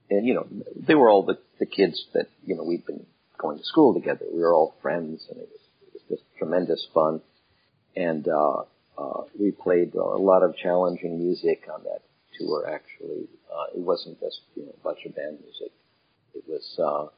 and 0.10 0.26
you 0.26 0.34
know 0.34 0.48
they 0.76 0.96
were 0.96 1.10
all 1.10 1.24
the 1.24 1.38
the 1.60 1.66
kids 1.66 2.06
that 2.14 2.28
you 2.46 2.56
know 2.56 2.64
we'd 2.64 2.86
been 2.86 3.06
going 3.38 3.58
to 3.58 3.64
school 3.64 3.94
together. 3.94 4.26
We 4.32 4.42
were 4.42 4.54
all 4.54 4.76
friends, 4.82 5.26
and 5.30 5.40
it 5.40 5.50
was, 5.50 5.62
it 5.88 5.94
was 5.94 6.04
just 6.10 6.24
tremendous 6.38 6.88
fun, 6.94 7.22
and 7.96 8.28
uh, 8.28 8.62
uh, 8.98 9.24
we 9.40 9.52
played 9.52 9.94
a 9.96 10.02
lot 10.02 10.44
of 10.44 10.56
challenging 10.56 11.20
music 11.20 11.68
on 11.74 11.84
that 11.84 12.02
tour. 12.40 12.70
Actually, 12.70 13.28
uh, 13.52 13.76
it 13.76 13.82
wasn't 13.82 14.20
just 14.20 14.42
you 14.56 14.66
know 14.66 14.74
a 14.80 14.84
bunch 14.84 15.06
of 15.06 15.16
band 15.16 15.40
music 15.42 15.72
it 16.38 16.44
was, 16.48 16.80
uh, 16.80 17.10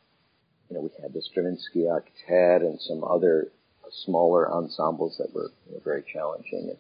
you 0.69 0.75
know, 0.75 0.81
we 0.81 0.89
had 1.01 1.13
the 1.13 1.21
Stravinsky 1.21 1.87
Octet 1.87 2.61
and 2.61 2.79
some 2.81 3.03
other 3.03 3.51
smaller 4.05 4.51
ensembles 4.51 5.17
that 5.17 5.33
were 5.33 5.51
you 5.67 5.73
know, 5.73 5.81
very 5.83 6.03
challenging. 6.13 6.69
And 6.69 6.77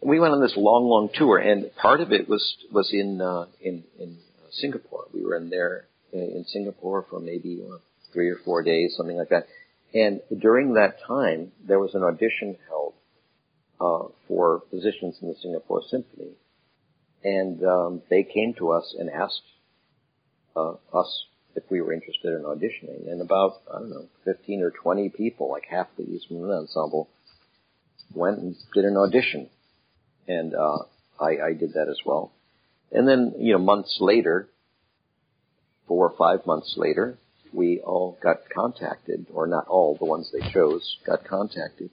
we 0.00 0.20
went 0.20 0.34
on 0.34 0.40
this 0.40 0.54
long, 0.56 0.84
long 0.84 1.08
tour, 1.14 1.38
and 1.38 1.74
part 1.76 2.00
of 2.00 2.12
it 2.12 2.28
was 2.28 2.56
was 2.70 2.90
in 2.92 3.20
uh, 3.20 3.46
in 3.60 3.84
in 3.98 4.18
Singapore. 4.50 5.04
We 5.12 5.22
were 5.22 5.36
in 5.36 5.50
there 5.50 5.86
in 6.12 6.44
Singapore 6.48 7.06
for 7.10 7.20
maybe 7.20 7.62
uh, 7.68 7.78
three 8.12 8.28
or 8.28 8.36
four 8.44 8.62
days, 8.62 8.94
something 8.96 9.16
like 9.16 9.30
that. 9.30 9.46
And 9.94 10.20
during 10.40 10.74
that 10.74 10.98
time, 11.06 11.52
there 11.66 11.78
was 11.78 11.94
an 11.94 12.02
audition 12.02 12.56
held 12.68 12.94
uh, 13.80 14.08
for 14.28 14.60
positions 14.70 15.16
in 15.20 15.28
the 15.28 15.34
Singapore 15.42 15.82
Symphony, 15.88 16.32
and 17.24 17.62
um, 17.64 18.02
they 18.10 18.22
came 18.22 18.54
to 18.58 18.72
us 18.72 18.94
and 18.98 19.10
asked 19.10 19.42
uh, 20.56 20.74
us 20.92 21.24
if 21.54 21.64
we 21.70 21.80
were 21.80 21.92
interested 21.92 22.34
in 22.34 22.42
auditioning. 22.42 23.10
And 23.10 23.20
about, 23.20 23.62
I 23.72 23.78
don't 23.78 23.90
know, 23.90 24.06
15 24.24 24.62
or 24.62 24.70
20 24.70 25.08
people, 25.10 25.50
like 25.50 25.64
half 25.68 25.88
the 25.96 26.04
Eastman 26.04 26.50
Ensemble, 26.50 27.08
went 28.14 28.38
and 28.38 28.56
did 28.74 28.84
an 28.84 28.96
audition. 28.96 29.48
And, 30.28 30.54
uh, 30.54 30.78
I, 31.20 31.48
I 31.48 31.52
did 31.58 31.74
that 31.74 31.88
as 31.88 31.98
well. 32.04 32.32
And 32.92 33.08
then, 33.08 33.34
you 33.38 33.52
know, 33.52 33.58
months 33.58 33.98
later, 34.00 34.48
four 35.88 36.10
or 36.10 36.16
five 36.16 36.46
months 36.46 36.74
later, 36.76 37.18
we 37.52 37.80
all 37.80 38.18
got 38.22 38.48
contacted, 38.54 39.26
or 39.32 39.46
not 39.46 39.66
all, 39.68 39.96
the 39.96 40.04
ones 40.04 40.30
they 40.32 40.50
chose 40.52 40.98
got 41.06 41.24
contacted. 41.24 41.90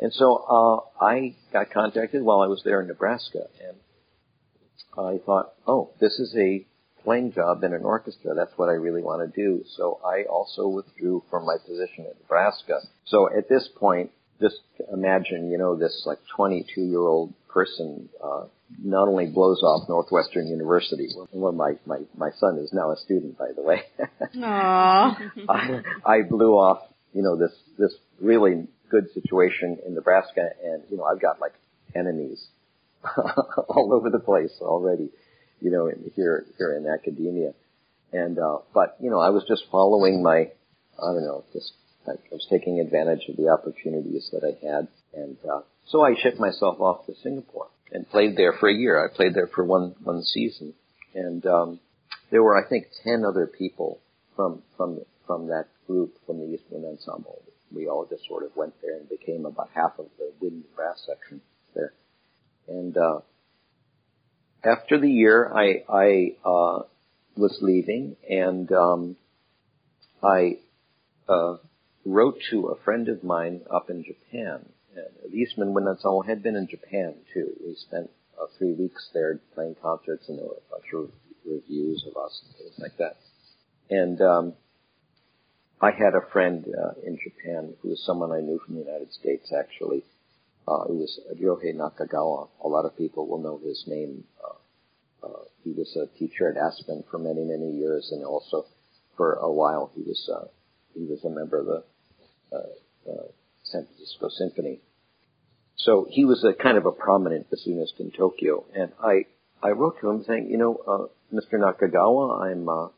And 0.00 0.12
so, 0.12 0.36
uh, 0.36 1.04
I 1.04 1.36
got 1.52 1.70
contacted 1.70 2.22
while 2.22 2.40
I 2.40 2.46
was 2.46 2.62
there 2.64 2.80
in 2.80 2.88
Nebraska, 2.88 3.46
and 3.60 3.76
I 4.96 5.18
thought, 5.24 5.52
oh, 5.66 5.90
this 6.00 6.18
is 6.18 6.34
a 6.36 6.66
playing 7.02 7.32
job 7.32 7.62
in 7.62 7.74
an 7.74 7.84
orchestra. 7.84 8.34
That's 8.34 8.56
what 8.56 8.68
I 8.68 8.72
really 8.72 9.02
want 9.02 9.22
to 9.22 9.40
do. 9.40 9.64
So 9.76 10.00
I 10.04 10.24
also 10.24 10.68
withdrew 10.68 11.22
from 11.30 11.44
my 11.44 11.56
position 11.64 12.06
at 12.08 12.18
Nebraska. 12.20 12.80
So 13.04 13.28
at 13.36 13.48
this 13.48 13.68
point, 13.76 14.10
just 14.40 14.56
imagine, 14.92 15.50
you 15.50 15.58
know, 15.58 15.76
this 15.76 16.04
like 16.06 16.18
22 16.36 16.80
year 16.80 17.00
old 17.00 17.34
person, 17.48 18.08
uh, 18.22 18.44
not 18.82 19.08
only 19.08 19.26
blows 19.26 19.62
off 19.62 19.88
Northwestern 19.88 20.48
University, 20.48 21.08
well, 21.32 21.52
my, 21.52 21.74
my, 21.86 21.98
my 22.16 22.30
son 22.38 22.58
is 22.58 22.72
now 22.72 22.90
a 22.90 22.96
student, 22.96 23.38
by 23.38 23.52
the 23.54 23.62
way. 23.62 23.82
Aww. 24.36 25.30
I, 25.48 25.82
I 26.04 26.22
blew 26.22 26.52
off, 26.52 26.82
you 27.12 27.22
know, 27.22 27.36
this, 27.36 27.52
this 27.78 27.94
really 28.20 28.66
good 28.90 29.06
situation 29.14 29.78
in 29.86 29.94
Nebraska 29.94 30.50
and, 30.64 30.82
you 30.90 30.96
know, 30.96 31.04
I've 31.04 31.20
got 31.20 31.40
like 31.40 31.54
enemies 31.94 32.44
all 33.68 33.92
over 33.92 34.10
the 34.10 34.18
place 34.18 34.52
already 34.60 35.10
you 35.64 35.70
know, 35.70 35.86
in, 35.88 36.12
here 36.14 36.44
here 36.58 36.76
in 36.76 36.86
academia. 36.86 37.52
And 38.12 38.38
uh, 38.38 38.58
but 38.72 38.96
you 39.00 39.10
know, 39.10 39.18
I 39.18 39.30
was 39.30 39.44
just 39.48 39.64
following 39.72 40.22
my, 40.22 40.36
I 40.36 41.12
don't 41.12 41.24
know, 41.24 41.44
just 41.52 41.72
I 42.06 42.12
was 42.30 42.46
taking 42.50 42.80
advantage 42.80 43.28
of 43.28 43.36
the 43.36 43.48
opportunities 43.48 44.28
that 44.32 44.44
I 44.44 44.66
had, 44.66 44.88
and 45.14 45.36
uh, 45.50 45.60
so 45.86 46.02
I 46.02 46.14
shipped 46.20 46.38
myself 46.38 46.80
off 46.80 47.06
to 47.06 47.14
Singapore 47.22 47.68
and 47.92 48.08
played 48.08 48.36
there 48.36 48.52
for 48.52 48.68
a 48.68 48.74
year. 48.74 49.02
I 49.02 49.14
played 49.14 49.34
there 49.34 49.46
for 49.46 49.64
one 49.64 49.94
one 50.02 50.22
season, 50.22 50.74
and 51.14 51.44
um, 51.46 51.80
there 52.30 52.42
were 52.42 52.56
I 52.56 52.68
think 52.68 52.86
ten 53.02 53.24
other 53.24 53.46
people 53.46 54.00
from 54.36 54.62
from 54.76 55.00
from 55.26 55.48
that 55.48 55.66
group 55.86 56.14
from 56.26 56.38
the 56.38 56.54
Eastman 56.54 56.84
Ensemble. 56.84 57.42
We 57.74 57.88
all 57.88 58.06
just 58.08 58.26
sort 58.28 58.44
of 58.44 58.54
went 58.54 58.74
there 58.82 58.96
and 58.96 59.08
became 59.08 59.46
about 59.46 59.70
half 59.74 59.98
of 59.98 60.06
the 60.18 60.32
wind 60.40 60.64
and 60.64 60.76
brass 60.76 61.06
section 61.06 61.40
there, 61.74 61.92
and 62.68 62.96
uh, 62.96 63.20
after 64.64 64.98
the 64.98 65.10
year, 65.10 65.50
I, 65.54 65.84
I 65.88 66.32
uh, 66.44 66.82
was 67.36 67.58
leaving, 67.60 68.16
and 68.28 68.70
um, 68.72 69.16
I 70.22 70.58
uh, 71.28 71.56
wrote 72.04 72.38
to 72.50 72.68
a 72.68 72.82
friend 72.84 73.08
of 73.08 73.24
mine 73.24 73.62
up 73.70 73.90
in 73.90 74.04
Japan. 74.04 74.66
And 74.96 75.34
Eastman 75.34 75.76
Ensemble 75.76 76.22
had 76.22 76.42
been 76.42 76.56
in 76.56 76.68
Japan 76.68 77.14
too. 77.32 77.52
We 77.64 77.74
spent 77.74 78.10
uh, 78.40 78.46
three 78.58 78.72
weeks 78.72 79.10
there 79.12 79.40
playing 79.54 79.76
concerts, 79.82 80.28
and 80.28 80.38
there 80.38 80.46
were 80.46 80.54
a 80.54 80.70
bunch 80.70 80.92
of 80.94 81.10
reviews 81.44 82.04
of 82.08 82.16
us 82.22 82.42
and 82.44 82.56
things 82.56 82.78
like 82.78 82.96
that. 82.98 83.16
And 83.90 84.20
um, 84.20 84.54
I 85.80 85.90
had 85.90 86.14
a 86.14 86.30
friend 86.32 86.64
uh, 86.66 86.92
in 87.04 87.18
Japan 87.22 87.74
who 87.82 87.90
was 87.90 88.02
someone 88.04 88.32
I 88.32 88.40
knew 88.40 88.60
from 88.64 88.76
the 88.76 88.82
United 88.82 89.12
States, 89.12 89.52
actually. 89.52 90.04
Uh, 90.66 90.84
it 90.88 90.94
was 90.94 91.20
Ryohei 91.40 91.74
Nakagawa. 91.74 92.48
A 92.64 92.68
lot 92.68 92.86
of 92.86 92.96
people 92.96 93.26
will 93.26 93.42
know 93.42 93.60
his 93.62 93.84
name. 93.86 94.24
Uh, 94.42 95.26
uh, 95.26 95.44
he 95.62 95.72
was 95.72 95.94
a 95.96 96.18
teacher 96.18 96.48
at 96.48 96.56
Aspen 96.56 97.04
for 97.10 97.18
many, 97.18 97.44
many 97.44 97.72
years, 97.72 98.10
and 98.12 98.24
also 98.24 98.64
for 99.16 99.34
a 99.34 99.52
while 99.52 99.90
he 99.94 100.02
was 100.02 100.30
uh, 100.32 100.46
he 100.94 101.04
was 101.04 101.24
a 101.24 101.30
member 101.30 101.58
of 101.58 101.66
the 101.66 101.84
San 103.64 103.86
Francisco 103.86 104.28
Symphony. 104.28 104.80
So 105.76 106.06
he 106.08 106.24
was 106.24 106.44
a 106.44 106.54
kind 106.54 106.78
of 106.78 106.86
a 106.86 106.92
prominent 106.92 107.48
bassoonist 107.50 107.98
in 107.98 108.10
Tokyo, 108.10 108.64
and 108.74 108.92
I 109.02 109.26
I 109.62 109.70
wrote 109.70 110.00
to 110.00 110.10
him 110.10 110.24
saying, 110.24 110.48
you 110.50 110.58
know, 110.58 110.76
uh, 110.86 111.34
Mr. 111.34 111.54
Nakagawa, 111.54 112.42
I'm 112.42 112.68
uh, 112.68 112.88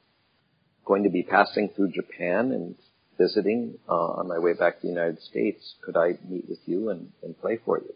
going 0.85 1.05
to 1.05 1.11
be 1.11 1.23
passing 1.23 1.71
through 1.75 1.93
Japan 1.93 2.53
and 2.53 2.75
visiting 3.19 3.79
uh, 3.89 3.93
on 3.93 4.29
my 4.29 4.39
way 4.39 4.53
back 4.53 4.81
to 4.81 4.83
the 4.83 4.93
United 4.93 5.23
States. 5.23 5.75
Could 5.83 5.97
I 5.97 6.19
meet 6.29 6.49
with 6.49 6.59
you 6.67 6.91
and, 6.91 7.13
and 7.23 7.39
play 7.41 7.59
for 7.65 7.79
you? 7.79 7.95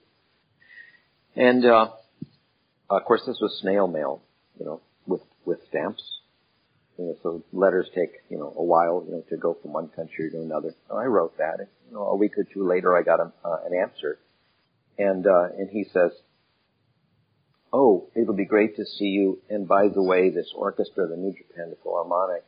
And 1.34 1.64
uh, 1.66 1.88
of 2.88 3.04
course, 3.04 3.22
this 3.26 3.38
was 3.40 3.58
snail 3.60 3.86
mail, 3.86 4.22
you 4.58 4.64
know, 4.64 4.80
with 5.06 5.22
with 5.44 5.58
stamps. 5.68 6.02
You 7.00 7.06
know, 7.06 7.16
so 7.22 7.42
letters 7.54 7.88
take 7.94 8.12
you 8.28 8.38
know 8.38 8.52
a 8.54 8.62
while, 8.62 9.02
you 9.06 9.12
know, 9.12 9.24
to 9.30 9.36
go 9.38 9.56
from 9.62 9.72
one 9.72 9.88
country 9.88 10.30
to 10.30 10.36
another. 10.36 10.74
So 10.86 10.96
I 10.96 11.06
wrote 11.06 11.38
that, 11.38 11.58
and 11.58 11.68
you 11.88 11.94
know, 11.94 12.02
a 12.02 12.16
week 12.16 12.32
or 12.36 12.44
two 12.44 12.68
later, 12.68 12.94
I 12.94 13.00
got 13.02 13.20
a, 13.20 13.32
uh, 13.42 13.56
an 13.64 13.72
answer, 13.74 14.18
and 14.98 15.26
uh, 15.26 15.48
and 15.56 15.70
he 15.70 15.84
says, 15.84 16.10
"Oh, 17.72 18.10
it'll 18.14 18.36
be 18.36 18.44
great 18.44 18.76
to 18.76 18.84
see 18.84 19.06
you. 19.06 19.40
And 19.48 19.66
by 19.66 19.88
the 19.88 20.02
way, 20.02 20.28
this 20.28 20.52
orchestra, 20.54 21.06
the 21.06 21.16
New 21.16 21.32
Japan 21.32 21.74
Philharmonic, 21.82 22.44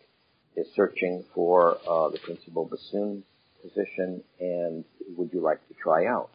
is 0.55 0.67
searching 0.77 1.25
for 1.35 1.79
uh, 1.89 2.11
the 2.11 2.19
principal 2.19 2.67
bassoon 2.67 3.25
position, 3.63 4.23
and 4.39 4.85
would 5.17 5.33
you 5.33 5.41
like 5.41 5.67
to 5.69 5.75
try 5.83 6.05
out?" 6.05 6.29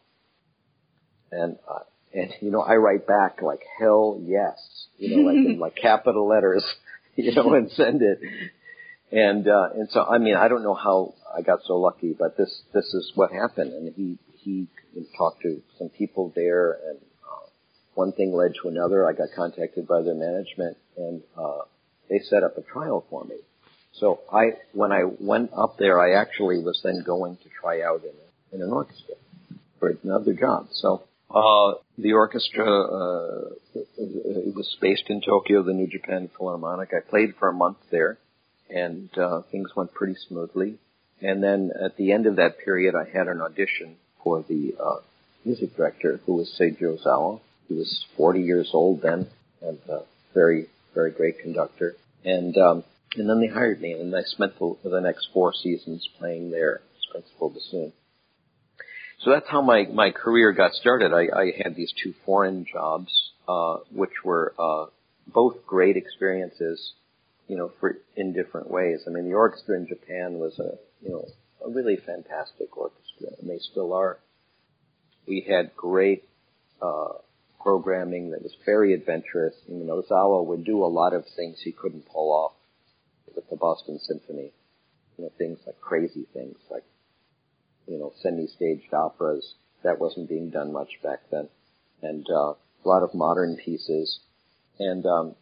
And 1.31 1.57
uh, 1.69 1.83
and 2.15 2.33
you 2.41 2.49
know, 2.49 2.61
I 2.61 2.77
write 2.77 3.05
back 3.05 3.43
like 3.43 3.61
hell 3.79 4.19
yes, 4.25 4.57
you 4.97 5.17
know, 5.17 5.21
like 5.21 5.35
in 5.35 5.59
like 5.65 5.75
capital 5.75 6.27
letters, 6.27 6.65
you 7.23 7.33
know, 7.33 7.53
and 7.53 7.69
send 7.71 8.01
it. 8.01 8.19
And 9.11 9.47
uh, 9.47 9.69
and 9.75 9.89
so 9.89 10.03
I 10.03 10.17
mean, 10.17 10.35
I 10.35 10.47
don't 10.47 10.63
know 10.63 10.73
how 10.73 11.13
I 11.37 11.41
got 11.41 11.59
so 11.65 11.77
lucky, 11.77 12.15
but 12.17 12.37
this 12.37 12.61
this 12.73 12.85
is 12.85 13.11
what 13.15 13.31
happened, 13.31 13.73
and 13.73 13.93
he 13.95 14.17
he 14.37 14.67
talked 15.17 15.41
to 15.41 15.61
some 15.77 15.89
people 15.89 16.31
there, 16.35 16.73
and 16.89 16.97
uh, 16.97 17.47
one 17.95 18.11
thing 18.11 18.33
led 18.33 18.53
to 18.61 18.69
another. 18.69 19.07
I 19.07 19.13
got 19.13 19.29
contacted 19.35 19.87
by 19.87 20.01
their 20.01 20.15
management, 20.15 20.77
and 20.97 21.21
uh, 21.37 21.63
they 22.09 22.19
set 22.19 22.43
up 22.43 22.57
a 22.57 22.61
trial 22.61 23.05
for 23.09 23.23
me. 23.23 23.35
So 23.93 24.19
I, 24.31 24.51
when 24.73 24.91
I 24.91 25.03
went 25.19 25.51
up 25.57 25.77
there, 25.79 25.99
I 25.99 26.19
actually 26.21 26.59
was 26.59 26.79
then 26.83 27.03
going 27.05 27.37
to 27.37 27.49
try 27.61 27.81
out 27.81 28.03
in, 28.03 28.57
in 28.57 28.61
an 28.61 28.71
orchestra 28.71 29.15
for 29.79 29.97
another 30.03 30.33
job. 30.33 30.67
So 30.71 31.03
uh, 31.29 31.73
the 31.97 32.13
orchestra 32.13 32.65
uh, 32.65 33.49
it 33.75 34.55
was 34.55 34.77
based 34.81 35.05
in 35.07 35.21
Tokyo, 35.21 35.63
the 35.63 35.73
New 35.73 35.87
Japan 35.87 36.29
Philharmonic. 36.37 36.89
I 36.93 37.07
played 37.07 37.35
for 37.37 37.49
a 37.49 37.53
month 37.53 37.77
there, 37.91 38.17
and 38.69 39.09
uh, 39.17 39.41
things 39.51 39.69
went 39.75 39.93
pretty 39.93 40.15
smoothly. 40.27 40.77
And 41.21 41.43
then 41.43 41.71
at 41.83 41.97
the 41.97 42.11
end 42.11 42.27
of 42.27 42.35
that 42.35 42.59
period, 42.63 42.95
I 42.95 43.05
had 43.05 43.27
an 43.27 43.41
audition 43.41 43.97
for 44.23 44.43
the 44.47 44.75
uh, 44.79 45.01
music 45.43 45.75
director, 45.75 46.19
who 46.25 46.35
was 46.35 46.55
Seiji 46.59 46.83
Ozawa. 46.83 47.41
He 47.67 47.73
was 47.73 48.05
40 48.15 48.41
years 48.41 48.69
old 48.73 49.01
then, 49.01 49.27
and 49.61 49.79
a 49.89 50.01
very, 50.33 50.67
very 50.93 51.11
great 51.11 51.39
conductor. 51.39 51.95
And 52.23 52.57
um, 52.57 52.83
and 53.15 53.29
then 53.29 53.39
they 53.39 53.47
hired 53.47 53.81
me, 53.81 53.93
and 53.93 54.15
I 54.15 54.21
spent 54.23 54.59
the, 54.59 54.75
the 54.83 55.01
next 55.01 55.29
four 55.33 55.53
seasons 55.53 56.07
playing 56.19 56.51
there 56.51 56.81
as 56.97 57.11
principal 57.11 57.49
bassoon. 57.49 57.93
So 59.19 59.31
that's 59.31 59.47
how 59.49 59.61
my, 59.61 59.85
my 59.91 60.11
career 60.11 60.51
got 60.51 60.73
started. 60.73 61.11
I, 61.11 61.35
I 61.35 61.51
had 61.63 61.75
these 61.75 61.91
two 62.03 62.13
foreign 62.25 62.65
jobs, 62.71 63.31
uh, 63.47 63.77
which 63.91 64.23
were 64.23 64.53
uh, 64.59 64.85
both 65.25 65.65
great 65.65 65.97
experiences, 65.97 66.93
you 67.47 67.57
know, 67.57 67.71
for 67.79 67.97
in 68.15 68.33
different 68.33 68.69
ways. 68.69 68.99
I 69.07 69.09
mean, 69.09 69.25
the 69.25 69.35
orchestra 69.35 69.75
in 69.75 69.87
Japan 69.87 70.33
was 70.33 70.59
a, 70.59 70.77
you 71.01 71.09
know, 71.09 71.25
a 71.65 71.69
really 71.69 71.97
fantastic 71.97 72.77
orchestra, 72.77 73.29
and 73.39 73.49
they 73.49 73.57
still 73.71 73.93
are. 73.93 74.19
We 75.27 75.45
had 75.49 75.75
great 75.75 76.23
uh, 76.81 77.13
programming 77.59 78.31
that 78.31 78.43
was 78.43 78.55
very 78.65 78.93
adventurous. 78.93 79.55
You 79.67 79.83
know, 79.83 80.01
Ozawa 80.01 80.45
would 80.45 80.63
do 80.63 80.83
a 80.83 80.87
lot 80.87 81.13
of 81.13 81.25
things 81.35 81.57
he 81.63 81.71
couldn't 81.71 82.07
pull 82.07 82.31
off 82.31 82.53
with 83.35 83.49
the 83.49 83.55
Boston 83.55 83.99
Symphony. 83.99 84.51
You 85.17 85.23
know, 85.23 85.31
things 85.39 85.57
like 85.65 85.81
crazy 85.81 86.27
things, 86.33 86.55
like 86.69 86.83
you 87.87 87.97
know, 87.97 88.13
semi-staged 88.21 88.93
operas. 88.93 89.55
That 89.83 89.99
wasn't 89.99 90.29
being 90.29 90.49
done 90.49 90.73
much 90.73 90.89
back 91.03 91.19
then. 91.31 91.49
And 92.01 92.25
uh, 92.29 92.53
a 92.53 92.85
lot 92.85 93.03
of 93.03 93.13
modern 93.13 93.57
pieces. 93.57 94.19
And 94.79 95.05
um, 95.05 95.35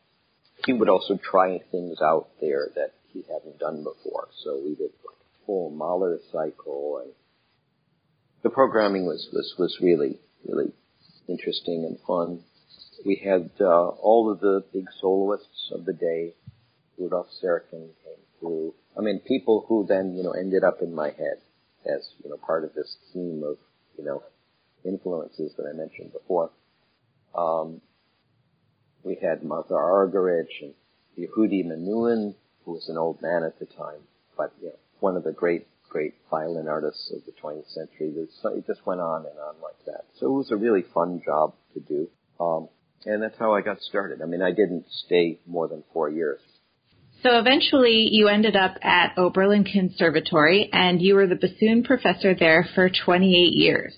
he 0.66 0.74
would 0.74 0.90
also 0.90 1.18
try 1.18 1.60
things 1.72 1.98
out 2.02 2.30
there 2.40 2.70
that 2.76 2.94
he 3.12 3.24
hadn't 3.32 3.60
done 3.60 3.84
before. 3.84 4.30
So 4.44 4.62
we 4.64 4.76
did 4.76 4.92
like 5.06 5.18
a 5.20 5.46
full 5.46 5.72
Mahler 5.72 6.20
cycle, 6.32 7.02
and 7.04 7.14
the 8.44 8.50
programming 8.50 9.06
was 9.06 9.28
was 9.34 9.56
was 9.58 9.78
really 9.82 10.20
really 10.48 10.72
interesting 11.28 11.86
and 11.86 11.98
fun. 12.08 12.44
We 13.06 13.22
had 13.24 13.52
uh, 13.60 13.88
all 13.88 14.32
of 14.32 14.40
the 14.40 14.64
big 14.74 14.86
soloists 15.02 15.72
of 15.74 15.86
the 15.86 15.94
day. 15.94 16.34
Rudolf 16.98 17.28
Serkin 17.44 17.90
came 18.04 18.24
through. 18.40 18.74
I 18.98 19.02
mean, 19.02 19.20
people 19.20 19.66
who 19.68 19.86
then 19.88 20.16
you 20.16 20.24
know 20.24 20.32
ended 20.32 20.64
up 20.64 20.82
in 20.82 20.96
my 20.96 21.08
head 21.08 21.40
as 21.86 22.10
you 22.24 22.30
know 22.30 22.38
part 22.38 22.64
of 22.64 22.74
this 22.74 22.96
team 23.14 23.44
of 23.46 23.58
you 23.98 24.04
know 24.04 24.24
influences 24.84 25.54
that 25.58 25.66
I 25.72 25.76
mentioned 25.76 26.12
before. 26.14 26.52
Um, 27.36 27.82
we 29.04 29.18
had 29.22 29.44
Martha 29.44 29.74
Argerich 29.74 30.62
and 30.62 30.74
Yehudi 31.18 31.66
Menuhin, 31.66 32.36
who 32.64 32.72
was 32.72 32.90
an 32.90 32.98
old 32.98 33.22
man 33.22 33.44
at 33.44 33.60
the 33.60 33.66
time, 33.66 34.02
but 34.38 34.54
you 34.62 34.68
know, 34.68 34.76
one 35.00 35.16
of 35.16 35.24
the 35.24 35.32
great 35.32 35.68
great 35.96 36.16
violin 36.30 36.68
artists 36.68 37.10
of 37.16 37.24
the 37.26 37.32
20th 37.42 37.72
century. 37.74 38.10
It 38.10 38.68
just 38.68 38.86
went 38.86 39.00
on 39.00 39.26
and 39.26 39.40
on 39.40 39.56
like 39.64 39.86
that. 39.86 40.04
So 40.20 40.26
it 40.26 40.38
was 40.38 40.52
a 40.52 40.58
really 40.58 40.84
fun 40.94 41.22
job 41.24 41.54
to 41.74 41.80
do. 41.80 42.10
Um, 42.38 42.68
and 43.06 43.24
that's 43.24 43.38
how 43.38 43.54
I 43.54 43.62
got 43.62 43.80
started. 43.80 44.22
I 44.22 44.26
mean, 44.26 44.42
I 44.42 44.52
didn't 44.52 44.86
stay 44.90 45.40
more 45.48 45.70
than 45.70 45.84
four 45.94 46.10
years. 46.10 46.42
So 47.26 47.40
eventually 47.40 48.08
you 48.12 48.28
ended 48.28 48.56
up 48.56 48.76
at 48.84 49.18
Oberlin 49.18 49.64
Conservatory 49.64 50.70
and 50.72 51.02
you 51.02 51.16
were 51.16 51.26
the 51.26 51.36
bassoon 51.36 51.84
professor 51.84 52.36
there 52.36 52.70
for 52.76 52.88
28 52.88 53.32
years. 53.54 53.96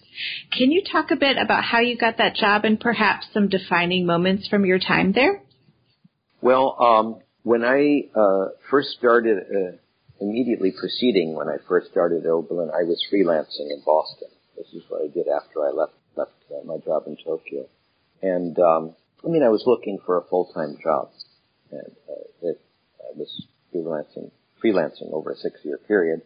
Can 0.57 0.71
you 0.71 0.81
talk 0.89 1.11
a 1.11 1.17
bit 1.17 1.35
about 1.37 1.65
how 1.65 1.81
you 1.81 1.97
got 1.97 2.19
that 2.19 2.35
job 2.35 2.63
and 2.63 2.79
perhaps 2.79 3.27
some 3.33 3.49
defining 3.49 4.05
moments 4.05 4.47
from 4.47 4.65
your 4.65 4.79
time 4.79 5.11
there? 5.11 5.43
Well, 6.39 6.77
um, 6.79 7.21
when 7.43 7.65
I 7.65 8.07
uh, 8.17 8.51
first 8.71 8.91
started, 8.91 9.39
uh, 9.39 9.75
immediately 10.21 10.71
preceding 10.79 11.35
when 11.35 11.49
I 11.49 11.57
first 11.67 11.91
started 11.91 12.23
at 12.23 12.29
Oberlin, 12.29 12.69
I 12.69 12.83
was 12.83 13.03
freelancing 13.11 13.71
in 13.71 13.81
Boston. 13.85 14.29
This 14.55 14.67
is 14.73 14.83
what 14.87 15.01
I 15.01 15.07
did 15.13 15.27
after 15.27 15.67
I 15.67 15.71
left 15.71 15.93
left 16.15 16.31
uh, 16.49 16.63
my 16.63 16.77
job 16.77 17.03
in 17.07 17.17
Tokyo, 17.17 17.67
and 18.21 18.57
um, 18.57 18.95
I 19.23 19.27
mean 19.27 19.43
I 19.43 19.49
was 19.49 19.63
looking 19.67 19.99
for 20.03 20.17
a 20.17 20.23
full 20.23 20.49
time 20.53 20.77
job, 20.81 21.09
and 21.71 21.91
uh, 22.09 22.47
it 22.49 22.61
was 23.15 23.47
freelancing, 23.73 24.31
freelancing 24.63 25.11
over 25.11 25.31
a 25.31 25.35
six-year 25.35 25.79
period. 25.87 26.21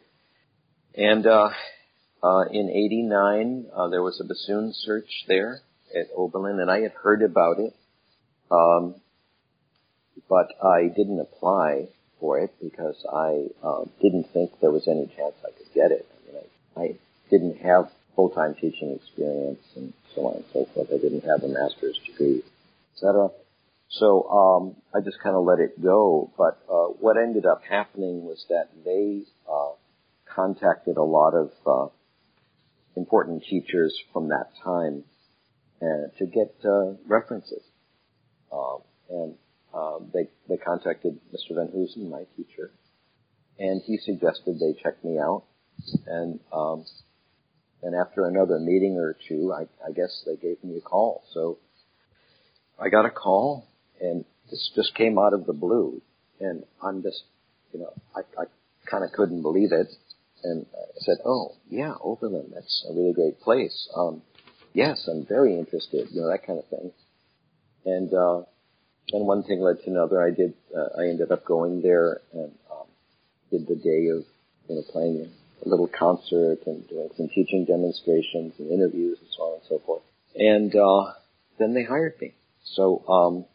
And 0.95 1.25
uh, 1.25 1.49
uh, 2.23 2.43
in 2.51 2.69
'89, 2.69 3.65
uh, 3.73 3.87
there 3.89 4.01
was 4.01 4.19
a 4.19 4.27
bassoon 4.27 4.73
search 4.73 5.09
there 5.27 5.61
at 5.95 6.07
Oberlin, 6.15 6.59
and 6.59 6.69
I 6.69 6.81
had 6.81 6.91
heard 6.91 7.21
about 7.21 7.59
it, 7.59 7.75
um, 8.49 8.95
but 10.29 10.47
I 10.63 10.87
didn't 10.87 11.19
apply 11.19 11.87
for 12.19 12.39
it 12.39 12.53
because 12.61 12.95
I 13.11 13.47
uh, 13.65 13.85
didn't 14.01 14.27
think 14.33 14.51
there 14.61 14.71
was 14.71 14.87
any 14.87 15.07
chance 15.17 15.35
I 15.43 15.51
could 15.57 15.73
get 15.73 15.91
it. 15.91 16.07
I 16.11 16.31
mean, 16.31 16.43
I, 16.77 16.81
I 16.81 16.97
didn't 17.29 17.57
have 17.57 17.89
full-time 18.15 18.55
teaching 18.55 18.91
experience 19.01 19.63
and 19.75 19.93
so 20.13 20.27
on 20.27 20.35
and 20.35 20.45
so 20.53 20.65
forth. 20.73 20.89
I 20.93 20.97
didn't 20.97 21.23
have 21.23 21.43
a 21.43 21.47
master's 21.47 21.99
degree, 22.05 22.43
etc. 22.93 23.29
So 23.91 24.23
um, 24.29 24.75
I 24.95 25.01
just 25.03 25.19
kind 25.21 25.35
of 25.35 25.43
let 25.45 25.59
it 25.59 25.81
go. 25.81 26.31
But 26.37 26.59
uh, 26.69 26.93
what 26.99 27.17
ended 27.17 27.45
up 27.45 27.61
happening 27.69 28.23
was 28.23 28.45
that 28.49 28.69
they 28.85 29.23
uh, 29.49 29.73
contacted 30.33 30.97
a 30.97 31.03
lot 31.03 31.33
of 31.33 31.51
uh, 31.65 31.91
important 32.95 33.43
teachers 33.43 33.97
from 34.13 34.29
that 34.29 34.51
time 34.63 35.03
to 36.21 36.25
get 36.25 36.55
uh, 36.63 36.93
references. 37.07 37.63
Um, 38.51 38.79
and 39.09 39.35
um, 39.73 40.11
they 40.13 40.29
they 40.47 40.57
contacted 40.57 41.19
Mr. 41.33 41.55
Van 41.55 41.67
Hoesen, 41.67 42.09
my 42.09 42.23
teacher, 42.35 42.71
and 43.57 43.81
he 43.85 43.97
suggested 43.97 44.59
they 44.59 44.79
check 44.81 45.03
me 45.03 45.17
out. 45.17 45.43
And 46.05 46.39
um, 46.53 46.85
and 47.81 47.95
after 47.95 48.25
another 48.25 48.59
meeting 48.59 48.97
or 48.97 49.15
two, 49.27 49.53
I, 49.53 49.63
I 49.85 49.91
guess 49.91 50.23
they 50.25 50.35
gave 50.35 50.63
me 50.63 50.77
a 50.77 50.81
call. 50.81 51.23
So 51.33 51.57
I 52.79 52.89
got 52.89 53.05
a 53.05 53.09
call, 53.09 53.67
and 54.01 54.25
this 54.49 54.71
just 54.75 54.95
came 54.95 55.17
out 55.17 55.33
of 55.33 55.45
the 55.45 55.53
blue, 55.53 56.01
and 56.39 56.63
I'm 56.83 57.01
just, 57.03 57.23
you 57.73 57.79
know, 57.79 57.93
I, 58.15 58.21
I 58.39 58.45
kind 58.89 59.03
of 59.03 59.11
couldn't 59.11 59.41
believe 59.41 59.71
it, 59.71 59.87
and 60.43 60.65
I 60.73 60.99
said, 60.99 61.17
"Oh, 61.25 61.55
yeah, 61.69 61.93
Oberlin, 62.01 62.51
that's 62.53 62.85
a 62.89 62.93
really 62.93 63.13
great 63.13 63.39
place. 63.39 63.87
Um, 63.95 64.21
yes, 64.73 65.07
I'm 65.09 65.25
very 65.25 65.57
interested, 65.57 66.09
you 66.11 66.21
know, 66.21 66.29
that 66.29 66.45
kind 66.45 66.59
of 66.59 66.67
thing." 66.67 66.91
And 67.85 68.13
uh, 68.13 68.41
and 69.13 69.25
one 69.25 69.43
thing 69.43 69.61
led 69.61 69.77
to 69.83 69.89
another. 69.89 70.21
I 70.21 70.31
did. 70.31 70.53
Uh, 70.75 70.99
I 70.99 71.07
ended 71.07 71.31
up 71.31 71.45
going 71.45 71.81
there 71.81 72.21
and 72.33 72.51
um, 72.71 72.87
did 73.49 73.67
the 73.67 73.75
day 73.75 74.07
of 74.07 74.25
you 74.67 74.75
know 74.75 74.83
playing 74.91 75.29
a 75.65 75.69
little 75.69 75.87
concert 75.87 76.59
and 76.65 76.87
doing 76.87 77.09
some 77.17 77.29
teaching 77.29 77.65
demonstrations 77.65 78.53
and 78.57 78.71
interviews 78.71 79.17
and 79.19 79.29
so 79.35 79.43
on 79.43 79.53
and 79.55 79.63
so 79.69 79.79
forth. 79.85 80.01
And 80.35 80.75
uh, 80.75 81.13
then 81.59 81.73
they 81.73 81.83
hired 81.83 82.15
me. 82.19 82.33
So 82.63 83.03
um, 83.07 83.45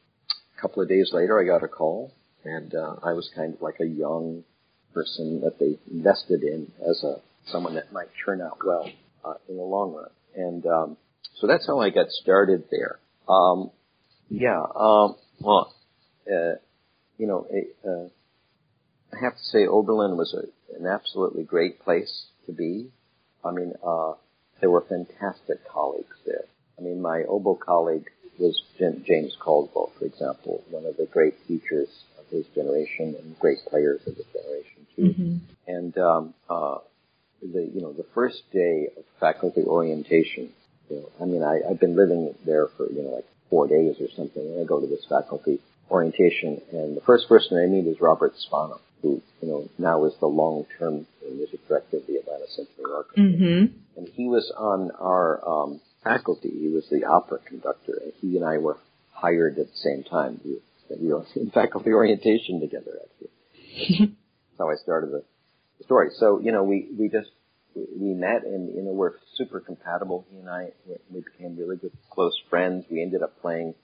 couple 0.61 0.83
of 0.83 0.89
days 0.89 1.11
later, 1.13 1.41
I 1.41 1.45
got 1.45 1.65
a 1.65 1.69
call, 1.69 2.13
and 2.45 2.75
uh, 2.75 2.97
I 3.03 3.13
was 3.13 3.31
kind 3.35 3.55
of 3.55 3.63
like 3.63 3.77
a 3.81 3.87
young 3.87 4.45
person 4.95 5.41
that 5.43 5.59
they 5.59 5.79
invested 5.91 6.43
in 6.43 6.73
as 6.89 7.05
a 7.05 7.17
someone 7.51 7.75
that 7.75 7.93
might 7.93 8.09
turn 8.25 8.41
out 8.41 8.59
well 8.65 8.89
uh, 9.25 9.35
in 9.49 9.57
the 9.57 9.63
long 9.63 9.95
run. 9.95 10.11
And 10.35 10.67
um, 10.67 10.97
so 11.41 11.47
that's 11.47 11.67
how 11.67 11.81
I 11.81 11.91
got 11.91 12.09
started 12.11 12.65
there. 12.71 12.99
Um, 13.29 13.71
yeah. 14.29 14.61
Um, 14.75 15.17
well, 15.41 15.73
uh, 16.27 16.57
you 17.19 17.27
know, 17.27 17.47
uh, 17.85 18.09
I 19.17 19.25
have 19.25 19.35
to 19.35 19.43
say 19.45 19.67
Oberlin 19.67 20.17
was 20.17 20.35
a, 20.35 20.77
an 20.79 20.87
absolutely 20.87 21.45
great 21.45 21.81
place 21.81 22.27
to 22.47 22.53
be. 22.53 22.91
I 23.45 23.53
mean, 23.53 23.73
uh, 23.87 24.15
there 24.61 24.71
were 24.71 24.85
fantastic 24.89 25.67
colleagues 25.71 26.17
there. 26.27 26.45
I 26.79 26.83
mean, 26.83 27.01
my 27.01 27.23
oboe 27.29 27.55
colleague 27.55 28.11
was 28.39 28.61
James 28.79 29.37
Caldwell, 29.41 29.93
for 29.99 30.05
example, 30.05 30.63
one 30.71 30.85
of 30.87 30.97
the 30.97 31.07
great 31.07 31.35
teachers 31.47 31.89
of 32.19 32.27
his 32.31 32.47
generation 32.55 33.17
and 33.19 33.39
great 33.39 33.59
players 33.69 34.01
of 34.07 34.17
his 34.17 34.27
generation 34.27 34.87
too. 34.95 35.03
Mm-hmm. 35.03 35.37
And 35.69 35.99
um, 35.99 36.35
uh, 36.49 36.79
the 37.43 37.71
you 37.73 37.81
know 37.81 37.93
the 37.93 38.07
first 38.15 38.43
day 38.53 38.89
of 38.97 39.05
faculty 39.21 39.63
orientation, 39.65 40.51
you 40.91 40.97
know, 40.97 41.09
I 41.21 41.25
mean, 41.25 41.43
I, 41.43 41.61
I've 41.69 41.81
been 41.81 41.97
living 41.97 42.35
there 42.45 42.69
for 42.77 42.91
you 42.91 43.03
know 43.03 43.11
like 43.11 43.27
four 43.51 43.67
days 43.67 43.97
or 44.01 44.09
something, 44.17 44.43
and 44.43 44.61
I 44.61 44.65
go 44.65 44.81
to 44.81 44.87
this 44.87 45.05
faculty 45.09 45.61
orientation, 45.91 46.61
and 46.73 46.97
the 46.97 47.03
first 47.03 47.29
person 47.29 47.59
I 47.59 47.67
meet 47.67 47.87
is 47.87 48.01
Robert 48.01 48.35
Spano, 48.37 48.81
who 49.03 49.21
you 49.41 49.49
know 49.49 49.69
now 49.79 50.05
is 50.05 50.15
the 50.21 50.27
long-term 50.27 51.07
music 51.33 51.67
director 51.69 51.99
of 51.99 52.07
the 52.07 52.17
Atlanta 52.17 52.47
Symphony 52.49 52.85
Orchestra, 52.93 53.23
mm-hmm. 53.23 53.99
and 53.99 54.09
he 54.15 54.27
was 54.27 54.53
on 54.57 54.91
our 54.99 55.49
um, 55.49 55.81
faculty. 56.07 56.51
He 56.51 56.69
was 56.69 56.87
the 56.91 57.05
opera 57.05 57.39
conductor, 57.47 58.01
he 58.21 58.37
and 58.37 58.45
I 58.45 58.59
were 58.59 58.79
hired 59.13 59.59
at 59.59 59.67
the 59.67 59.77
same 59.77 60.05
time. 60.05 60.41
We, 60.45 60.59
we 61.01 61.13
were 61.13 61.25
in 61.35 61.51
faculty 61.51 61.93
orientation 61.93 62.61
together, 62.61 62.93
actually. 63.03 63.99
That's 63.99 64.59
how 64.59 64.71
I 64.71 64.77
started 64.77 65.11
the, 65.11 65.25
the 65.79 65.85
story. 65.85 66.09
So 66.19 66.41
you 66.41 66.53
know, 66.53 66.65
we 66.65 66.89
we 66.99 67.09
just 67.09 67.31
we 67.75 68.15
met 68.15 68.45
and 68.45 68.75
you 68.75 68.83
know 68.83 68.93
we're 68.93 69.15
super 69.37 69.61
compatible. 69.61 70.27
He 70.31 70.39
and 70.39 70.49
I 70.49 70.69
we 71.11 71.21
became 71.21 71.57
really 71.57 71.77
good 71.77 71.93
close 72.11 72.35
friends. 72.49 72.85
We 72.91 73.03
ended 73.03 73.23
up 73.23 73.41
playing 73.41 73.75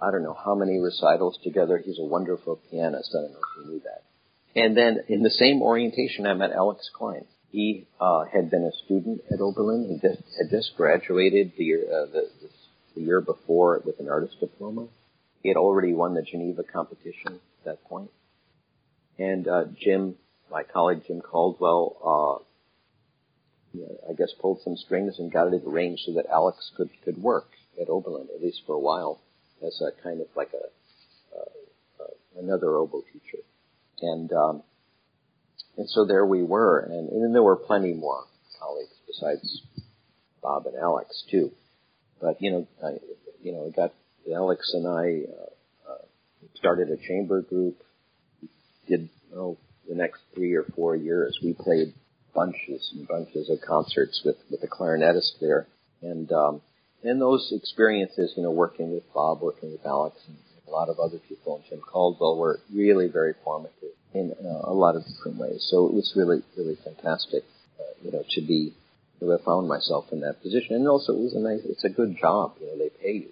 I 0.00 0.10
don't 0.10 0.22
know 0.22 0.36
how 0.44 0.54
many 0.54 0.78
recitals 0.78 1.38
together. 1.42 1.82
He's 1.84 1.98
a 1.98 2.04
wonderful 2.04 2.60
pianist. 2.70 3.14
I 3.16 3.22
don't 3.22 3.32
know 3.32 3.38
if 3.38 3.64
you 3.64 3.72
knew 3.72 3.80
that. 3.80 4.02
And 4.56 4.76
then 4.76 5.00
in 5.08 5.22
the 5.22 5.30
same 5.30 5.62
orientation, 5.62 6.26
I 6.26 6.34
met 6.34 6.52
Alex 6.52 6.88
Klein. 6.94 7.24
He 7.54 7.86
uh, 8.00 8.24
had 8.24 8.50
been 8.50 8.64
a 8.64 8.72
student 8.84 9.20
at 9.32 9.40
Oberlin. 9.40 9.86
He 9.88 10.08
just 10.08 10.24
had 10.36 10.50
just 10.50 10.76
graduated 10.76 11.52
the 11.56 11.62
year 11.62 11.84
uh, 11.86 12.06
the, 12.06 12.28
the, 12.42 12.48
the 12.96 13.00
year 13.00 13.20
before 13.20 13.80
with 13.84 14.00
an 14.00 14.08
artist 14.08 14.40
diploma. 14.40 14.88
He 15.40 15.50
had 15.50 15.56
already 15.56 15.92
won 15.92 16.14
the 16.14 16.22
Geneva 16.22 16.64
competition 16.64 17.34
at 17.34 17.64
that 17.64 17.84
point. 17.84 18.10
And 19.20 19.46
uh, 19.46 19.66
Jim, 19.80 20.16
my 20.50 20.64
colleague 20.64 21.02
Jim 21.06 21.20
Caldwell, 21.20 22.42
uh, 23.72 23.80
I 24.10 24.14
guess 24.14 24.32
pulled 24.40 24.60
some 24.64 24.76
strings 24.76 25.20
and 25.20 25.32
got 25.32 25.52
it 25.52 25.62
arranged 25.64 26.02
so 26.06 26.14
that 26.14 26.26
Alex 26.26 26.72
could 26.76 26.90
could 27.04 27.22
work 27.22 27.50
at 27.80 27.88
Oberlin 27.88 28.26
at 28.34 28.42
least 28.42 28.62
for 28.66 28.74
a 28.74 28.80
while 28.80 29.20
as 29.64 29.80
a 29.80 30.02
kind 30.02 30.20
of 30.20 30.26
like 30.34 30.50
a 30.54 31.38
uh, 31.38 32.02
uh, 32.02 32.40
another 32.40 32.74
oboe 32.74 33.04
teacher, 33.12 33.44
and 34.02 34.32
um, 34.32 34.64
and 35.76 35.88
so 35.88 36.04
there 36.04 36.24
we 36.24 36.42
were, 36.42 36.80
and, 36.80 37.08
and 37.08 37.22
then 37.22 37.32
there 37.32 37.42
were 37.42 37.56
plenty 37.56 37.94
more 37.94 38.24
colleagues 38.60 38.94
besides 39.06 39.62
Bob 40.42 40.66
and 40.66 40.76
Alex 40.76 41.24
too, 41.30 41.50
but 42.20 42.40
you 42.40 42.50
know 42.50 42.66
I 42.84 42.98
you 43.42 43.52
know 43.52 43.70
got 43.74 43.92
Alex 44.32 44.70
and 44.74 44.86
I 44.86 45.22
uh, 45.30 45.92
uh, 45.92 46.04
started 46.54 46.88
a 46.90 46.96
chamber 46.96 47.42
group, 47.42 47.76
did 48.88 49.08
oh 49.34 49.58
the 49.88 49.94
next 49.94 50.20
three 50.34 50.54
or 50.54 50.64
four 50.74 50.96
years 50.96 51.38
we 51.42 51.52
played 51.52 51.92
bunches 52.34 52.92
and 52.94 53.06
bunches 53.06 53.48
of 53.48 53.60
concerts 53.60 54.22
with, 54.24 54.36
with 54.50 54.60
the 54.60 54.68
clarinetist 54.68 55.38
there. 55.40 55.66
And, 56.02 56.30
um, 56.32 56.60
and 57.02 57.20
those 57.20 57.52
experiences, 57.54 58.34
you 58.36 58.42
know, 58.42 58.50
working 58.50 58.92
with 58.92 59.04
Bob, 59.14 59.40
working 59.40 59.72
with 59.72 59.86
Alex 59.86 60.16
and 60.26 60.36
a 60.66 60.70
lot 60.70 60.88
of 60.88 60.98
other 60.98 61.18
people 61.28 61.56
and 61.56 61.64
Jim 61.68 61.80
Caldwell 61.80 62.36
were 62.36 62.60
really 62.72 63.08
very 63.08 63.34
formative 63.44 63.92
in 64.14 64.32
uh, 64.32 64.70
a 64.70 64.72
lot 64.72 64.96
of 64.96 65.02
different 65.04 65.38
ways. 65.38 65.66
So 65.70 65.86
it 65.86 65.92
was 65.92 66.12
really, 66.16 66.42
really 66.56 66.78
fantastic, 66.84 67.42
uh, 67.80 67.82
you 68.02 68.12
know, 68.12 68.22
to 68.30 68.40
be, 68.40 68.72
to 69.20 69.28
have 69.30 69.42
found 69.42 69.68
myself 69.68 70.06
in 70.12 70.20
that 70.20 70.40
position. 70.42 70.76
And 70.76 70.88
also 70.88 71.12
it 71.12 71.20
was 71.20 71.34
a 71.34 71.40
nice, 71.40 71.60
it's 71.64 71.84
a 71.84 71.90
good 71.90 72.16
job, 72.20 72.54
you 72.60 72.66
know, 72.66 72.78
they 72.78 72.90
pay 72.90 73.12
you 73.12 73.30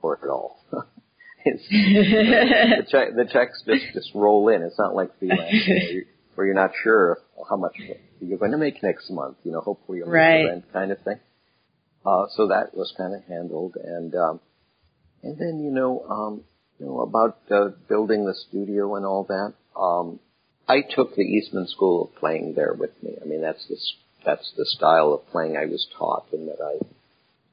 for 0.00 0.14
it 0.14 0.28
all. 0.28 0.58
it's, 1.44 1.62
the, 1.68 2.86
check, 2.90 3.14
the 3.14 3.26
checks 3.30 3.62
just, 3.66 3.92
just 3.92 4.10
roll 4.14 4.48
in. 4.48 4.62
It's 4.62 4.78
not 4.78 4.94
like 4.94 5.18
freelance, 5.18 5.52
you 5.52 5.74
know, 5.74 6.00
where 6.34 6.46
you're 6.46 6.56
not 6.56 6.72
sure 6.82 7.18
how 7.48 7.56
much 7.56 7.76
you're 8.20 8.38
going 8.38 8.52
to 8.52 8.58
make 8.58 8.82
next 8.82 9.10
month. 9.10 9.36
You 9.44 9.52
know, 9.52 9.60
hopefully 9.60 9.98
you'll 9.98 10.08
right. 10.08 10.44
make 10.44 10.44
the 10.44 10.50
rent 10.50 10.72
kind 10.72 10.92
of 10.92 10.98
thing. 11.02 11.20
Uh, 12.04 12.26
so 12.36 12.48
that 12.48 12.74
was 12.74 12.92
kind 12.96 13.14
of 13.14 13.22
handled, 13.28 13.76
and 13.76 14.12
um, 14.16 14.40
and 15.22 15.38
then 15.38 15.60
you 15.62 15.70
know, 15.70 16.04
um, 16.10 16.42
you 16.80 16.86
know 16.86 17.00
about 17.00 17.38
uh, 17.50 17.68
building 17.88 18.24
the 18.24 18.34
studio 18.48 18.96
and 18.96 19.06
all 19.06 19.24
that. 19.28 19.54
Um, 19.76 20.20
I 20.68 20.82
took 20.82 21.14
the 21.14 21.22
Eastman 21.22 21.66
School 21.68 22.04
of 22.04 22.14
Playing 22.16 22.54
there 22.54 22.74
with 22.74 22.90
me. 23.02 23.16
I 23.20 23.24
mean, 23.26 23.40
that's 23.40 23.66
the 23.68 23.76
that's 24.24 24.52
the 24.56 24.64
style 24.64 25.12
of 25.12 25.26
playing 25.32 25.56
I 25.56 25.66
was 25.66 25.86
taught, 25.98 26.26
and 26.32 26.48
that 26.48 26.60
I 26.62 26.84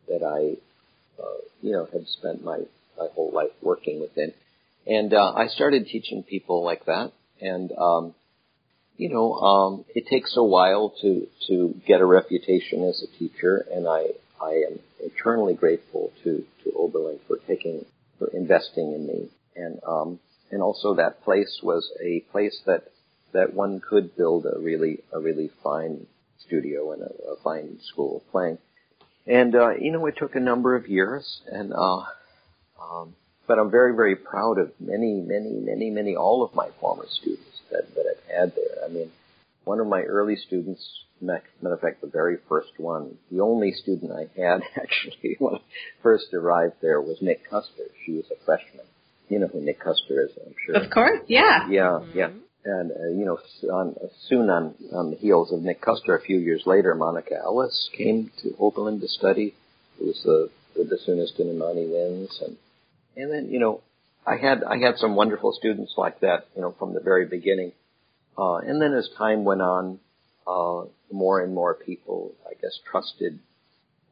that 0.08 0.24
I 0.24 1.22
uh, 1.22 1.38
you 1.62 1.72
know 1.72 1.88
had 1.92 2.08
spent 2.08 2.44
my 2.44 2.60
my 2.98 3.08
whole 3.14 3.32
life 3.32 3.52
working 3.62 4.00
within. 4.00 4.34
And 4.88 5.14
uh, 5.14 5.34
I 5.36 5.48
started 5.48 5.88
teaching 5.88 6.24
people 6.24 6.64
like 6.64 6.86
that, 6.86 7.12
and 7.42 7.72
um, 7.78 8.14
you 9.00 9.10
know, 9.10 9.34
um, 9.34 9.86
it 9.96 10.08
takes 10.08 10.36
a 10.36 10.44
while 10.44 10.94
to 11.02 11.26
to 11.48 11.74
get 11.88 12.02
a 12.02 12.06
reputation 12.06 12.84
as 12.84 13.02
a 13.02 13.18
teacher, 13.18 13.66
and 13.74 13.88
I 13.88 14.08
I 14.42 14.64
am 14.70 14.80
eternally 15.00 15.54
grateful 15.54 16.12
to 16.24 16.46
to 16.64 16.72
Oberlin 16.78 17.20
for 17.26 17.38
taking 17.48 17.86
for 18.20 18.28
investing 18.28 18.92
in 18.92 19.08
me, 19.08 19.30
and 19.56 19.80
um, 19.88 20.20
and 20.52 20.62
also 20.62 20.96
that 20.96 21.24
place 21.24 21.60
was 21.64 21.92
a 22.04 22.22
place 22.32 22.62
that 22.66 22.84
that 23.34 23.54
one 23.54 23.80
could 23.80 24.16
build 24.16 24.46
a 24.46 24.60
really 24.60 25.00
a 25.14 25.20
really 25.20 25.50
fine 25.64 26.08
studio 26.40 26.92
and 26.94 27.04
a, 27.04 27.32
a 27.32 27.36
fine 27.44 27.78
school 27.82 28.18
of 28.18 28.32
playing, 28.32 28.58
and 29.28 29.56
uh, 29.56 29.72
you 29.80 29.92
know, 29.92 30.06
it 30.08 30.16
took 30.18 30.36
a 30.36 30.40
number 30.40 30.76
of 30.76 30.88
years, 30.88 31.42
and 31.46 31.72
uh, 31.74 32.04
um, 32.82 33.16
but 33.48 33.60
I'm 33.60 33.70
very 33.72 33.96
very 33.96 34.16
proud 34.16 34.58
of 34.58 34.72
many 34.80 35.22
many 35.22 35.52
many 35.52 35.90
many 35.90 36.16
all 36.16 36.44
of 36.44 36.56
my 36.56 36.70
former 36.80 37.06
students 37.08 37.62
that, 37.72 37.94
that 37.96 38.06
I've 38.10 38.36
had 38.36 38.56
there. 38.56 38.86
I 38.86 38.90
mean, 38.90 39.12
one 39.66 39.80
of 39.80 39.88
my 39.88 40.02
early 40.02 40.36
students, 40.36 40.84
matter 41.22 41.44
of 41.64 41.80
fact, 41.80 42.02
the 42.02 42.08
very 42.08 42.38
first 42.48 42.72
one, 42.78 43.18
the 43.32 43.42
only 43.42 43.72
student 43.72 44.12
I 44.12 44.28
had 44.40 44.62
actually 44.76 45.36
when 45.38 45.56
I 45.56 45.60
first 46.02 46.34
arrived 46.34 46.76
there 46.82 47.02
was 47.02 47.22
Nick 47.22 47.50
Kuster. 47.50 47.90
She 48.06 48.14
was 48.14 48.26
a 48.32 48.46
freshman. 48.46 48.86
You 49.30 49.40
know 49.40 49.48
who 49.48 49.62
Nick 49.62 49.80
Kuster 49.80 50.26
is, 50.26 50.32
I'm 50.46 50.56
sure. 50.66 50.76
Of 50.76 50.92
course, 50.92 51.22
yeah. 51.28 51.70
Yeah, 51.70 52.00
mm-hmm. 52.02 52.18
yeah. 52.18 52.30
And, 52.66 52.92
uh, 52.92 53.10
you 53.18 53.26
know, 53.26 53.40
on, 53.72 53.96
soon 54.28 54.50
on, 54.50 54.76
on 54.92 55.12
the 55.12 55.16
heels 55.16 55.54
of 55.54 55.62
Nick 55.62 55.82
Kuster, 55.82 56.18
a 56.18 56.22
few 56.22 56.38
years 56.38 56.64
later, 56.66 56.94
Monica 56.94 57.36
Ellis 57.36 57.90
came 57.98 58.32
to 58.42 58.54
Oberlin 58.60 59.00
to 59.00 59.08
study. 59.08 59.56
It 60.00 60.04
was 60.04 60.22
the, 60.24 60.50
the 60.76 60.84
bassoonist 60.84 61.40
in 61.40 61.50
Imani 61.50 61.88
Winds. 61.88 62.42
And, 62.46 62.58
and 63.16 63.32
then, 63.32 63.52
you 63.52 63.60
know, 63.60 63.82
I 64.26 64.36
had 64.38 64.64
I 64.64 64.78
had 64.78 64.98
some 64.98 65.16
wonderful 65.16 65.54
students 65.54 65.94
like 65.98 66.20
that, 66.20 66.48
you 66.56 66.62
know, 66.62 66.76
from 66.78 66.94
the 66.94 67.00
very 67.00 67.26
beginning. 67.26 67.72
Uh, 68.38 68.58
and 68.58 68.82
then 68.82 68.94
as 68.94 69.10
time 69.18 69.44
went 69.44 69.62
on, 69.62 70.00
uh, 70.46 70.86
more 71.12 71.42
and 71.42 71.54
more 71.54 71.74
people, 71.74 72.34
I 72.46 72.54
guess, 72.54 72.80
trusted 72.90 73.40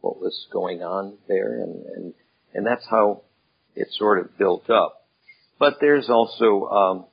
what 0.02 0.20
was 0.20 0.48
going 0.52 0.82
on 0.82 1.18
there, 1.28 1.62
and 1.62 1.86
and 1.86 2.14
and 2.54 2.66
that's 2.66 2.86
how 2.90 3.22
it 3.76 3.88
sort 3.92 4.20
of 4.20 4.38
built 4.38 4.70
up. 4.70 5.07
But 5.60 5.78
there's 5.82 6.10
also, 6.10 6.68
um, 6.68 7.06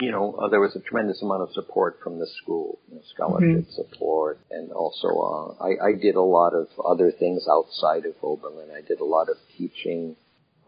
you 0.00 0.12
know, 0.12 0.34
uh, 0.34 0.48
there 0.48 0.60
was 0.60 0.76
a 0.76 0.80
tremendous 0.80 1.20
amount 1.22 1.42
of 1.42 1.52
support 1.52 1.98
from 2.02 2.18
the 2.18 2.26
school, 2.40 2.78
you 2.88 2.96
know, 2.96 3.02
scholarship 3.14 3.66
mm-hmm. 3.66 3.72
support, 3.72 4.38
and 4.50 4.70
also 4.70 5.08
uh, 5.08 5.64
I, 5.64 5.88
I 5.88 5.92
did 6.00 6.14
a 6.14 6.22
lot 6.22 6.54
of 6.54 6.68
other 6.84 7.10
things 7.10 7.46
outside 7.50 8.06
of 8.06 8.14
Oberlin. 8.22 8.70
I 8.70 8.86
did 8.86 9.00
a 9.00 9.04
lot 9.04 9.28
of 9.28 9.36
teaching 9.56 10.14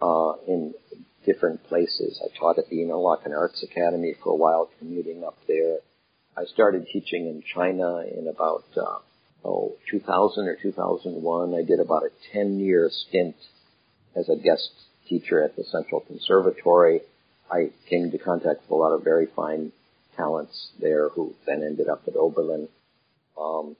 uh, 0.02 0.32
in 0.48 0.74
different 1.24 1.62
places. 1.68 2.20
I 2.24 2.36
taught 2.38 2.58
at 2.58 2.68
the 2.68 2.78
Interlochen 2.78 3.36
Arts 3.36 3.62
Academy 3.62 4.14
for 4.22 4.32
a 4.32 4.36
while, 4.36 4.70
commuting 4.78 5.22
up 5.24 5.36
there. 5.46 5.78
I 6.36 6.44
started 6.44 6.86
teaching 6.92 7.26
in 7.26 7.42
China 7.54 7.98
in 8.00 8.26
about 8.26 8.64
uh, 8.76 8.98
oh 9.44 9.76
2000 9.90 10.46
or 10.46 10.56
2001. 10.60 11.54
I 11.54 11.62
did 11.62 11.80
about 11.80 12.02
a 12.04 12.10
10 12.32 12.58
year 12.58 12.90
stint 12.90 13.36
as 14.16 14.28
a 14.28 14.36
guest 14.36 14.70
teacher 15.08 15.44
at 15.44 15.56
the 15.56 15.64
Central 15.64 16.00
Conservatory. 16.00 17.02
I 17.50 17.70
came 17.88 18.04
into 18.04 18.18
contact 18.18 18.62
with 18.62 18.70
a 18.70 18.74
lot 18.74 18.92
of 18.92 19.02
very 19.02 19.26
fine 19.26 19.72
talents 20.16 20.70
there 20.80 21.08
who 21.08 21.34
then 21.46 21.62
ended 21.62 21.88
up 21.88 22.02
at 22.06 22.14
Oberlin. 22.14 22.68
Um, 23.40 23.76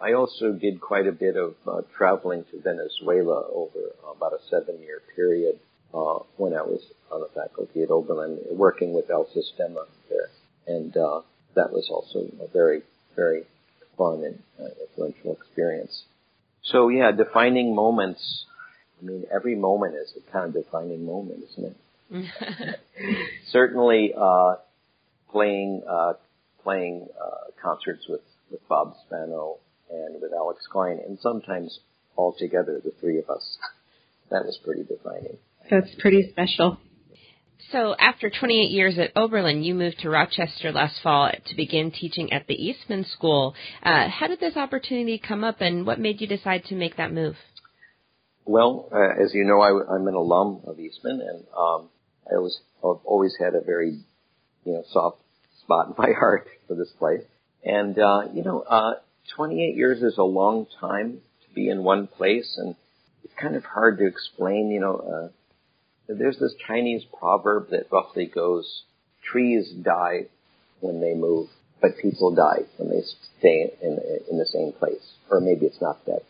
I 0.00 0.14
also 0.14 0.52
did 0.52 0.80
quite 0.80 1.06
a 1.06 1.12
bit 1.12 1.36
of 1.36 1.54
uh, 1.66 1.82
traveling 1.96 2.44
to 2.50 2.60
Venezuela 2.60 3.44
over 3.52 3.78
about 4.16 4.32
a 4.32 4.38
seven-year 4.50 5.02
period 5.14 5.58
uh, 5.94 6.20
when 6.36 6.54
I 6.54 6.62
was 6.62 6.80
on 7.10 7.20
the 7.20 7.28
faculty 7.34 7.82
at 7.82 7.90
Oberlin, 7.90 8.38
working 8.50 8.94
with 8.94 9.10
El 9.10 9.26
Sistema 9.26 9.84
there, 10.08 10.28
and 10.66 10.96
uh, 10.96 11.20
that 11.54 11.72
was 11.72 11.88
also 11.90 12.26
a 12.40 12.48
very, 12.52 12.82
very 13.14 13.44
fun 13.96 14.24
and 14.24 14.42
uh, 14.58 14.70
influential 14.80 15.34
experience. 15.34 16.04
So 16.62 16.88
yeah, 16.88 17.12
defining 17.12 17.74
moments. 17.74 18.46
I 19.00 19.04
mean, 19.04 19.24
every 19.34 19.56
moment 19.56 19.96
is 19.96 20.14
a 20.16 20.30
kind 20.32 20.54
of 20.56 20.64
defining 20.64 21.04
moment, 21.04 21.44
isn't 21.50 21.64
it? 21.64 21.76
Certainly, 23.50 24.12
uh, 24.16 24.54
playing 25.30 25.82
uh, 25.88 26.14
playing 26.62 27.08
uh, 27.20 27.50
concerts 27.62 28.06
with 28.08 28.20
with 28.50 28.66
Bob 28.68 28.94
Spano 29.06 29.58
and 29.90 30.20
with 30.20 30.32
Alex 30.32 30.64
Klein, 30.70 31.00
and 31.06 31.18
sometimes 31.20 31.80
all 32.16 32.34
together, 32.38 32.80
the 32.84 32.92
three 33.00 33.18
of 33.18 33.28
us. 33.30 33.58
that 34.30 34.44
was 34.44 34.58
pretty 34.64 34.84
defining. 34.84 35.38
That's 35.70 35.94
pretty 35.98 36.28
special. 36.30 36.78
So, 37.70 37.94
after 37.98 38.28
28 38.28 38.70
years 38.70 38.98
at 38.98 39.12
Oberlin, 39.16 39.62
you 39.62 39.74
moved 39.74 40.00
to 40.00 40.10
Rochester 40.10 40.72
last 40.72 41.00
fall 41.02 41.30
to 41.30 41.56
begin 41.56 41.92
teaching 41.92 42.32
at 42.32 42.46
the 42.46 42.54
Eastman 42.54 43.04
School. 43.04 43.54
Uh, 43.82 44.08
how 44.08 44.26
did 44.26 44.40
this 44.40 44.56
opportunity 44.56 45.18
come 45.18 45.44
up, 45.44 45.60
and 45.60 45.86
what 45.86 46.00
made 46.00 46.20
you 46.20 46.26
decide 46.26 46.64
to 46.64 46.74
make 46.74 46.96
that 46.96 47.12
move? 47.12 47.36
Well, 48.44 48.88
uh, 48.92 49.22
as 49.22 49.32
you 49.32 49.44
know, 49.44 49.60
I, 49.60 49.94
am 49.94 50.08
an 50.08 50.14
alum 50.14 50.62
of 50.66 50.80
Eastman, 50.80 51.20
and 51.20 51.44
um, 51.56 51.88
I 52.30 52.38
was 52.38 52.60
I've 52.78 53.04
always 53.04 53.34
had 53.38 53.54
a 53.54 53.60
very, 53.60 54.00
you 54.64 54.72
know, 54.72 54.84
soft 54.92 55.18
spot 55.62 55.88
in 55.88 55.94
my 55.98 56.12
heart 56.12 56.48
for 56.66 56.74
this 56.74 56.90
place. 56.98 57.22
And 57.64 57.98
uh, 57.98 58.22
you 58.32 58.42
know, 58.42 58.60
uh, 58.60 58.94
28 59.36 59.76
years 59.76 60.02
is 60.02 60.18
a 60.18 60.24
long 60.24 60.66
time 60.80 61.20
to 61.46 61.54
be 61.54 61.68
in 61.68 61.84
one 61.84 62.06
place, 62.08 62.56
and 62.58 62.74
it's 63.24 63.34
kind 63.40 63.54
of 63.56 63.64
hard 63.64 63.98
to 63.98 64.06
explain. 64.06 64.70
You 64.70 64.80
know, 64.80 64.96
uh, 64.96 66.14
there's 66.14 66.38
this 66.38 66.54
Chinese 66.66 67.02
proverb 67.18 67.70
that 67.70 67.86
roughly 67.92 68.26
goes, 68.26 68.82
"Trees 69.22 69.70
die 69.70 70.26
when 70.80 71.00
they 71.00 71.14
move, 71.14 71.48
but 71.80 71.98
people 71.98 72.34
die 72.34 72.64
when 72.78 72.90
they 72.90 73.02
stay 73.38 73.72
in 73.80 73.98
in 74.30 74.38
the 74.38 74.46
same 74.46 74.72
place." 74.72 75.12
Or 75.30 75.40
maybe 75.40 75.66
it's 75.66 75.80
not 75.80 76.04
that. 76.06 76.22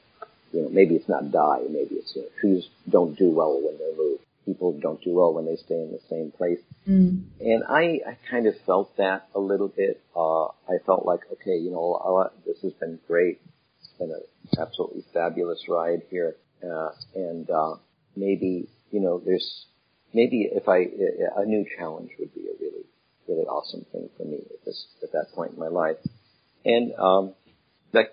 You 0.53 0.63
know, 0.63 0.69
maybe 0.69 0.97
it's 0.97 1.09
not 1.09 1.33
die. 1.33 1.63
Maybe 1.71 1.95
it's 1.95 2.15
you 2.15 2.23
know, 2.23 2.29
trees 2.39 2.69
don't 2.91 3.17
do 3.19 3.31
well 3.31 3.59
when 3.59 3.79
they 3.79 3.97
move. 3.97 4.21
People 4.45 4.79
don't 4.81 5.01
do 5.03 5.15
well 5.15 5.33
when 5.35 5.47
they 5.47 5.57
stay 5.57 5.77
in 5.77 5.93
the 5.93 6.01
same 6.11 6.33
place. 6.37 6.59
Mm. 6.89 7.25
And 7.41 7.63
I, 7.69 8.01
I 8.07 8.19
kind 8.29 8.47
of 8.47 8.55
felt 8.67 8.97
that 8.97 9.29
a 9.35 9.41
little 9.41 9.69
bit. 9.69 10.03
Uh, 10.17 10.47
I 10.47 10.79
felt 10.85 11.07
like, 11.07 11.21
okay, 11.33 11.57
you 11.57 11.71
know, 11.71 11.95
I'll, 11.95 12.33
this 12.45 12.61
has 12.63 12.73
been 12.73 12.99
great. 13.07 13.41
It's 13.79 13.93
been 13.99 14.11
an 14.11 14.23
absolutely 14.59 15.05
fabulous 15.15 15.63
ride 15.69 16.03
here. 16.11 16.37
Uh, 16.63 16.91
and, 17.15 17.49
uh, 17.51 17.77
maybe, 18.17 18.69
you 18.91 19.01
know, 19.01 19.23
there's, 19.25 19.67
maybe 20.13 20.49
if 20.53 20.69
I, 20.69 20.87
a 21.37 21.45
new 21.45 21.65
challenge 21.79 22.11
would 22.19 22.35
be 22.35 22.43
a 22.43 22.55
really, 22.61 22.85
really 23.29 23.47
awesome 23.47 23.87
thing 23.93 24.09
for 24.17 24.25
me 24.25 24.39
at 24.39 24.65
this, 24.65 24.87
at 25.03 25.13
that 25.13 25.27
point 25.35 25.53
in 25.53 25.59
my 25.59 25.69
life. 25.69 25.99
And, 26.65 26.93
um, 26.99 27.35
that, 27.93 28.07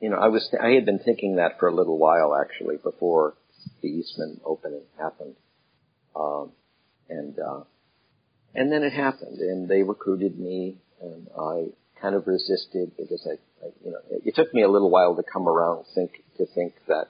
you 0.00 0.10
know, 0.10 0.16
I 0.16 0.28
was, 0.28 0.54
I 0.62 0.70
had 0.70 0.84
been 0.84 0.98
thinking 0.98 1.36
that 1.36 1.58
for 1.58 1.68
a 1.68 1.74
little 1.74 1.98
while 1.98 2.34
actually 2.34 2.76
before 2.76 3.34
the 3.82 3.88
Eastman 3.88 4.40
opening 4.44 4.82
happened. 4.98 5.36
Um, 6.14 6.52
and, 7.08 7.38
uh, 7.38 7.64
and 8.54 8.72
then 8.72 8.82
it 8.82 8.92
happened, 8.92 9.38
and 9.38 9.68
they 9.68 9.82
recruited 9.82 10.38
me, 10.38 10.78
and 11.00 11.28
I 11.38 11.66
kind 12.00 12.14
of 12.14 12.26
resisted 12.26 12.92
because 12.96 13.26
I, 13.26 13.34
I 13.64 13.70
you 13.84 13.90
know, 13.92 13.98
it, 14.10 14.22
it 14.26 14.34
took 14.34 14.52
me 14.52 14.62
a 14.62 14.68
little 14.68 14.90
while 14.90 15.14
to 15.16 15.22
come 15.22 15.48
around 15.48 15.84
think 15.94 16.22
to 16.38 16.46
think 16.46 16.74
that, 16.88 17.06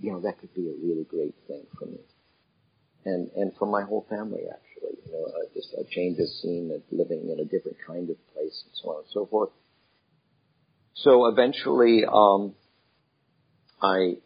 you 0.00 0.12
know, 0.12 0.20
that 0.20 0.38
could 0.38 0.54
be 0.54 0.68
a 0.68 0.86
really 0.86 1.04
great 1.04 1.34
thing 1.48 1.62
for 1.78 1.86
me, 1.86 1.98
and 3.04 3.30
and 3.36 3.52
for 3.58 3.66
my 3.66 3.82
whole 3.82 4.06
family 4.08 4.42
actually, 4.48 4.98
you 5.06 5.12
know, 5.12 5.24
uh, 5.24 5.46
just 5.54 5.74
a 5.74 5.84
change 5.90 6.18
of 6.18 6.28
scene, 6.28 6.70
of 6.74 6.82
living 6.90 7.30
in 7.30 7.40
a 7.40 7.44
different 7.44 7.78
kind 7.86 8.10
of 8.10 8.16
place, 8.34 8.62
and 8.64 8.72
so 8.82 8.90
on 8.90 8.96
and 8.98 9.06
so 9.12 9.26
forth. 9.26 9.50
So 10.94 11.26
eventually, 11.26 12.04
um, 12.06 12.54
I 13.82 14.18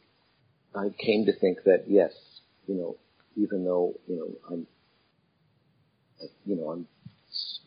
I 0.74 0.91
came 0.99 1.26
to 1.26 1.33
think 1.33 1.64
that 1.64 1.85
yes, 1.89 2.12
you 2.66 2.74
know, 2.74 2.97
even 3.39 3.64
though 3.64 3.95
you 4.07 4.16
know 4.16 4.55
I'm 4.55 4.66
you 6.45 6.57
know, 6.57 6.70
I'm, 6.70 6.86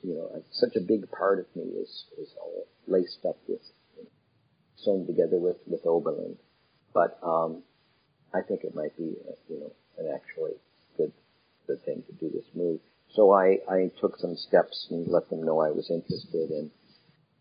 you 0.01 0.15
know, 0.15 0.43
such 0.51 0.75
a 0.75 0.81
big 0.81 1.09
part 1.11 1.39
of 1.39 1.45
me 1.55 1.63
is, 1.63 2.05
is 2.17 2.29
all 2.41 2.65
laced 2.87 3.25
up 3.27 3.37
with, 3.47 3.61
you 3.97 4.03
know, 4.03 4.09
sewn 4.77 5.07
together 5.07 5.37
with, 5.37 5.57
with 5.67 5.85
Oberlin. 5.85 6.35
But, 6.93 7.19
um, 7.23 7.63
I 8.33 8.41
think 8.41 8.63
it 8.63 8.75
might 8.75 8.97
be, 8.97 9.15
uh, 9.27 9.35
you 9.49 9.59
know, 9.59 9.71
an 9.99 10.11
actually 10.13 10.53
good, 10.97 11.11
good 11.67 11.83
thing 11.85 12.03
to 12.07 12.13
do 12.13 12.31
this 12.33 12.45
move. 12.55 12.79
So 13.13 13.31
I, 13.31 13.59
I 13.69 13.91
took 13.99 14.17
some 14.17 14.35
steps 14.35 14.87
and 14.89 15.07
let 15.07 15.29
them 15.29 15.43
know 15.43 15.59
I 15.59 15.71
was 15.71 15.89
interested 15.89 16.49
and, 16.49 16.71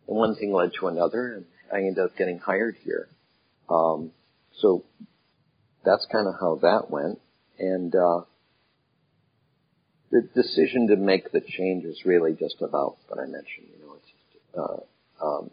and 0.09 0.17
one 0.17 0.35
thing 0.35 0.53
led 0.53 0.73
to 0.81 0.89
another 0.89 1.35
and 1.37 1.45
I 1.73 1.79
ended 1.79 2.05
up 2.05 2.17
getting 2.17 2.39
hired 2.39 2.77
here. 2.83 3.09
Um, 3.69 4.11
so 4.59 4.85
that's 5.85 6.07
kind 6.11 6.27
of 6.27 6.35
how 6.41 6.59
that 6.63 6.91
went. 6.91 7.21
And, 7.61 7.95
uh, 7.95 8.23
the 10.11 10.23
decision 10.35 10.89
to 10.89 10.97
make 10.97 11.31
the 11.31 11.41
change 11.41 11.85
is 11.85 12.05
really 12.05 12.33
just 12.33 12.57
about 12.61 12.97
what 13.07 13.21
I 13.21 13.27
mentioned. 13.27 13.69
You 13.79 13.87
know, 13.87 13.95
it's 13.95 14.11
uh, 14.59 15.25
um, 15.25 15.51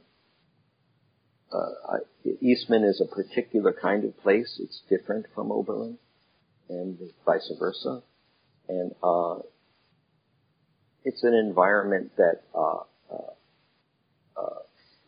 uh, 1.53 1.93
I, 1.93 2.30
Eastman 2.41 2.84
is 2.84 3.01
a 3.01 3.05
particular 3.05 3.74
kind 3.74 4.03
of 4.03 4.18
place. 4.18 4.60
It's 4.60 4.82
different 4.89 5.28
from 5.36 5.51
Oberlin, 5.51 5.97
and 6.70 6.97
vice 7.26 7.51
versa. 7.60 8.01
And 8.68 8.91
uh, 9.03 9.39
it's 11.05 11.24
an 11.24 11.34
environment 11.34 12.12
that 12.18 12.41
uh, 12.53 12.80
uh, 13.12 13.34
uh, 14.36 14.60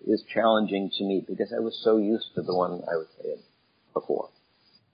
is 0.07 0.23
challenging 0.33 0.91
to 0.97 1.03
me 1.03 1.25
because 1.27 1.51
I 1.55 1.59
was 1.59 1.77
so 1.83 1.97
used 1.97 2.35
to 2.35 2.41
the 2.41 2.55
one 2.55 2.71
I 2.71 2.95
was 2.95 3.07
in 3.23 3.39
before. 3.93 4.29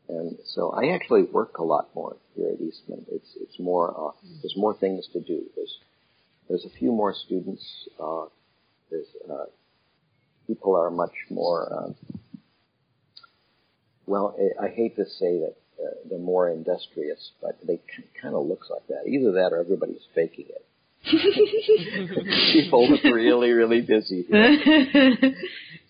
And 0.07 0.37
so 0.53 0.71
I 0.71 0.93
actually 0.93 1.23
work 1.23 1.57
a 1.57 1.63
lot 1.63 1.89
more 1.95 2.15
here 2.35 2.49
at 2.49 2.61
Eastman. 2.61 3.05
It's 3.11 3.29
it's 3.41 3.59
more 3.59 3.89
uh, 3.89 4.11
there's 4.41 4.55
more 4.55 4.75
things 4.75 5.07
to 5.13 5.19
do. 5.19 5.43
There's 5.55 5.77
there's 6.47 6.65
a 6.65 6.77
few 6.77 6.91
more 6.91 7.13
students. 7.13 7.63
Uh, 7.99 8.25
there's 8.91 9.07
uh, 9.29 9.45
people 10.47 10.75
are 10.75 10.91
much 10.91 11.13
more. 11.29 11.73
Um, 11.73 11.95
well, 14.05 14.35
I 14.61 14.67
hate 14.67 14.95
to 14.97 15.05
say 15.05 15.39
that 15.39 15.55
uh, 15.83 15.89
they're 16.07 16.19
more 16.19 16.49
industrious, 16.49 17.31
but 17.41 17.57
they 17.65 17.81
kind 18.21 18.35
of 18.35 18.45
looks 18.45 18.69
like 18.69 18.85
that. 18.87 19.09
Either 19.09 19.31
that 19.33 19.49
or 19.51 19.59
everybody's 19.59 20.05
faking 20.13 20.45
it. 20.49 20.61
people 22.53 22.89
look 22.89 23.03
really, 23.03 23.51
really 23.51 23.81
busy. 23.81 24.25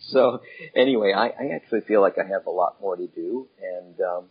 so 0.12 0.42
anyway, 0.76 1.14
I, 1.16 1.28
I 1.28 1.56
actually 1.56 1.82
feel 1.82 2.02
like 2.02 2.16
I 2.18 2.28
have 2.28 2.46
a 2.48 2.52
lot 2.52 2.78
more 2.82 2.96
to 2.96 3.08
do, 3.08 3.48
and 3.62 4.00
um, 4.02 4.26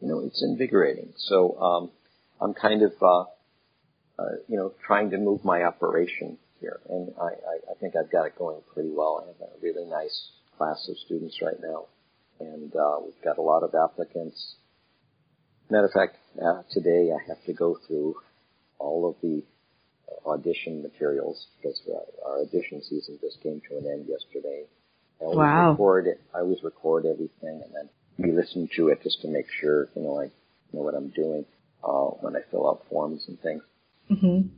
you 0.00 0.08
know, 0.08 0.20
it's 0.20 0.42
invigorating. 0.42 1.12
So 1.16 1.58
um, 1.60 1.90
I'm 2.40 2.54
kind 2.54 2.82
of, 2.82 2.92
uh, 3.00 3.22
uh, 4.18 4.36
you 4.48 4.56
know, 4.56 4.72
trying 4.86 5.10
to 5.10 5.18
move 5.18 5.44
my 5.44 5.62
operation 5.62 6.38
here, 6.60 6.80
and 6.88 7.12
I, 7.20 7.24
I, 7.24 7.72
I 7.72 7.74
think 7.80 7.94
I've 7.96 8.10
got 8.10 8.26
it 8.26 8.38
going 8.38 8.60
pretty 8.72 8.90
well. 8.90 9.24
I 9.24 9.28
have 9.28 9.50
a 9.50 9.60
really 9.62 9.88
nice 9.88 10.30
class 10.56 10.88
of 10.88 10.96
students 10.98 11.40
right 11.42 11.60
now, 11.62 11.86
and 12.40 12.74
uh, 12.74 12.96
we've 13.04 13.22
got 13.24 13.38
a 13.38 13.42
lot 13.42 13.62
of 13.62 13.74
applicants. 13.74 14.56
Matter 15.70 15.86
of 15.86 15.92
fact, 15.92 16.16
uh, 16.40 16.62
today 16.70 17.10
I 17.12 17.28
have 17.28 17.42
to 17.46 17.52
go 17.52 17.76
through 17.86 18.16
all 18.78 19.08
of 19.08 19.16
the 19.22 19.42
audition 20.24 20.82
materials 20.82 21.46
because 21.56 21.80
our 22.24 22.40
audition 22.42 22.82
season 22.82 23.18
just 23.20 23.42
came 23.42 23.60
to 23.68 23.78
an 23.78 23.86
end 23.86 24.06
yesterday. 24.08 24.64
I 25.20 25.24
always 25.24 25.36
wow. 25.38 25.70
record 25.72 26.06
it. 26.06 26.20
I 26.34 26.40
always 26.40 26.62
record 26.62 27.06
everything 27.06 27.62
and 27.64 27.74
then 27.74 27.88
we 28.18 28.32
listen 28.32 28.68
to 28.76 28.88
it 28.88 29.02
just 29.02 29.20
to 29.22 29.28
make 29.28 29.46
sure, 29.60 29.88
you 29.94 30.02
know, 30.02 30.20
I 30.20 30.30
know 30.72 30.82
what 30.82 30.94
I'm 30.94 31.08
doing 31.08 31.44
uh, 31.84 32.10
when 32.20 32.36
I 32.36 32.40
fill 32.50 32.68
out 32.68 32.84
forms 32.90 33.24
and 33.28 33.40
things. 33.40 33.62
Mm-hmm. 34.10 34.48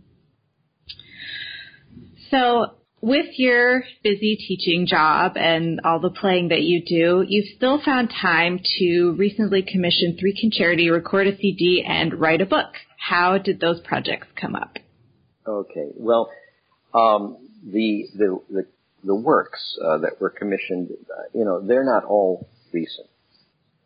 So 2.30 2.74
with 3.00 3.26
your 3.36 3.84
busy 4.02 4.36
teaching 4.36 4.86
job 4.86 5.32
and 5.36 5.80
all 5.84 6.00
the 6.00 6.10
playing 6.10 6.48
that 6.48 6.62
you 6.62 6.82
do, 6.84 7.24
you've 7.26 7.56
still 7.56 7.80
found 7.84 8.10
time 8.10 8.60
to 8.78 9.14
recently 9.16 9.62
commission 9.62 10.16
three 10.18 10.34
concerti, 10.34 10.90
record 10.90 11.28
a 11.28 11.36
CD, 11.36 11.84
and 11.86 12.20
write 12.20 12.40
a 12.40 12.46
book. 12.46 12.72
How 12.98 13.38
did 13.38 13.60
those 13.60 13.80
projects 13.80 14.26
come 14.40 14.54
up? 14.54 14.78
Okay, 15.46 15.88
well, 15.96 16.30
um, 16.92 17.38
the, 17.64 18.08
the, 18.14 18.40
the 18.50 18.66
the 19.04 19.14
works 19.14 19.78
uh, 19.84 19.98
that 19.98 20.20
were 20.20 20.30
commissioned, 20.30 20.90
uh, 20.90 21.22
you 21.34 21.44
know, 21.44 21.60
they're 21.60 21.84
not 21.84 22.04
all 22.04 22.48
recent. 22.72 23.08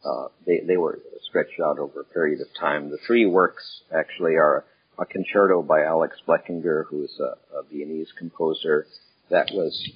Uh, 0.05 0.29
they 0.47 0.61
they 0.67 0.77
were 0.77 1.01
stretched 1.29 1.61
out 1.65 1.79
over 1.79 2.01
a 2.01 2.05
period 2.05 2.41
of 2.41 2.49
time. 2.59 2.91
The 2.91 2.99
three 3.07 3.27
works 3.27 3.83
actually 3.95 4.35
are 4.35 4.65
a 4.99 5.07
concerto 5.07 5.63
by 5.63 5.85
Alex 5.85 6.17
Blechinger, 6.27 6.85
who 6.89 7.05
is 7.05 7.21
a, 7.21 7.59
a 7.59 7.63
Viennese 7.71 8.13
composer. 8.19 8.87
That 9.31 9.51
was 9.53 9.91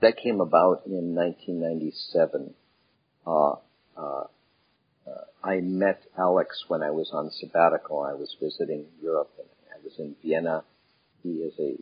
that 0.00 0.16
came 0.22 0.40
about 0.40 0.82
in 0.86 1.14
1997. 1.14 2.54
Uh, 3.26 3.52
uh, 3.96 4.24
I 5.42 5.60
met 5.60 6.02
Alex 6.18 6.64
when 6.68 6.82
I 6.82 6.90
was 6.90 7.10
on 7.12 7.30
sabbatical. 7.30 8.02
I 8.02 8.14
was 8.14 8.36
visiting 8.42 8.86
Europe, 9.00 9.30
and 9.38 9.48
I 9.72 9.82
was 9.82 9.94
in 9.98 10.16
Vienna. 10.22 10.64
He 11.22 11.30
is 11.30 11.54
a 11.58 11.76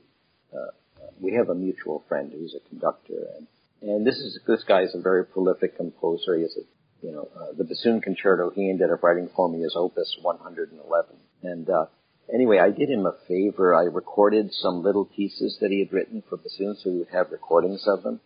we 1.20 1.34
have 1.34 1.48
a 1.48 1.54
mutual 1.54 2.04
friend 2.08 2.32
who's 2.32 2.54
a 2.54 2.68
conductor, 2.68 3.26
and 3.36 3.46
and 3.82 4.06
this 4.06 4.16
is 4.16 4.38
this 4.46 4.64
guy 4.64 4.82
is 4.82 4.94
a 4.94 5.00
very 5.00 5.24
prolific 5.24 5.76
composer. 5.76 6.36
He 6.36 6.42
has 6.42 6.56
a 6.56 7.06
you 7.06 7.12
know 7.12 7.28
uh, 7.36 7.52
the 7.56 7.64
bassoon 7.64 8.00
concerto. 8.00 8.50
He 8.50 8.70
ended 8.70 8.90
up 8.90 9.02
writing 9.02 9.28
for 9.34 9.48
me 9.48 9.64
is 9.64 9.74
Opus 9.76 10.16
111, 10.22 11.16
and 11.42 11.68
uh, 11.68 11.86
anyway, 12.32 12.58
I 12.58 12.70
did 12.70 12.88
him 12.88 13.06
a 13.06 13.16
favor. 13.28 13.74
I 13.74 13.84
recorded 13.84 14.52
some 14.52 14.82
little 14.82 15.04
pieces 15.04 15.58
that 15.60 15.70
he 15.70 15.80
had 15.80 15.92
written 15.92 16.22
for 16.28 16.36
bassoon, 16.36 16.76
so 16.82 16.90
we 16.90 16.98
would 16.98 17.08
have 17.12 17.30
recordings 17.30 17.84
of 17.86 18.02
them, 18.02 18.20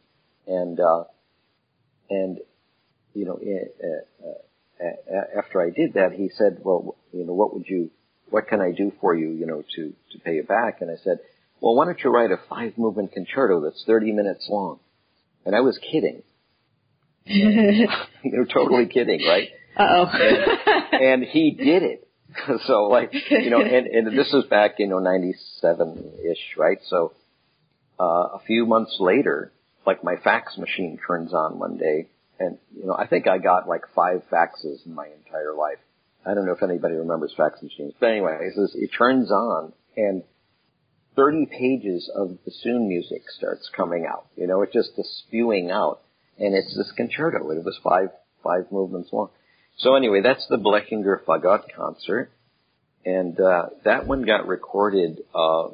and 0.46 0.78
uh, 0.78 1.04
and 2.10 2.38
you 3.14 3.24
know 3.24 3.38
uh, 3.38 4.28
uh, 4.80 5.38
after 5.38 5.60
I 5.60 5.70
did 5.70 5.94
that, 5.94 6.12
he 6.12 6.30
said, 6.36 6.58
well, 6.62 6.96
you 7.12 7.24
know, 7.24 7.32
what 7.32 7.54
would 7.54 7.66
you, 7.66 7.90
what 8.30 8.46
can 8.46 8.60
I 8.60 8.72
do 8.72 8.92
for 9.00 9.14
you, 9.14 9.30
you 9.30 9.46
know, 9.46 9.64
to 9.76 9.92
to 10.12 10.18
pay 10.24 10.34
you 10.34 10.44
back? 10.44 10.80
And 10.80 10.90
I 10.90 10.96
said 11.02 11.18
well, 11.60 11.74
why 11.74 11.86
don't 11.86 11.98
you 12.02 12.10
write 12.10 12.30
a 12.30 12.38
five 12.48 12.76
movement 12.76 13.12
concerto 13.12 13.60
that's 13.60 13.82
30 13.86 14.12
minutes 14.12 14.46
long? 14.50 14.78
And 15.44 15.54
I 15.54 15.60
was 15.60 15.78
kidding. 15.78 16.22
You're 17.24 18.46
totally 18.46 18.86
kidding, 18.86 19.26
right? 19.26 19.48
Uh-oh. 19.76 20.06
and, 20.12 21.02
and 21.02 21.24
he 21.24 21.52
did 21.52 21.82
it. 21.82 22.08
so 22.66 22.84
like, 22.84 23.12
you 23.30 23.50
know, 23.50 23.60
and, 23.60 23.86
and 23.86 24.18
this 24.18 24.30
was 24.32 24.44
back, 24.50 24.76
you 24.78 24.86
know, 24.86 24.96
97-ish, 24.96 26.56
right? 26.56 26.78
So, 26.88 27.12
uh, 28.00 28.36
a 28.36 28.40
few 28.46 28.66
months 28.66 28.96
later, 29.00 29.52
like 29.86 30.04
my 30.04 30.16
fax 30.22 30.56
machine 30.58 30.98
turns 31.06 31.32
on 31.32 31.58
one 31.58 31.76
day 31.76 32.08
and, 32.38 32.58
you 32.76 32.86
know, 32.86 32.94
I 32.94 33.06
think 33.06 33.26
I 33.26 33.38
got 33.38 33.68
like 33.68 33.82
five 33.94 34.22
faxes 34.32 34.86
in 34.86 34.94
my 34.94 35.06
entire 35.06 35.54
life. 35.54 35.78
I 36.24 36.34
don't 36.34 36.46
know 36.46 36.52
if 36.52 36.62
anybody 36.62 36.94
remembers 36.94 37.32
fax 37.36 37.62
machines, 37.62 37.94
but 37.98 38.10
anyway, 38.10 38.38
it 38.40 38.90
turns 38.96 39.30
on 39.30 39.72
and 39.96 40.22
30 41.18 41.46
pages 41.46 42.08
of 42.14 42.44
bassoon 42.44 42.86
music 42.86 43.22
starts 43.36 43.68
coming 43.76 44.06
out. 44.08 44.26
You 44.36 44.46
know, 44.46 44.62
it's 44.62 44.72
just 44.72 44.94
the 44.96 45.02
spewing 45.02 45.68
out. 45.68 46.00
And 46.38 46.54
it's 46.54 46.76
this 46.76 46.92
concerto. 46.96 47.50
It 47.50 47.64
was 47.64 47.76
five, 47.82 48.10
five 48.44 48.70
movements 48.70 49.08
long. 49.12 49.30
So 49.78 49.96
anyway, 49.96 50.20
that's 50.22 50.46
the 50.48 50.58
Blechinger 50.58 51.24
Fagot 51.24 51.74
concert. 51.76 52.30
And, 53.04 53.38
uh, 53.40 53.66
that 53.84 54.06
one 54.06 54.22
got 54.22 54.46
recorded, 54.46 55.18
uh, 55.34 55.70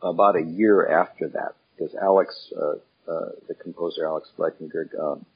about 0.00 0.36
a 0.36 0.44
year 0.44 0.88
after 0.88 1.28
that 1.30 1.56
because 1.76 1.94
Alex, 2.00 2.32
uh, 2.56 3.10
uh, 3.10 3.30
the 3.48 3.54
composer 3.54 4.06
Alex 4.06 4.28
Blechinger, 4.38 4.86
um, 4.96 5.26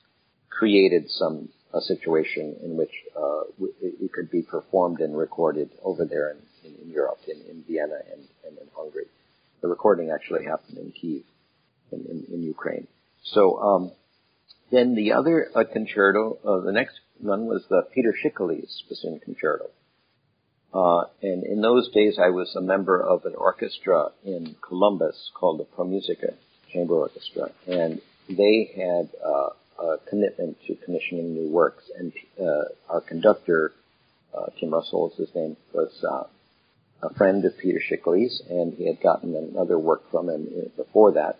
created 0.49 1.11
some, 1.11 1.49
a 1.73 1.81
situation 1.81 2.57
in 2.63 2.77
which, 2.77 2.93
uh, 3.17 3.41
it 3.83 4.13
could 4.13 4.31
be 4.31 4.43
performed 4.43 5.01
and 5.01 5.19
recorded 5.19 5.71
over 5.83 6.05
there 6.05 6.31
in, 6.31 6.71
in, 6.71 6.83
in 6.83 6.91
Europe, 6.91 7.19
in, 7.27 7.41
in 7.51 7.65
Vienna 7.67 7.99
and 8.13 8.29
and 8.47 8.59
in 8.59 8.69
Hungary. 8.77 9.07
The 9.61 9.69
recording 9.69 10.11
actually 10.11 10.45
happened 10.45 10.79
in 10.79 10.93
Kiev, 10.93 11.23
in, 11.93 12.01
in, 12.01 12.25
in 12.33 12.43
Ukraine. 12.43 12.87
So 13.23 13.59
um, 13.59 13.93
then 14.71 14.95
the 14.95 15.13
other 15.13 15.51
uh, 15.55 15.65
concerto, 15.65 16.39
uh, 16.45 16.61
the 16.61 16.73
next 16.73 16.99
one 17.21 17.47
was 17.47 17.65
the 17.69 17.83
Peter 17.95 18.13
Schickele's 18.13 18.83
bassoon 18.89 19.21
concerto. 19.21 19.71
Uh, 20.73 21.05
and 21.23 21.45
in 21.45 21.61
those 21.61 21.89
days, 21.93 22.19
I 22.19 22.31
was 22.31 22.55
a 22.57 22.61
member 22.61 23.01
of 23.01 23.25
an 23.25 23.35
orchestra 23.37 24.09
in 24.25 24.57
Columbus 24.61 25.31
called 25.33 25.61
the 25.61 25.65
ProMusica 25.65 26.35
Chamber 26.73 26.95
Orchestra, 26.95 27.53
and 27.69 28.01
they 28.29 28.73
had 28.75 29.09
uh, 29.25 29.51
a 29.79 29.99
commitment 30.09 30.57
to 30.67 30.75
commissioning 30.75 31.35
new 31.35 31.49
works. 31.49 31.85
And 31.97 32.13
uh, 32.41 32.65
our 32.89 33.01
conductor, 33.01 33.73
uh, 34.37 34.47
Tim 34.59 34.71
Russell 34.71 35.13
is 35.13 35.29
his 35.29 35.35
name, 35.37 35.57
was 35.73 35.93
uh, 36.03 36.25
a 37.05 37.15
friend 37.15 37.45
of 37.45 37.57
Peter 37.59 37.81
Schickele's, 37.81 38.43
and 38.49 38.75
he 38.75 38.87
had 38.87 39.01
gotten 39.03 39.37
another 39.37 39.79
work 39.79 40.11
from 40.11 40.29
him 40.29 40.49
before 40.77 41.13
that. 41.13 41.39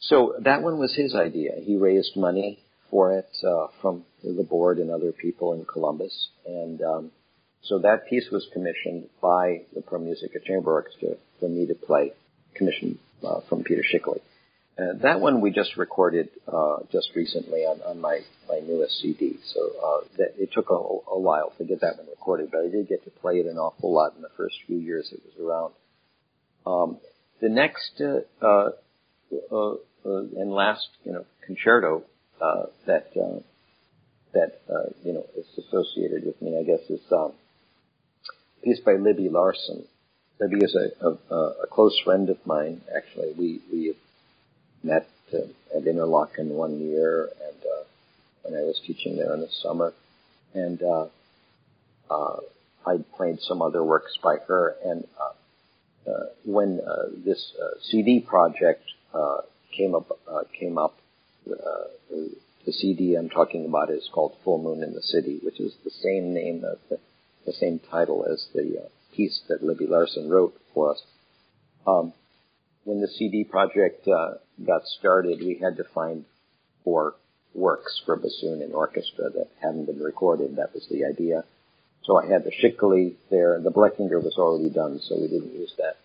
So 0.00 0.34
that 0.40 0.62
one 0.62 0.78
was 0.78 0.94
his 0.94 1.14
idea. 1.14 1.52
He 1.60 1.76
raised 1.76 2.16
money 2.16 2.58
for 2.90 3.18
it 3.18 3.28
uh, 3.46 3.68
from 3.80 4.04
the 4.22 4.42
board 4.42 4.78
and 4.78 4.90
other 4.90 5.12
people 5.12 5.54
in 5.54 5.64
Columbus, 5.64 6.28
and 6.46 6.80
um, 6.82 7.10
so 7.62 7.78
that 7.78 8.08
piece 8.08 8.28
was 8.30 8.46
commissioned 8.52 9.08
by 9.20 9.62
the 9.74 9.80
ProMusica 9.80 10.44
Chamber 10.44 10.72
Orchestra 10.72 11.10
for 11.38 11.48
me 11.48 11.66
to 11.66 11.74
play, 11.74 12.12
commissioned 12.54 12.98
uh, 13.24 13.40
from 13.48 13.62
Peter 13.62 13.82
Schickele. 13.82 14.20
Uh, 14.78 14.94
that 15.02 15.20
one 15.20 15.42
we 15.42 15.50
just 15.50 15.76
recorded 15.76 16.30
uh, 16.48 16.78
just 16.90 17.10
recently 17.14 17.60
on, 17.60 17.80
on 17.82 18.00
my, 18.00 18.20
my 18.48 18.58
newest 18.60 18.98
CD. 19.00 19.38
So 19.52 19.60
uh, 19.60 20.06
that, 20.16 20.34
it 20.38 20.50
took 20.52 20.70
a, 20.70 20.74
a 20.74 21.18
while 21.18 21.52
to 21.58 21.64
get 21.64 21.82
that 21.82 21.98
one 21.98 22.06
recorded, 22.06 22.50
but 22.50 22.62
I 22.62 22.68
did 22.68 22.88
get 22.88 23.04
to 23.04 23.10
play 23.10 23.34
it 23.34 23.46
an 23.46 23.58
awful 23.58 23.92
lot 23.92 24.14
in 24.16 24.22
the 24.22 24.30
first 24.36 24.56
few 24.66 24.78
years 24.78 25.12
it 25.12 25.20
was 25.24 25.46
around. 25.46 25.74
Um, 26.64 26.98
the 27.40 27.50
next 27.50 28.00
uh, 28.00 28.44
uh, 28.44 28.70
uh, 29.50 29.74
uh, 30.04 30.22
and 30.36 30.52
last, 30.52 30.88
you 31.04 31.12
know, 31.12 31.24
concerto 31.46 32.04
uh, 32.40 32.64
that 32.86 33.10
uh, 33.16 33.40
that 34.32 34.60
uh, 34.72 34.90
you 35.04 35.12
know 35.12 35.26
is 35.36 35.46
associated 35.58 36.24
with 36.24 36.40
me, 36.40 36.56
I 36.58 36.62
guess, 36.62 36.80
is 36.88 37.00
um, 37.12 37.32
a 38.58 38.64
piece 38.64 38.80
by 38.80 38.94
Libby 38.94 39.28
Larsen. 39.28 39.84
Libby 40.40 40.64
is 40.64 40.74
a, 40.74 41.06
a, 41.06 41.34
a 41.34 41.66
close 41.70 41.98
friend 42.04 42.30
of 42.30 42.38
mine. 42.46 42.80
Actually, 42.96 43.32
we 43.38 43.60
we 43.70 43.94
met 44.82 45.08
uh, 45.32 45.38
at 45.76 45.84
Interlochen 45.84 46.48
one 46.48 46.80
year, 46.80 47.30
and 47.46 47.62
uh, 47.62 47.84
when 48.42 48.54
I 48.54 48.62
was 48.64 48.80
teaching 48.86 49.16
there 49.16 49.32
in 49.34 49.40
the 49.40 49.48
summer, 49.62 49.92
and 50.54 50.82
uh, 50.82 51.06
uh, 52.10 52.36
I 52.86 52.98
played 53.16 53.40
some 53.40 53.62
other 53.62 53.82
works 53.82 54.16
by 54.22 54.36
her. 54.48 54.76
And 54.84 55.04
uh, 55.18 56.10
uh, 56.10 56.26
when 56.44 56.80
uh, 56.80 57.08
this 57.24 57.52
uh, 57.60 57.78
CD 57.82 58.20
project 58.20 58.84
uh, 59.14 59.42
came 59.76 59.94
up, 59.94 60.18
uh, 60.28 60.42
came 60.58 60.78
up, 60.78 60.96
uh, 61.50 61.84
the 62.64 62.72
CD 62.72 63.14
I'm 63.14 63.28
talking 63.28 63.66
about 63.66 63.90
is 63.90 64.08
called 64.12 64.36
Full 64.44 64.62
Moon 64.62 64.82
in 64.82 64.94
the 64.94 65.02
City, 65.02 65.40
which 65.42 65.60
is 65.60 65.74
the 65.84 65.90
same 65.90 66.32
name 66.34 66.64
of 66.64 66.78
the, 66.88 66.98
the 67.46 67.52
same 67.52 67.80
title 67.90 68.24
as 68.30 68.46
the 68.54 68.82
uh, 68.84 68.88
piece 69.14 69.40
that 69.48 69.62
Libby 69.62 69.86
Larsen 69.86 70.28
wrote 70.28 70.54
for 70.74 70.92
us. 70.92 71.02
Um, 71.86 72.12
when 72.84 73.00
the 73.00 73.08
CD 73.08 73.44
project 73.44 74.06
uh, 74.08 74.34
got 74.66 74.82
started, 74.98 75.38
we 75.40 75.60
had 75.62 75.76
to 75.76 75.84
find 75.94 76.24
four 76.84 77.14
works 77.54 78.00
for 78.04 78.16
bassoon 78.16 78.62
and 78.62 78.72
orchestra 78.74 79.30
that 79.30 79.48
hadn't 79.60 79.86
been 79.86 80.00
recorded. 80.00 80.56
That 80.56 80.74
was 80.74 80.86
the 80.90 81.04
idea. 81.04 81.44
So 82.04 82.20
I 82.20 82.26
had 82.26 82.44
the 82.44 82.50
Schickele 82.50 83.14
there. 83.30 83.54
And 83.54 83.64
the 83.64 83.70
Blechinger 83.70 84.22
was 84.22 84.36
already 84.38 84.70
done, 84.70 85.00
so 85.02 85.16
we 85.20 85.28
didn't 85.28 85.54
use 85.54 85.72
that. 85.78 85.96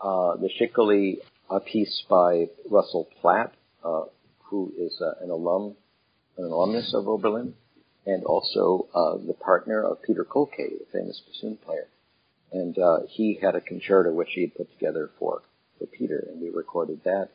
Uh, 0.00 0.36
the 0.36 0.50
Schickele, 0.58 1.18
a 1.50 1.60
piece 1.60 2.02
by 2.08 2.48
Russell 2.68 3.08
Platt, 3.20 3.52
uh, 3.84 4.04
who 4.44 4.72
is 4.78 5.00
uh, 5.00 5.24
an 5.24 5.30
alum, 5.30 5.76
an 6.38 6.44
alumnus 6.44 6.92
of 6.94 7.06
Oberlin, 7.06 7.54
and 8.06 8.24
also 8.24 8.88
uh, 8.94 9.16
the 9.24 9.34
partner 9.34 9.82
of 9.82 10.02
Peter 10.02 10.24
Kolkay, 10.24 10.78
the 10.78 10.86
famous 10.92 11.22
bassoon 11.26 11.58
player. 11.64 11.86
And 12.52 12.76
uh, 12.78 12.98
he 13.08 13.38
had 13.40 13.54
a 13.54 13.60
concerto 13.60 14.12
which 14.12 14.28
he 14.34 14.42
had 14.42 14.54
put 14.54 14.72
together 14.72 15.10
for 15.18 15.42
for 15.78 15.86
Peter, 15.86 16.26
and 16.30 16.40
we 16.40 16.50
recorded 16.50 17.00
that. 17.04 17.28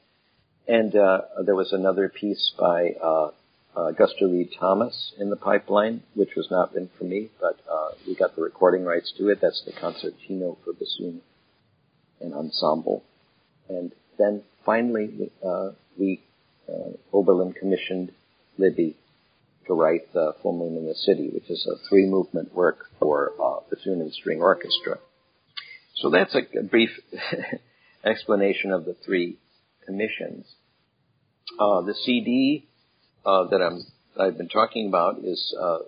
And 0.67 0.95
uh, 0.95 1.21
there 1.45 1.55
was 1.55 1.73
another 1.73 2.09
piece 2.09 2.53
by 2.59 2.91
uh, 3.01 3.31
uh, 3.75 3.91
Read 4.21 4.49
Thomas 4.59 5.13
in 5.19 5.29
the 5.29 5.35
pipeline, 5.35 6.03
which 6.15 6.35
was 6.35 6.47
not 6.51 6.73
written 6.73 6.89
for 6.97 7.05
me, 7.05 7.29
but 7.39 7.59
uh, 7.71 7.89
we 8.07 8.15
got 8.15 8.35
the 8.35 8.41
recording 8.41 8.83
rights 8.83 9.13
to 9.17 9.29
it. 9.29 9.39
That's 9.41 9.63
the 9.65 9.71
concertino 9.71 10.57
for 10.63 10.73
bassoon 10.73 11.21
and 12.19 12.33
ensemble. 12.33 13.03
And 13.67 13.91
then 14.17 14.43
finally, 14.65 15.31
uh, 15.45 15.71
we 15.97 16.21
uh, 16.67 16.91
Oberlin 17.13 17.53
commissioned 17.53 18.11
Libby 18.57 18.95
to 19.67 19.73
write 19.73 20.11
the 20.13 20.33
Full 20.41 20.57
Moon 20.57 20.77
in 20.77 20.85
the 20.85 20.95
City, 20.95 21.29
which 21.33 21.49
is 21.49 21.67
a 21.71 21.77
three-movement 21.89 22.53
work 22.53 22.85
for 22.99 23.31
uh, 23.41 23.59
bassoon 23.69 24.01
and 24.01 24.11
string 24.11 24.41
orchestra. 24.41 24.97
So 25.95 26.09
that's 26.09 26.35
a, 26.35 26.59
a 26.59 26.63
brief 26.63 26.89
explanation 28.05 28.71
of 28.71 28.85
the 28.85 28.95
three 29.05 29.37
commissions. 29.85 30.45
Uh, 31.59 31.81
the 31.81 31.95
CD 32.05 32.67
uh, 33.25 33.45
that 33.45 33.61
I'm 33.61 33.83
I've 34.19 34.37
been 34.37 34.49
talking 34.49 34.87
about 34.87 35.19
is 35.23 35.55
uh, 35.59 35.79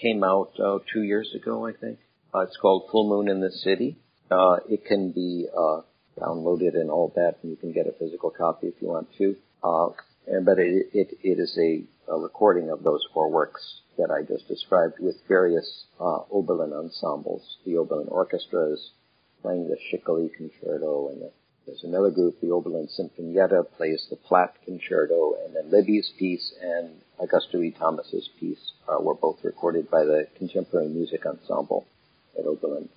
came 0.00 0.22
out 0.22 0.52
uh, 0.62 0.78
two 0.92 1.02
years 1.02 1.34
ago, 1.34 1.66
I 1.66 1.72
think. 1.72 1.98
Uh, 2.34 2.40
it's 2.40 2.56
called 2.56 2.88
Full 2.90 3.08
Moon 3.08 3.28
in 3.28 3.40
the 3.40 3.50
City. 3.50 3.96
Uh, 4.30 4.56
it 4.68 4.84
can 4.84 5.12
be 5.12 5.46
uh, 5.52 5.80
downloaded 6.18 6.74
and 6.74 6.90
all 6.90 7.12
that, 7.16 7.36
and 7.42 7.50
you 7.50 7.56
can 7.56 7.72
get 7.72 7.86
a 7.86 7.92
physical 7.98 8.30
copy 8.30 8.68
if 8.68 8.74
you 8.80 8.88
want 8.88 9.08
to. 9.18 9.36
Uh, 9.64 9.88
and, 10.26 10.44
but 10.44 10.58
it, 10.58 10.88
it, 10.92 11.08
it 11.22 11.38
is 11.40 11.58
a, 11.58 12.12
a, 12.12 12.18
recording 12.18 12.70
of 12.70 12.82
those 12.82 13.00
four 13.12 13.30
works 13.30 13.80
that 13.98 14.10
I 14.10 14.22
just 14.22 14.46
described 14.46 14.94
with 15.00 15.16
various 15.26 15.84
uh, 15.98 16.20
Oberlin 16.30 16.72
ensembles. 16.72 17.42
The 17.66 17.76
Oberlin 17.78 18.08
Orchestra 18.08 18.72
is 18.72 18.90
playing 19.42 19.68
the 19.68 19.76
Schickele 19.76 20.30
Concerto, 20.36 21.08
and 21.08 21.22
the, 21.22 21.32
there's 21.70 21.84
another 21.84 22.10
group, 22.10 22.40
the 22.40 22.50
Oberlin 22.50 22.88
Sinfonietta, 22.88 23.70
plays 23.76 24.04
the 24.10 24.16
Platt 24.16 24.56
Concerto, 24.64 25.34
and 25.44 25.54
then 25.54 25.70
Libby's 25.70 26.10
piece 26.18 26.52
and 26.60 26.90
Augusta 27.20 27.60
E. 27.62 27.70
Thomas's 27.70 28.28
piece 28.40 28.72
uh, 28.88 29.00
were 29.00 29.14
both 29.14 29.38
recorded 29.44 29.88
by 29.88 30.02
the 30.02 30.26
Contemporary 30.36 30.88
Music 30.88 31.24
Ensemble 31.24 31.86
at 32.36 32.44
Oberlin. 32.44 32.88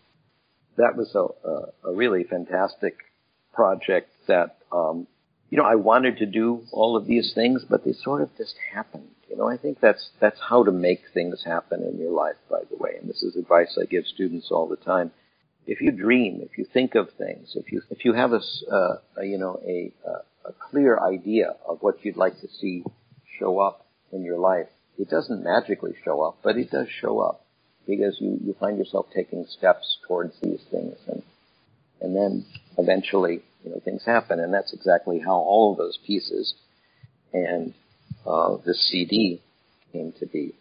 That 0.77 0.95
was 0.97 1.13
a, 1.13 1.47
a, 1.47 1.91
a 1.91 1.93
really 1.93 2.23
fantastic 2.23 2.97
project 3.53 4.09
that 4.27 4.57
um, 4.71 5.05
you 5.51 5.57
know, 5.57 5.65
I 5.65 5.75
wanted 5.75 6.17
to 6.17 6.25
do 6.25 6.63
all 6.71 6.97
of 6.97 7.05
these 7.05 7.31
things, 7.35 7.63
but 7.69 7.85
they 7.85 7.93
sort 7.93 8.23
of 8.23 8.35
just 8.35 8.55
happened. 8.73 9.09
You 9.29 9.37
know, 9.37 9.47
I 9.47 9.55
think 9.57 9.79
that's 9.79 10.09
that's 10.19 10.39
how 10.49 10.63
to 10.63 10.71
make 10.71 11.01
things 11.13 11.43
happen 11.45 11.83
in 11.83 11.99
your 11.99 12.11
life, 12.11 12.37
by 12.49 12.61
the 12.71 12.77
way. 12.77 12.95
And 12.99 13.07
this 13.07 13.21
is 13.21 13.35
advice 13.35 13.77
I 13.79 13.85
give 13.85 14.07
students 14.07 14.47
all 14.49 14.67
the 14.67 14.77
time. 14.77 15.11
If 15.65 15.81
you 15.81 15.91
dream, 15.91 16.41
if 16.41 16.57
you 16.57 16.65
think 16.65 16.95
of 16.95 17.09
things, 17.17 17.53
if 17.55 17.71
you 17.71 17.81
if 17.89 18.05
you 18.05 18.13
have 18.13 18.33
a, 18.33 18.41
uh, 18.71 18.97
a 19.17 19.25
you 19.25 19.37
know 19.37 19.61
a, 19.65 19.91
a 20.45 20.53
clear 20.69 20.99
idea 20.99 21.55
of 21.67 21.79
what 21.81 22.03
you'd 22.03 22.17
like 22.17 22.39
to 22.41 22.47
see 22.47 22.83
show 23.39 23.59
up 23.59 23.85
in 24.11 24.23
your 24.23 24.37
life, 24.39 24.67
it 24.97 25.09
doesn't 25.09 25.43
magically 25.43 25.93
show 26.03 26.21
up, 26.21 26.37
but 26.43 26.57
it 26.57 26.69
does 26.69 26.87
show 27.01 27.19
up 27.19 27.45
because 27.87 28.17
you 28.19 28.39
you 28.43 28.55
find 28.59 28.77
yourself 28.77 29.07
taking 29.15 29.45
steps 29.45 29.97
towards 30.07 30.33
these 30.41 30.61
things, 30.69 30.97
and 31.07 31.23
and 32.01 32.15
then 32.15 32.45
eventually 32.77 33.41
you 33.63 33.71
know, 33.71 33.79
things 33.79 34.03
happen. 34.05 34.39
And 34.39 34.53
that's 34.53 34.73
exactly 34.73 35.19
how 35.19 35.35
all 35.35 35.71
of 35.71 35.77
those 35.77 35.97
pieces 36.05 36.53
and 37.31 37.73
uh, 38.25 38.57
this 38.65 38.89
CD 38.89 39.41
came 39.91 40.13
to 40.19 40.25
be. 40.25 40.53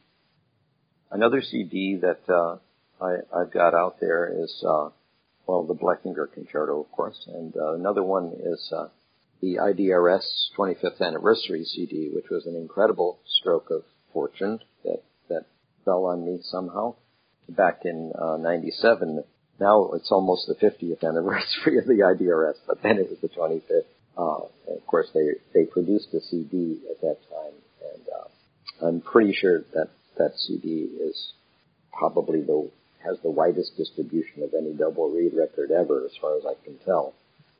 Another 1.11 1.43
CD 1.43 1.97
that 1.97 2.33
uh, 2.33 2.57
I, 3.03 3.41
I've 3.41 3.53
got 3.53 3.75
out 3.75 3.97
there 4.01 4.33
is, 4.43 4.65
uh, 4.67 4.91
well, 5.47 5.65
the 5.65 5.75
Blechinger 5.75 6.33
Concerto, 6.33 6.81
of 6.81 6.93
course, 6.93 7.19
and 7.27 7.55
uh, 7.57 7.75
another 7.75 8.03
one 8.03 8.33
is 8.39 8.73
uh, 8.75 8.89
the 9.41 9.57
IDRS 9.57 10.23
25th 10.57 11.01
anniversary 11.01 11.65
CD, 11.65 12.11
which 12.15 12.27
was 12.31 12.47
an 12.47 12.55
incredible 12.55 13.19
stroke 13.27 13.71
of 13.71 13.83
fortune 14.13 14.61
that 14.85 15.03
that 15.29 15.47
fell 15.85 16.05
on 16.05 16.25
me 16.25 16.39
somehow 16.43 16.95
back 17.49 17.81
in 17.85 18.13
uh, 18.17 18.37
'97 18.37 19.25
now 19.63 19.91
it's 19.95 20.11
almost 20.11 20.49
the 20.49 20.55
50th 20.55 21.05
anniversary 21.09 21.79
of 21.79 21.87
the 21.87 22.03
IDRS, 22.03 22.57
but 22.67 22.83
then 22.83 22.99
it 22.99 23.09
was 23.09 23.21
the 23.21 23.29
25th. 23.29 23.87
Uh, 24.19 24.75
of 24.75 24.87
course, 24.87 25.09
they 25.15 25.27
they 25.55 25.65
produced 25.65 26.13
a 26.13 26.21
CD 26.21 26.81
at 26.91 27.01
that 27.01 27.17
time, 27.31 27.55
and 27.95 28.03
uh, 28.09 28.87
I'm 28.87 29.01
pretty 29.01 29.33
sure 29.33 29.61
that 29.75 29.89
that 30.19 30.33
CD 30.37 30.89
is 31.09 31.33
probably 31.93 32.43
the 32.43 32.71
has 33.05 33.19
the 33.21 33.31
widest 33.31 33.77
distribution 33.77 34.43
of 34.43 34.55
any 34.55 34.73
double 34.73 35.11
reed 35.11 35.35
record 35.35 35.71
ever, 35.71 36.05
as 36.05 36.17
far 36.21 36.37
as 36.37 36.45
I 36.47 36.55
can 36.65 36.79
tell. 36.85 37.15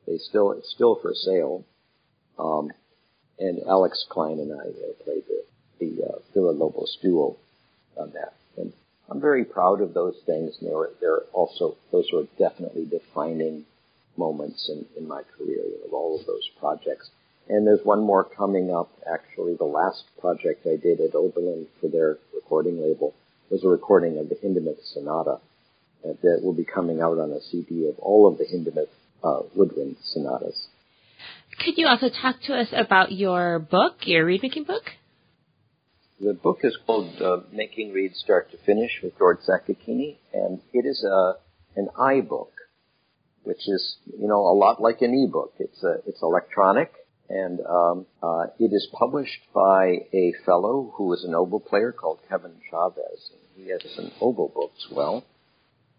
They 0.07 0.17
still 0.17 0.51
it's 0.51 0.71
still 0.71 0.95
for 1.01 1.13
sale, 1.13 1.63
um, 2.37 2.71
and 3.39 3.61
Alex 3.67 4.05
Klein 4.09 4.39
and 4.39 4.51
I 4.51 4.65
uh, 4.65 5.03
played 5.03 5.23
the 5.27 5.43
the 5.79 6.03
uh, 6.03 6.19
Villa 6.33 6.51
Lobos 6.51 6.97
duo 7.01 7.37
on 7.97 8.11
that. 8.11 8.33
And 8.57 8.73
I'm 9.09 9.21
very 9.21 9.45
proud 9.45 9.81
of 9.81 9.93
those 9.93 10.15
things. 10.25 10.57
And 10.59 10.69
they're, 10.69 10.89
they're 10.99 11.21
also, 11.33 11.75
those 11.91 12.07
were 12.11 12.25
definitely 12.37 12.85
defining 12.85 13.65
moments 14.17 14.69
in, 14.69 14.85
in 14.97 15.07
my 15.07 15.23
career 15.37 15.63
of 15.85 15.93
all 15.93 16.19
of 16.19 16.25
those 16.25 16.49
projects. 16.59 17.09
And 17.49 17.67
there's 17.67 17.83
one 17.83 18.03
more 18.03 18.23
coming 18.23 18.73
up, 18.73 18.89
actually. 19.11 19.55
The 19.55 19.65
last 19.65 20.03
project 20.19 20.65
I 20.65 20.77
did 20.77 21.01
at 21.01 21.15
Oberlin 21.15 21.67
for 21.81 21.87
their 21.89 22.17
recording 22.33 22.81
label 22.81 23.13
was 23.53 23.63
a 23.63 23.67
recording 23.67 24.17
of 24.17 24.29
the 24.29 24.35
Hindemith 24.35 24.83
Sonata 24.93 25.37
that 26.03 26.39
will 26.41 26.55
be 26.55 26.65
coming 26.65 27.01
out 27.01 27.19
on 27.19 27.31
a 27.31 27.39
CD 27.39 27.87
of 27.87 27.99
all 27.99 28.27
of 28.27 28.39
the 28.39 28.45
Hindemith 28.45 28.89
uh, 29.23 29.43
woodwind 29.55 29.95
sonatas. 30.03 30.69
Could 31.63 31.77
you 31.77 31.85
also 31.85 32.09
talk 32.09 32.41
to 32.47 32.55
us 32.55 32.69
about 32.71 33.11
your 33.11 33.59
book, 33.59 33.97
your 34.05 34.25
reed 34.25 34.41
making 34.41 34.63
book? 34.63 34.83
The 36.19 36.33
book 36.33 36.61
is 36.63 36.75
called 36.87 37.21
uh, 37.21 37.41
Making 37.51 37.93
Reeds 37.93 38.17
Start 38.17 38.49
to 38.51 38.57
Finish 38.65 38.89
with 39.03 39.15
George 39.19 39.37
Sakakeeny, 39.47 40.17
and 40.33 40.59
it 40.73 40.87
is 40.87 41.03
a 41.03 41.33
an 41.75 41.89
iBook, 41.95 42.49
which 43.43 43.67
is 43.67 43.97
you 44.19 44.27
know 44.27 44.47
a 44.47 44.55
lot 44.57 44.81
like 44.81 45.01
an 45.01 45.13
e-book. 45.13 45.53
It's 45.59 45.83
a, 45.83 45.97
it's 46.07 46.23
electronic, 46.23 46.91
and 47.29 47.59
um, 47.61 48.07
uh, 48.23 48.45
it 48.57 48.73
is 48.73 48.87
published 48.97 49.41
by 49.53 50.07
a 50.11 50.33
fellow 50.43 50.91
who 50.95 51.13
is 51.13 51.23
an 51.23 51.35
oboe 51.35 51.59
player 51.59 51.91
called 51.91 52.19
Kevin 52.27 52.55
Chavez. 52.71 53.31
He 53.55 53.69
has 53.69 53.81
an 53.97 54.11
oboe 54.19 54.51
books 54.53 54.87
well, 54.91 55.25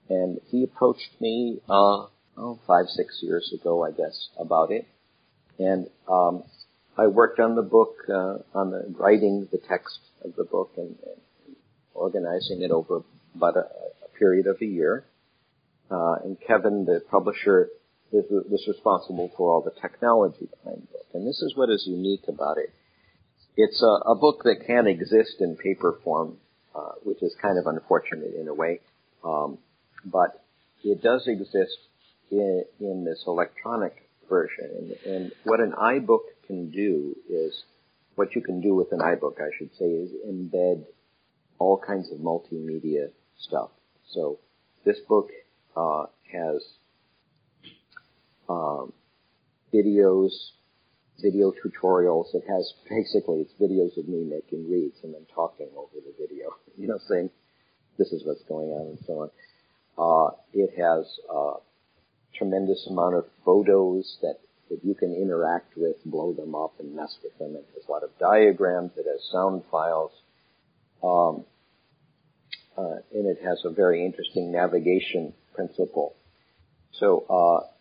and 0.09 0.41
he 0.51 0.65
approached 0.65 1.21
me 1.21 1.61
uh, 1.69 2.07
oh, 2.37 2.59
five 2.67 2.87
six 2.89 3.21
years 3.23 3.55
ago, 3.59 3.85
I 3.85 3.91
guess, 3.91 4.29
about 4.39 4.71
it, 4.71 4.87
and 5.59 5.89
um, 6.09 6.43
I 6.97 7.09
worked 7.09 7.41
on 7.41 7.57
the 7.57 7.63
book, 7.63 7.97
uh, 8.09 8.39
on 8.55 8.71
the 8.71 8.95
writing 8.97 9.49
the 9.51 9.59
text 9.59 9.99
of 10.25 10.37
the 10.37 10.45
book 10.45 10.73
and, 10.77 10.97
and 11.05 11.57
organizing 11.93 12.63
it 12.63 12.71
over 12.71 13.03
about 13.35 13.57
a, 13.57 13.67
a 14.05 14.19
period 14.19 14.47
of 14.47 14.57
a 14.61 14.65
year. 14.67 15.05
Uh, 15.91 16.15
and 16.25 16.37
Kevin, 16.47 16.85
the 16.85 17.01
publisher, 17.11 17.69
is, 18.13 18.25
was 18.31 18.65
responsible 18.69 19.31
for 19.37 19.51
all 19.51 19.61
the 19.61 19.81
technology 19.81 20.49
behind 20.63 20.83
the 20.83 20.87
book. 20.93 21.07
And 21.15 21.27
this 21.27 21.41
is 21.43 21.53
what 21.57 21.69
is 21.69 21.85
unique 21.87 22.25
about 22.29 22.59
it. 22.59 22.71
It's 23.57 23.83
a, 23.83 24.11
a 24.11 24.15
book 24.15 24.43
that 24.45 24.65
can't 24.67 24.89
exist 24.89 25.37
in 25.41 25.57
paper 25.57 25.99
form, 26.05 26.39
uh, 26.75 26.93
which 27.03 27.23
is 27.23 27.35
kind 27.41 27.59
of 27.59 27.67
unfortunate 27.67 28.35
in 28.39 28.49
a 28.49 28.55
way. 28.55 28.81
Um, 29.25 29.59
but 30.05 30.45
it 30.83 31.03
does 31.03 31.27
exist 31.27 31.79
in, 32.31 32.65
in 32.81 33.05
this 33.05 33.25
electronic 33.27 34.09
version. 34.29 34.97
And, 35.05 35.15
and 35.15 35.33
what 35.45 35.61
an 35.61 35.73
iBook 35.73 36.25
can 36.47 36.71
do 36.71 37.17
is, 37.29 37.63
what 38.17 38.35
you 38.35 38.43
can 38.43 38.61
do 38.61 38.75
with 38.75 38.93
an 38.93 39.01
iBook, 39.01 39.41
I 39.41 39.51
should 39.59 39.71
say, 39.79 39.87
is 39.87 40.11
embed 40.29 40.85
all 41.59 41.81
kinds 41.85 42.13
of 42.13 42.19
multimedia 42.19 43.11
stuff. 43.39 43.71
So 44.13 44.39
this 44.85 44.99
book 45.09 45.31
uh, 45.77 46.05
has 46.33 46.63
um, 48.49 48.93
videos, 49.73 50.31
video 51.21 51.53
tutorials. 51.53 52.35
It 52.35 52.45
has 52.49 52.73
basically 52.89 53.41
it's 53.41 53.53
videos 53.61 53.97
of 53.99 54.09
me 54.09 54.25
making 54.25 54.71
reeds 54.71 54.97
and 55.03 55.15
then 55.15 55.27
talking 55.35 55.69
over 55.77 55.95
the 55.95 56.15
video. 56.19 56.51
You 56.77 56.89
know, 56.89 56.99
saying 57.09 57.31
this 57.99 58.09
is 58.09 58.25
what's 58.27 58.43
going 58.49 58.71
on 58.71 58.89
and 58.89 58.99
so 59.07 59.13
on. 59.23 59.31
Uh, 59.97 60.35
it 60.53 60.71
has 60.77 61.07
uh, 61.33 61.55
tremendous 62.37 62.85
amount 62.91 63.15
of 63.15 63.27
photos 63.45 64.19
that, 64.23 64.39
that 64.71 64.85
you 64.85 64.97
can 64.97 65.15
interact 65.15 65.77
with, 65.77 65.95
blow 66.05 66.33
them 66.33 66.57
up 66.57 66.75
and 66.81 66.97
mess 66.97 67.17
with 67.23 67.39
them. 67.39 67.55
It 67.55 67.65
has 67.75 67.85
a 67.89 67.93
lot 67.93 68.03
of 68.03 68.11
diagrams. 68.19 68.91
It 68.97 69.07
has 69.09 69.21
sound 69.31 69.63
files. 69.71 70.11
Um, 71.01 71.45
uh, 72.77 72.97
and 73.15 73.27
it 73.27 73.39
has 73.45 73.63
a 73.65 73.71
very 73.71 74.05
interesting 74.05 74.51
navigation 74.51 75.33
principle. 75.55 76.17
So, 76.99 77.25
uh, 77.31 77.74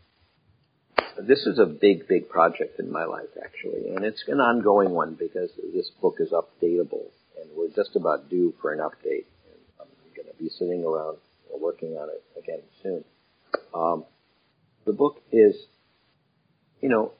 this 1.22 1.45
is 1.45 1.60
a 1.60 1.65
big, 1.65 2.07
big 2.07 2.30
project 2.30 2.80
in 2.80 2.91
my 2.91 3.06
life, 3.06 3.30
actually, 3.44 3.90
and 3.95 4.03
it's 4.03 4.23
an 4.27 4.40
ongoing 4.40 4.91
one 4.91 5.15
because 5.18 5.49
this 5.73 5.90
book 6.02 6.15
is 6.19 6.31
updatable, 6.31 7.07
and 7.40 7.49
we're 7.56 7.69
just 7.69 7.95
about 7.95 8.30
due 8.30 8.53
for 8.61 8.73
an 8.73 8.80
update. 8.80 9.26
And 9.49 9.60
I'm 9.80 9.88
going 10.15 10.27
to 10.31 10.44
be 10.44 10.49
sitting 10.49 10.84
around 10.84 11.18
working 11.60 11.94
on 11.94 12.10
it 12.10 12.23
again 12.38 12.61
soon. 12.81 13.03
Um, 13.73 14.06
the 14.85 14.94
book 14.94 15.22
is, 15.31 15.56
you 16.81 16.90
know, 16.90 17.14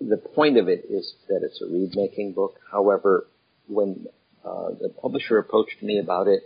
the 0.00 0.16
point 0.16 0.58
of 0.58 0.68
it 0.68 0.84
is 0.90 1.14
that 1.28 1.40
it's 1.42 1.62
a 1.62 1.66
reed 1.66 1.92
making 1.94 2.32
book. 2.32 2.58
However, 2.70 3.26
when 3.68 4.06
uh, 4.44 4.70
the 4.80 4.88
publisher 5.00 5.38
approached 5.38 5.82
me 5.82 5.98
about 5.98 6.26
it, 6.26 6.42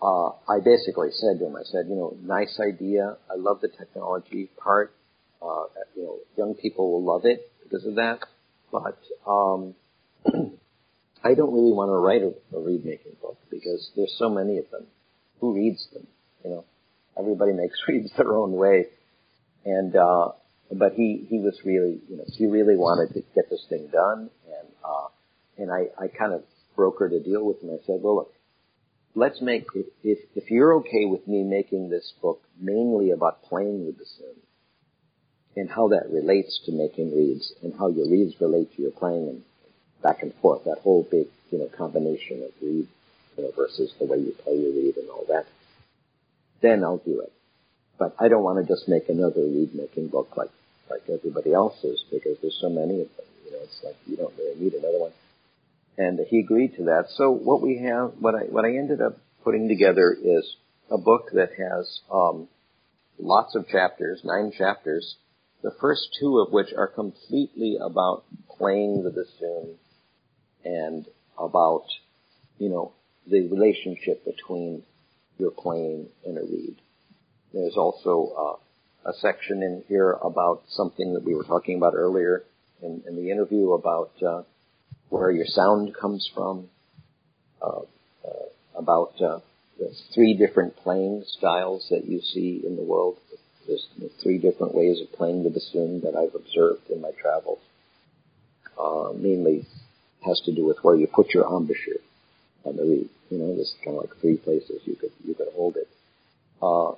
uh, 0.00 0.28
I 0.48 0.60
basically 0.64 1.10
said 1.12 1.40
to 1.40 1.46
him, 1.46 1.56
I 1.56 1.64
said, 1.64 1.86
you 1.88 1.96
know, 1.96 2.16
nice 2.22 2.58
idea. 2.60 3.16
I 3.30 3.36
love 3.36 3.60
the 3.60 3.68
technology 3.68 4.48
part. 4.56 4.94
Uh, 5.42 5.64
you 5.96 6.02
know, 6.02 6.18
young 6.36 6.54
people 6.54 6.92
will 6.92 7.04
love 7.04 7.24
it 7.24 7.50
because 7.62 7.84
of 7.86 7.96
that. 7.96 8.20
But 8.70 8.98
um, 9.26 9.74
I 11.24 11.34
don't 11.34 11.52
really 11.52 11.72
want 11.72 11.88
to 11.88 11.96
write 11.96 12.22
a, 12.22 12.56
a 12.56 12.60
reed 12.60 12.84
making 12.84 13.16
book 13.20 13.38
because 13.50 13.90
there's 13.96 14.14
so 14.18 14.28
many 14.28 14.58
of 14.58 14.70
them. 14.70 14.86
Who 15.40 15.54
reads 15.54 15.86
them? 15.92 16.06
You 16.44 16.50
know, 16.50 16.64
everybody 17.18 17.52
makes 17.52 17.78
reeds 17.88 18.10
their 18.16 18.32
own 18.36 18.52
way. 18.52 18.86
And, 19.64 19.94
uh, 19.94 20.28
but 20.72 20.92
he 20.94 21.26
he 21.28 21.38
was 21.38 21.58
really 21.64 22.00
you 22.08 22.16
know 22.16 22.24
he 22.26 22.46
really 22.46 22.76
wanted 22.76 23.12
to 23.14 23.20
get 23.34 23.50
this 23.50 23.64
thing 23.68 23.88
done, 23.92 24.30
and 24.46 24.68
uh, 24.84 25.08
and 25.58 25.70
I 25.70 26.02
I 26.02 26.08
kind 26.08 26.32
of 26.32 26.42
brokered 26.76 27.14
a 27.14 27.20
deal 27.20 27.44
with 27.44 27.62
him. 27.62 27.70
I 27.70 27.84
said, 27.86 28.00
well, 28.02 28.16
look, 28.16 28.32
let's 29.14 29.40
make 29.42 29.66
if 30.02 30.18
if 30.34 30.50
you're 30.50 30.74
okay 30.76 31.06
with 31.06 31.26
me 31.26 31.42
making 31.42 31.90
this 31.90 32.12
book 32.22 32.42
mainly 32.58 33.10
about 33.10 33.42
playing 33.42 33.86
with 33.86 33.98
the 33.98 34.04
sim 34.04 34.36
and 35.56 35.70
how 35.70 35.88
that 35.88 36.10
relates 36.10 36.60
to 36.64 36.72
making 36.72 37.14
reeds 37.14 37.52
and 37.62 37.74
how 37.78 37.88
your 37.88 38.08
reeds 38.08 38.34
relate 38.40 38.74
to 38.74 38.82
your 38.82 38.90
playing 38.92 39.28
and 39.28 39.42
back 40.02 40.22
and 40.22 40.34
forth 40.34 40.64
that 40.64 40.78
whole 40.78 41.06
big 41.10 41.26
you 41.50 41.58
know 41.58 41.68
combination 41.76 42.42
of 42.42 42.50
reed 42.62 42.86
you 43.36 43.42
know 43.42 43.50
versus 43.56 43.92
the 43.98 44.06
way 44.06 44.18
you 44.18 44.32
play 44.44 44.54
your 44.54 44.72
reed 44.72 44.96
and 44.96 45.08
all 45.10 45.24
that 45.28 45.46
then 46.62 46.84
I'll 46.84 46.98
do 46.98 47.20
it 47.20 47.32
but 47.98 48.14
I 48.18 48.28
don't 48.28 48.44
want 48.44 48.64
to 48.64 48.72
just 48.72 48.88
make 48.88 49.08
another 49.08 49.42
reed 49.42 49.74
making 49.74 50.08
book 50.08 50.36
like 50.36 50.50
like 50.90 51.02
everybody 51.08 51.52
else's 51.52 52.04
because 52.10 52.36
there's 52.40 52.58
so 52.60 52.70
many 52.70 53.02
of 53.02 53.08
them 53.16 53.26
you 53.44 53.52
know 53.52 53.58
it's 53.62 53.80
like 53.84 53.96
you 54.06 54.16
don't 54.16 54.34
really 54.38 54.58
need 54.58 54.74
another 54.74 54.98
one 54.98 55.12
and 56.00 56.18
he 56.28 56.40
agreed 56.40 56.76
to 56.76 56.84
that. 56.84 57.06
So 57.16 57.30
what 57.30 57.60
we 57.60 57.78
have, 57.84 58.14
what 58.18 58.34
I 58.34 58.44
what 58.44 58.64
I 58.64 58.76
ended 58.76 59.02
up 59.02 59.18
putting 59.44 59.68
together 59.68 60.16
is 60.22 60.56
a 60.90 60.96
book 60.96 61.30
that 61.34 61.50
has 61.58 62.00
um, 62.10 62.48
lots 63.18 63.54
of 63.54 63.68
chapters, 63.68 64.22
nine 64.24 64.50
chapters. 64.56 65.16
The 65.62 65.72
first 65.80 66.16
two 66.18 66.38
of 66.38 66.52
which 66.52 66.72
are 66.76 66.86
completely 66.86 67.78
about 67.80 68.24
playing 68.56 69.02
the 69.02 69.10
bassoon 69.10 69.76
and 70.64 71.06
about 71.38 71.84
you 72.58 72.68
know 72.68 72.92
the 73.26 73.48
relationship 73.48 74.24
between 74.24 74.82
your 75.38 75.50
playing 75.50 76.08
and 76.24 76.38
a 76.38 76.42
reed. 76.42 76.76
There's 77.52 77.76
also 77.76 78.60
uh, 79.04 79.10
a 79.10 79.14
section 79.14 79.62
in 79.62 79.82
here 79.88 80.12
about 80.12 80.62
something 80.68 81.14
that 81.14 81.24
we 81.24 81.34
were 81.34 81.44
talking 81.44 81.76
about 81.76 81.94
earlier 81.94 82.44
in, 82.82 83.02
in 83.06 83.16
the 83.16 83.30
interview 83.30 83.72
about 83.72 84.12
uh, 84.22 84.42
where 85.08 85.30
your 85.30 85.46
sound 85.46 85.94
comes 85.94 86.28
from, 86.34 86.68
uh, 87.60 87.80
uh, 88.24 88.78
about 88.78 89.12
uh, 89.20 89.40
the 89.78 89.92
three 90.14 90.34
different 90.34 90.76
playing 90.76 91.24
styles 91.26 91.86
that 91.90 92.04
you 92.04 92.20
see 92.20 92.62
in 92.64 92.76
the 92.76 92.82
world. 92.82 93.18
There's 93.70 93.86
three 94.20 94.38
different 94.38 94.74
ways 94.74 95.00
of 95.00 95.12
playing 95.12 95.44
the 95.44 95.50
bassoon 95.50 96.00
that 96.00 96.16
I've 96.16 96.34
observed 96.34 96.90
in 96.90 97.00
my 97.00 97.12
travels. 97.12 97.60
Uh, 98.76 99.12
mainly 99.14 99.64
has 100.26 100.40
to 100.46 100.52
do 100.52 100.64
with 100.64 100.78
where 100.82 100.96
you 100.96 101.06
put 101.06 101.32
your 101.32 101.44
embouchure 101.44 102.02
on 102.64 102.76
the 102.76 102.82
reed. 102.82 103.08
You 103.30 103.38
know, 103.38 103.54
there's 103.54 103.74
kind 103.84 103.96
of 103.96 104.04
like 104.04 104.16
three 104.20 104.36
places 104.36 104.82
you 104.84 104.96
could 104.96 105.12
you 105.24 105.34
could 105.34 105.48
hold 105.54 105.76
it. 105.76 105.88
Uh, 106.60 106.92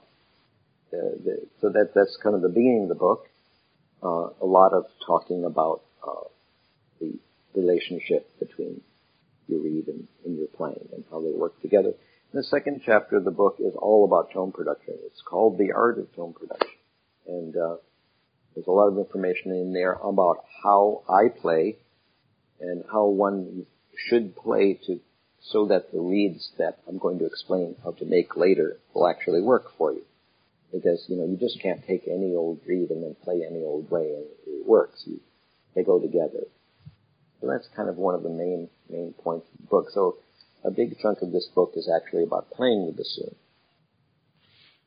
the, 0.90 1.46
so 1.60 1.68
that 1.68 1.92
that's 1.94 2.16
kind 2.22 2.34
of 2.34 2.40
the 2.40 2.48
beginning 2.48 2.84
of 2.84 2.88
the 2.88 2.94
book. 2.94 3.26
Uh, 4.02 4.30
a 4.40 4.46
lot 4.46 4.72
of 4.72 4.86
talking 5.06 5.44
about 5.44 5.82
uh, 6.06 6.26
the 7.00 7.18
relationship 7.54 8.26
between 8.38 8.80
your 9.46 9.60
reed 9.60 9.88
and, 9.88 10.08
and 10.24 10.38
your 10.38 10.48
playing 10.48 10.88
and 10.94 11.04
how 11.10 11.20
they 11.20 11.32
work 11.32 11.60
together. 11.60 11.92
The 12.32 12.42
second 12.44 12.80
chapter 12.86 13.18
of 13.18 13.24
the 13.24 13.30
book 13.30 13.56
is 13.58 13.74
all 13.76 14.06
about 14.06 14.32
tone 14.32 14.52
production. 14.52 14.94
It's 15.04 15.20
called 15.20 15.58
The 15.58 15.72
Art 15.72 15.98
of 15.98 16.14
Tone 16.16 16.32
Production. 16.32 16.78
And 17.26 17.54
uh, 17.54 17.76
there's 18.54 18.66
a 18.66 18.70
lot 18.70 18.88
of 18.88 18.96
information 18.96 19.52
in 19.52 19.74
there 19.74 19.92
about 19.92 20.38
how 20.64 21.02
I 21.10 21.28
play 21.28 21.76
and 22.58 22.84
how 22.90 23.04
one 23.08 23.66
should 24.08 24.34
play 24.34 24.80
to 24.86 24.98
so 25.42 25.66
that 25.66 25.92
the 25.92 26.00
reeds 26.00 26.52
that 26.56 26.78
I'm 26.88 26.96
going 26.96 27.18
to 27.18 27.26
explain 27.26 27.76
how 27.84 27.90
to 27.90 28.06
make 28.06 28.34
later 28.34 28.78
will 28.94 29.08
actually 29.08 29.42
work 29.42 29.64
for 29.76 29.92
you. 29.92 30.02
Because, 30.72 31.04
you 31.08 31.16
know, 31.16 31.26
you 31.26 31.36
just 31.36 31.60
can't 31.60 31.86
take 31.86 32.04
any 32.06 32.34
old 32.34 32.60
reed 32.66 32.88
and 32.88 33.02
then 33.02 33.14
play 33.22 33.42
any 33.46 33.62
old 33.62 33.90
way 33.90 34.14
and 34.14 34.24
it 34.46 34.66
works. 34.66 35.02
You, 35.04 35.20
they 35.74 35.82
go 35.82 36.00
together. 36.00 36.46
So 37.42 37.48
that's 37.48 37.68
kind 37.76 37.90
of 37.90 37.98
one 37.98 38.14
of 38.14 38.22
the 38.22 38.30
main 38.30 38.70
main 38.88 39.12
points 39.22 39.48
of 39.52 39.60
the 39.60 39.66
book. 39.66 39.90
So 39.92 40.16
a 40.64 40.70
big 40.70 40.98
chunk 41.00 41.22
of 41.22 41.32
this 41.32 41.48
book 41.54 41.72
is 41.76 41.90
actually 41.94 42.22
about 42.24 42.50
playing 42.50 42.86
with 42.86 42.96
the 42.96 43.02
bassoon. 43.02 43.34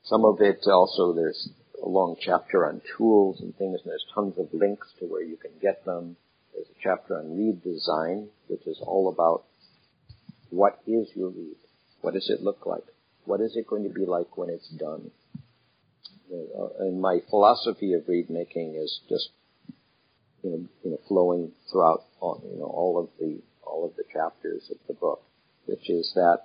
Some 0.04 0.24
of 0.24 0.40
it 0.42 0.60
also 0.68 1.14
there's 1.14 1.50
a 1.84 1.90
long 1.90 2.16
chapter 2.20 2.68
on 2.68 2.82
tools 2.98 3.42
and 3.42 3.56
things, 3.56 3.80
and 3.84 3.92
there's 3.92 4.06
tons 4.14 4.36
of 4.38 4.54
links 4.54 4.88
to 5.00 5.06
where 5.06 5.24
you 5.24 5.38
can 5.38 5.52
get 5.62 5.84
them. 5.86 6.16
There's 6.54 6.68
a 6.68 6.80
chapter 6.82 7.18
on 7.18 7.38
reed 7.38 7.64
design, 7.64 8.30
which 8.48 8.66
is 8.66 8.80
all 8.82 9.10
about 9.10 9.44
what 10.50 10.80
is 10.88 11.10
your 11.16 11.30
reed? 11.30 11.58
What 12.02 12.14
does 12.14 12.30
it 12.30 12.42
look 12.42 12.66
like? 12.66 12.84
What 13.26 13.42
is 13.42 13.56
it 13.56 13.68
going 13.68 13.84
to 13.84 13.90
be 13.90 14.06
like 14.06 14.38
when 14.38 14.50
it's 14.50 14.70
done? 14.70 15.12
And 16.80 17.02
my 17.02 17.20
philosophy 17.30 17.94
of 17.94 18.08
reed 18.08 18.30
making 18.30 18.76
is 18.76 19.00
just 19.10 19.30
you 20.46 20.52
know, 20.52 20.66
you 20.84 20.92
know, 20.92 21.00
flowing 21.08 21.52
throughout 21.72 22.04
all, 22.20 22.42
you 22.52 22.60
know, 22.60 22.66
all 22.66 23.00
of 23.00 23.10
the, 23.20 23.42
all 23.64 23.84
of 23.84 23.96
the 23.96 24.04
chapters 24.14 24.70
of 24.70 24.78
the 24.88 24.94
book, 24.94 25.24
which 25.66 25.90
is 25.90 26.12
that 26.16 26.42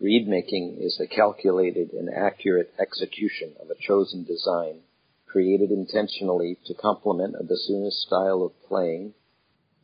reed 0.00 0.28
making 0.28 0.78
is 0.80 1.00
a 1.00 1.06
calculated 1.06 1.92
and 1.92 2.08
accurate 2.08 2.72
execution 2.80 3.54
of 3.60 3.70
a 3.70 3.86
chosen 3.86 4.24
design 4.24 4.80
created 5.26 5.70
intentionally 5.70 6.58
to 6.66 6.74
complement 6.74 7.34
a 7.38 7.44
bassoonist 7.44 8.06
style 8.06 8.42
of 8.42 8.68
playing, 8.68 9.12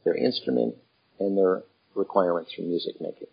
their 0.04 0.16
instrument, 0.16 0.74
and 1.20 1.36
their 1.36 1.62
requirements 1.94 2.52
for 2.54 2.62
music 2.62 3.00
making. 3.00 3.28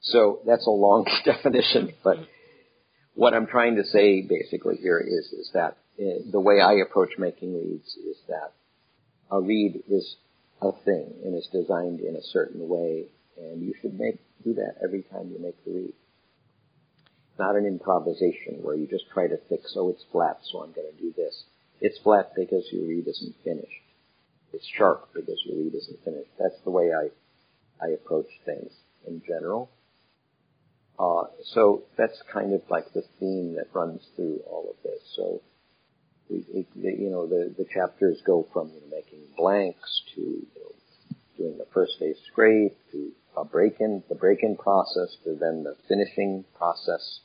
So 0.00 0.40
that's 0.46 0.66
a 0.66 0.70
long 0.70 1.06
definition, 1.24 1.94
but 2.04 2.18
what 3.14 3.34
I'm 3.34 3.48
trying 3.48 3.76
to 3.76 3.84
say 3.84 4.22
basically 4.22 4.76
here 4.76 5.00
is, 5.00 5.32
is 5.32 5.50
that 5.52 5.76
uh, 6.00 6.22
the 6.30 6.40
way 6.40 6.60
I 6.60 6.74
approach 6.74 7.10
making 7.18 7.54
reeds 7.54 7.96
is 7.96 8.16
that 8.28 8.52
a 9.30 9.40
reed 9.40 9.82
is 9.88 10.16
a 10.62 10.70
thing 10.84 11.12
and 11.24 11.34
is 11.34 11.48
designed 11.52 12.00
in 12.00 12.14
a 12.14 12.22
certain 12.32 12.68
way, 12.68 13.06
and 13.38 13.62
you 13.62 13.74
should 13.80 13.98
make 13.98 14.18
do 14.44 14.54
that 14.54 14.76
every 14.82 15.02
time 15.02 15.30
you 15.32 15.40
make 15.40 15.62
the 15.64 15.72
reed. 15.72 15.94
Not 17.38 17.56
an 17.56 17.66
improvisation 17.66 18.62
where 18.62 18.74
you 18.74 18.86
just 18.86 19.04
try 19.12 19.26
to 19.28 19.36
fix, 19.48 19.74
oh, 19.76 19.90
it's 19.90 20.04
flat, 20.10 20.38
so 20.42 20.62
I'm 20.62 20.72
going 20.72 20.90
to 20.92 21.02
do 21.02 21.12
this. 21.16 21.44
It's 21.80 21.98
flat 21.98 22.32
because 22.34 22.64
your 22.72 22.86
reed 22.86 23.06
isn't 23.06 23.36
finished. 23.44 23.84
It's 24.52 24.66
sharp 24.76 25.10
because 25.14 25.40
your 25.44 25.58
reed 25.58 25.74
isn't 25.74 26.04
finished. 26.04 26.30
That's 26.38 26.58
the 26.64 26.70
way 26.70 26.90
I 26.92 27.10
I 27.80 27.90
approach 27.90 28.26
things 28.44 28.72
in 29.06 29.22
general. 29.26 29.70
Uh, 30.98 31.24
so 31.54 31.84
that's 31.96 32.20
kind 32.32 32.52
of 32.52 32.62
like 32.68 32.92
the 32.92 33.04
theme 33.20 33.54
that 33.54 33.68
runs 33.72 34.02
through 34.16 34.40
all 34.50 34.68
of 34.68 34.82
this. 34.82 35.00
So 35.14 35.40
it, 36.28 36.44
it, 36.52 36.66
you 36.98 37.10
know, 37.10 37.26
the, 37.26 37.54
the 37.56 37.66
chapters 37.72 38.18
go 38.26 38.48
from 38.52 38.68
you 38.68 38.80
know, 38.80 38.96
making 38.96 39.20
blanks 39.36 40.02
to 40.14 40.20
you 40.20 40.46
know, 40.56 41.16
doing 41.36 41.58
the 41.58 41.66
first 41.72 41.92
phase 42.00 42.16
scrape 42.32 42.76
to 42.90 43.12
a 43.40 43.44
break-in, 43.44 44.02
the 44.08 44.14
break-in 44.14 44.56
process 44.56 45.16
to 45.24 45.34
then 45.34 45.64
the 45.64 45.76
finishing 45.88 46.44
process 46.56 47.20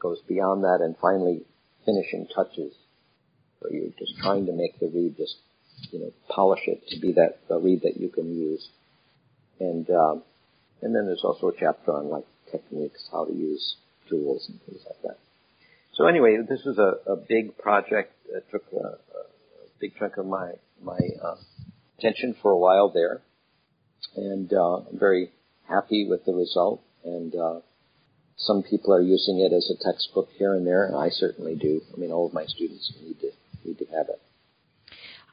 goes 0.00 0.20
beyond 0.26 0.64
that 0.64 0.80
and 0.80 0.96
finally 1.00 1.42
finishing 1.84 2.26
touches 2.34 2.74
where 3.60 3.72
you're 3.72 3.92
just 3.98 4.16
trying 4.18 4.46
to 4.46 4.52
make 4.52 4.78
the 4.80 4.88
reed 4.88 5.16
just, 5.16 5.36
you 5.90 6.00
know, 6.00 6.12
polish 6.28 6.60
it 6.66 6.86
to 6.88 6.98
be 6.98 7.12
that, 7.12 7.40
the 7.48 7.58
reed 7.58 7.82
that 7.82 8.00
you 8.00 8.08
can 8.08 8.34
use. 8.34 8.68
And, 9.58 9.88
um, 9.90 10.22
and 10.82 10.94
then 10.94 11.06
there's 11.06 11.24
also 11.24 11.48
a 11.48 11.52
chapter 11.58 11.92
on 11.92 12.08
like 12.08 12.24
techniques, 12.50 13.08
how 13.12 13.26
to 13.26 13.32
use 13.32 13.76
tools 14.08 14.46
and 14.48 14.60
things 14.62 14.80
like 14.86 15.02
that. 15.02 15.18
So 15.94 16.06
anyway, 16.06 16.38
this 16.48 16.60
is 16.60 16.78
a, 16.78 17.12
a 17.12 17.16
big 17.16 17.58
project 17.58 18.14
that 18.32 18.50
took 18.50 18.64
a, 18.72 18.86
a, 18.86 18.98
big 19.80 19.92
chunk 19.98 20.18
of 20.18 20.26
my 20.26 20.52
my 20.82 20.98
uh, 21.22 21.36
attention 21.98 22.36
for 22.42 22.50
a 22.50 22.58
while 22.58 22.90
there, 22.90 23.22
and 24.16 24.52
uh, 24.52 24.80
very 24.92 25.30
happy 25.70 26.06
with 26.08 26.24
the 26.24 26.32
result. 26.32 26.82
And 27.04 27.34
uh, 27.34 27.60
some 28.36 28.62
people 28.62 28.94
are 28.94 29.02
using 29.02 29.40
it 29.40 29.52
as 29.52 29.70
a 29.70 29.84
textbook 29.84 30.28
here 30.36 30.54
and 30.54 30.66
there, 30.66 30.86
and 30.86 30.96
I 30.96 31.10
certainly 31.10 31.54
do. 31.54 31.80
I 31.94 31.98
mean, 31.98 32.10
all 32.10 32.26
of 32.26 32.34
my 32.34 32.44
students 32.46 32.92
need 33.02 33.20
to 33.20 33.30
need 33.64 33.78
to 33.78 33.86
have 33.86 34.08
it. 34.08 34.20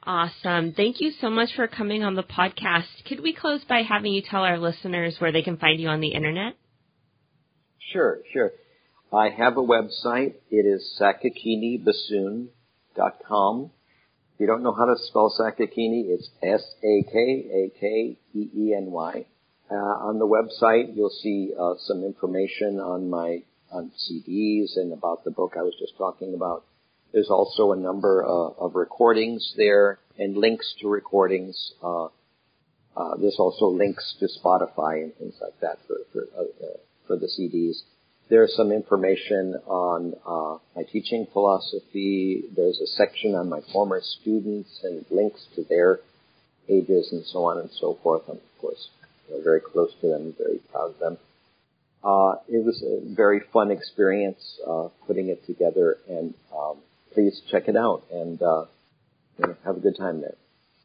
Awesome. 0.02 0.72
Thank 0.72 1.00
you 1.00 1.12
so 1.20 1.28
much 1.28 1.50
for 1.54 1.68
coming 1.68 2.04
on 2.04 2.14
the 2.14 2.22
podcast. 2.22 2.86
Could 3.06 3.20
we 3.20 3.34
close 3.34 3.62
by 3.64 3.82
having 3.82 4.12
you 4.12 4.22
tell 4.22 4.42
our 4.42 4.58
listeners 4.58 5.16
where 5.18 5.32
they 5.32 5.42
can 5.42 5.58
find 5.58 5.80
you 5.80 5.88
on 5.88 6.00
the 6.00 6.08
internet? 6.08 6.54
Sure, 7.92 8.20
sure. 8.32 8.52
I 9.12 9.28
have 9.30 9.56
a 9.56 9.62
website. 9.62 10.34
It 10.50 10.66
is 10.66 11.00
sakakeeny.bassoon.com. 11.00 13.70
If 14.34 14.40
you 14.40 14.46
don't 14.46 14.62
know 14.62 14.74
how 14.74 14.84
to 14.84 14.96
spell 15.08 15.34
Sakakeeny, 15.38 16.10
it's 16.10 16.28
S-A-K-A-K-E-E-N-Y. 16.42 19.26
Uh, 19.70 19.74
on 19.74 20.18
the 20.18 20.26
website, 20.26 20.96
you'll 20.96 21.10
see 21.10 21.52
uh, 21.58 21.74
some 21.78 22.02
information 22.02 22.80
on 22.80 23.10
my 23.10 23.42
on 23.70 23.90
CDs 24.00 24.76
and 24.76 24.94
about 24.94 25.24
the 25.24 25.30
book 25.30 25.52
I 25.58 25.62
was 25.62 25.74
just 25.78 25.92
talking 25.98 26.32
about. 26.34 26.64
There's 27.12 27.28
also 27.28 27.72
a 27.72 27.76
number 27.76 28.24
uh, 28.24 28.64
of 28.64 28.74
recordings 28.74 29.52
there 29.58 29.98
and 30.18 30.38
links 30.38 30.74
to 30.80 30.88
recordings. 30.88 31.72
Uh, 31.82 32.06
uh, 32.96 33.16
there's 33.20 33.36
also 33.38 33.66
links 33.66 34.16
to 34.20 34.28
Spotify 34.42 35.02
and 35.02 35.14
things 35.16 35.34
like 35.40 35.60
that 35.60 35.78
for 35.86 35.96
for, 36.12 36.22
uh, 36.38 36.66
for 37.06 37.16
the 37.16 37.28
CDs. 37.38 37.82
there's 38.30 38.54
some 38.56 38.72
information 38.72 39.54
on 39.66 40.14
my 40.74 40.82
teaching 40.84 41.26
philosophy. 41.32 42.44
There's 42.56 42.80
a 42.80 42.86
section 42.86 43.34
on 43.34 43.50
my 43.50 43.60
former 43.72 44.00
students 44.00 44.80
and 44.82 45.04
links 45.10 45.46
to 45.56 45.64
their 45.64 46.00
ages 46.68 47.08
and 47.12 47.24
so 47.26 47.44
on 47.44 47.58
and 47.58 47.70
so 47.70 47.98
forth. 48.02 48.28
Of 48.28 48.38
course, 48.60 48.88
know, 49.30 49.42
very 49.42 49.60
close 49.60 49.90
to 50.00 50.08
them, 50.08 50.34
very 50.38 50.58
proud 50.70 50.90
of 50.90 50.98
them. 50.98 51.18
Uh, 52.02 52.36
it 52.48 52.64
was 52.64 52.82
a 52.82 53.14
very 53.14 53.40
fun 53.52 53.70
experience 53.70 54.60
uh, 54.66 54.88
putting 55.06 55.28
it 55.28 55.44
together, 55.46 55.98
and 56.08 56.34
um, 56.56 56.78
please 57.12 57.40
check 57.50 57.68
it 57.68 57.76
out 57.76 58.04
and 58.12 58.40
uh, 58.40 58.64
you 59.38 59.48
know, 59.48 59.56
have 59.64 59.76
a 59.76 59.80
good 59.80 59.96
time 59.96 60.20
there. 60.20 60.36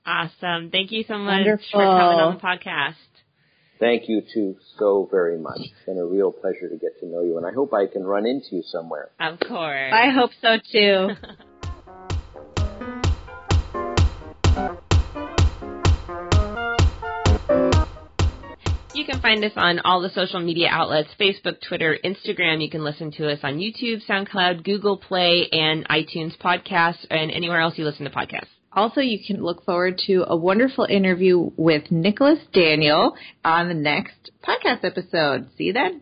Awesome. 0.06 0.70
Thank 0.70 0.92
you 0.92 1.04
so 1.08 1.18
much 1.18 1.46
Wonderful. 1.46 1.66
for 1.72 1.80
coming 1.80 2.20
on 2.20 2.34
the 2.36 2.42
podcast. 2.42 2.96
Thank 3.80 4.08
you 4.08 4.22
too 4.34 4.56
so 4.78 5.08
very 5.10 5.38
much. 5.38 5.60
It's 5.60 5.86
been 5.86 5.98
a 5.98 6.06
real 6.06 6.32
pleasure 6.32 6.70
to 6.70 6.78
get 6.78 7.00
to 7.00 7.06
know 7.06 7.22
you, 7.22 7.38
and 7.38 7.46
I 7.46 7.52
hope 7.52 7.74
I 7.74 7.86
can 7.86 8.04
run 8.04 8.26
into 8.26 8.48
you 8.58 8.64
somewhere. 8.66 9.10
Of 9.20 9.40
course. 9.40 9.94
I 9.94 10.10
hope 10.10 10.32
so 10.42 10.58
too. 10.72 11.10
You 19.04 19.12
can 19.12 19.22
find 19.22 19.44
us 19.44 19.52
on 19.58 19.80
all 19.80 20.00
the 20.00 20.12
social 20.12 20.40
media 20.40 20.70
outlets 20.72 21.10
Facebook, 21.20 21.60
Twitter, 21.60 21.98
Instagram. 22.06 22.64
You 22.64 22.70
can 22.70 22.86
listen 22.86 23.12
to 23.18 23.30
us 23.30 23.40
on 23.44 23.58
YouTube, 23.58 24.02
SoundCloud, 24.08 24.64
Google 24.64 24.96
Play, 24.96 25.50
and 25.52 25.86
iTunes 25.90 26.38
podcasts, 26.38 27.06
and 27.12 27.30
anywhere 27.30 27.60
else 27.60 27.78
you 27.78 27.84
listen 27.84 28.06
to 28.06 28.12
podcasts. 28.12 28.48
Also, 28.72 29.02
you 29.02 29.20
can 29.28 29.44
look 29.44 29.66
forward 29.66 30.00
to 30.08 30.24
a 30.26 30.38
wonderful 30.38 30.86
interview 30.86 31.52
with 31.58 31.92
Nicholas 31.92 32.40
Daniel 32.54 33.18
on 33.44 33.68
the 33.68 33.74
next 33.74 34.32
podcast 34.42 34.86
episode. 34.86 35.50
See 35.58 35.66
you 35.66 35.74
then. 35.74 36.02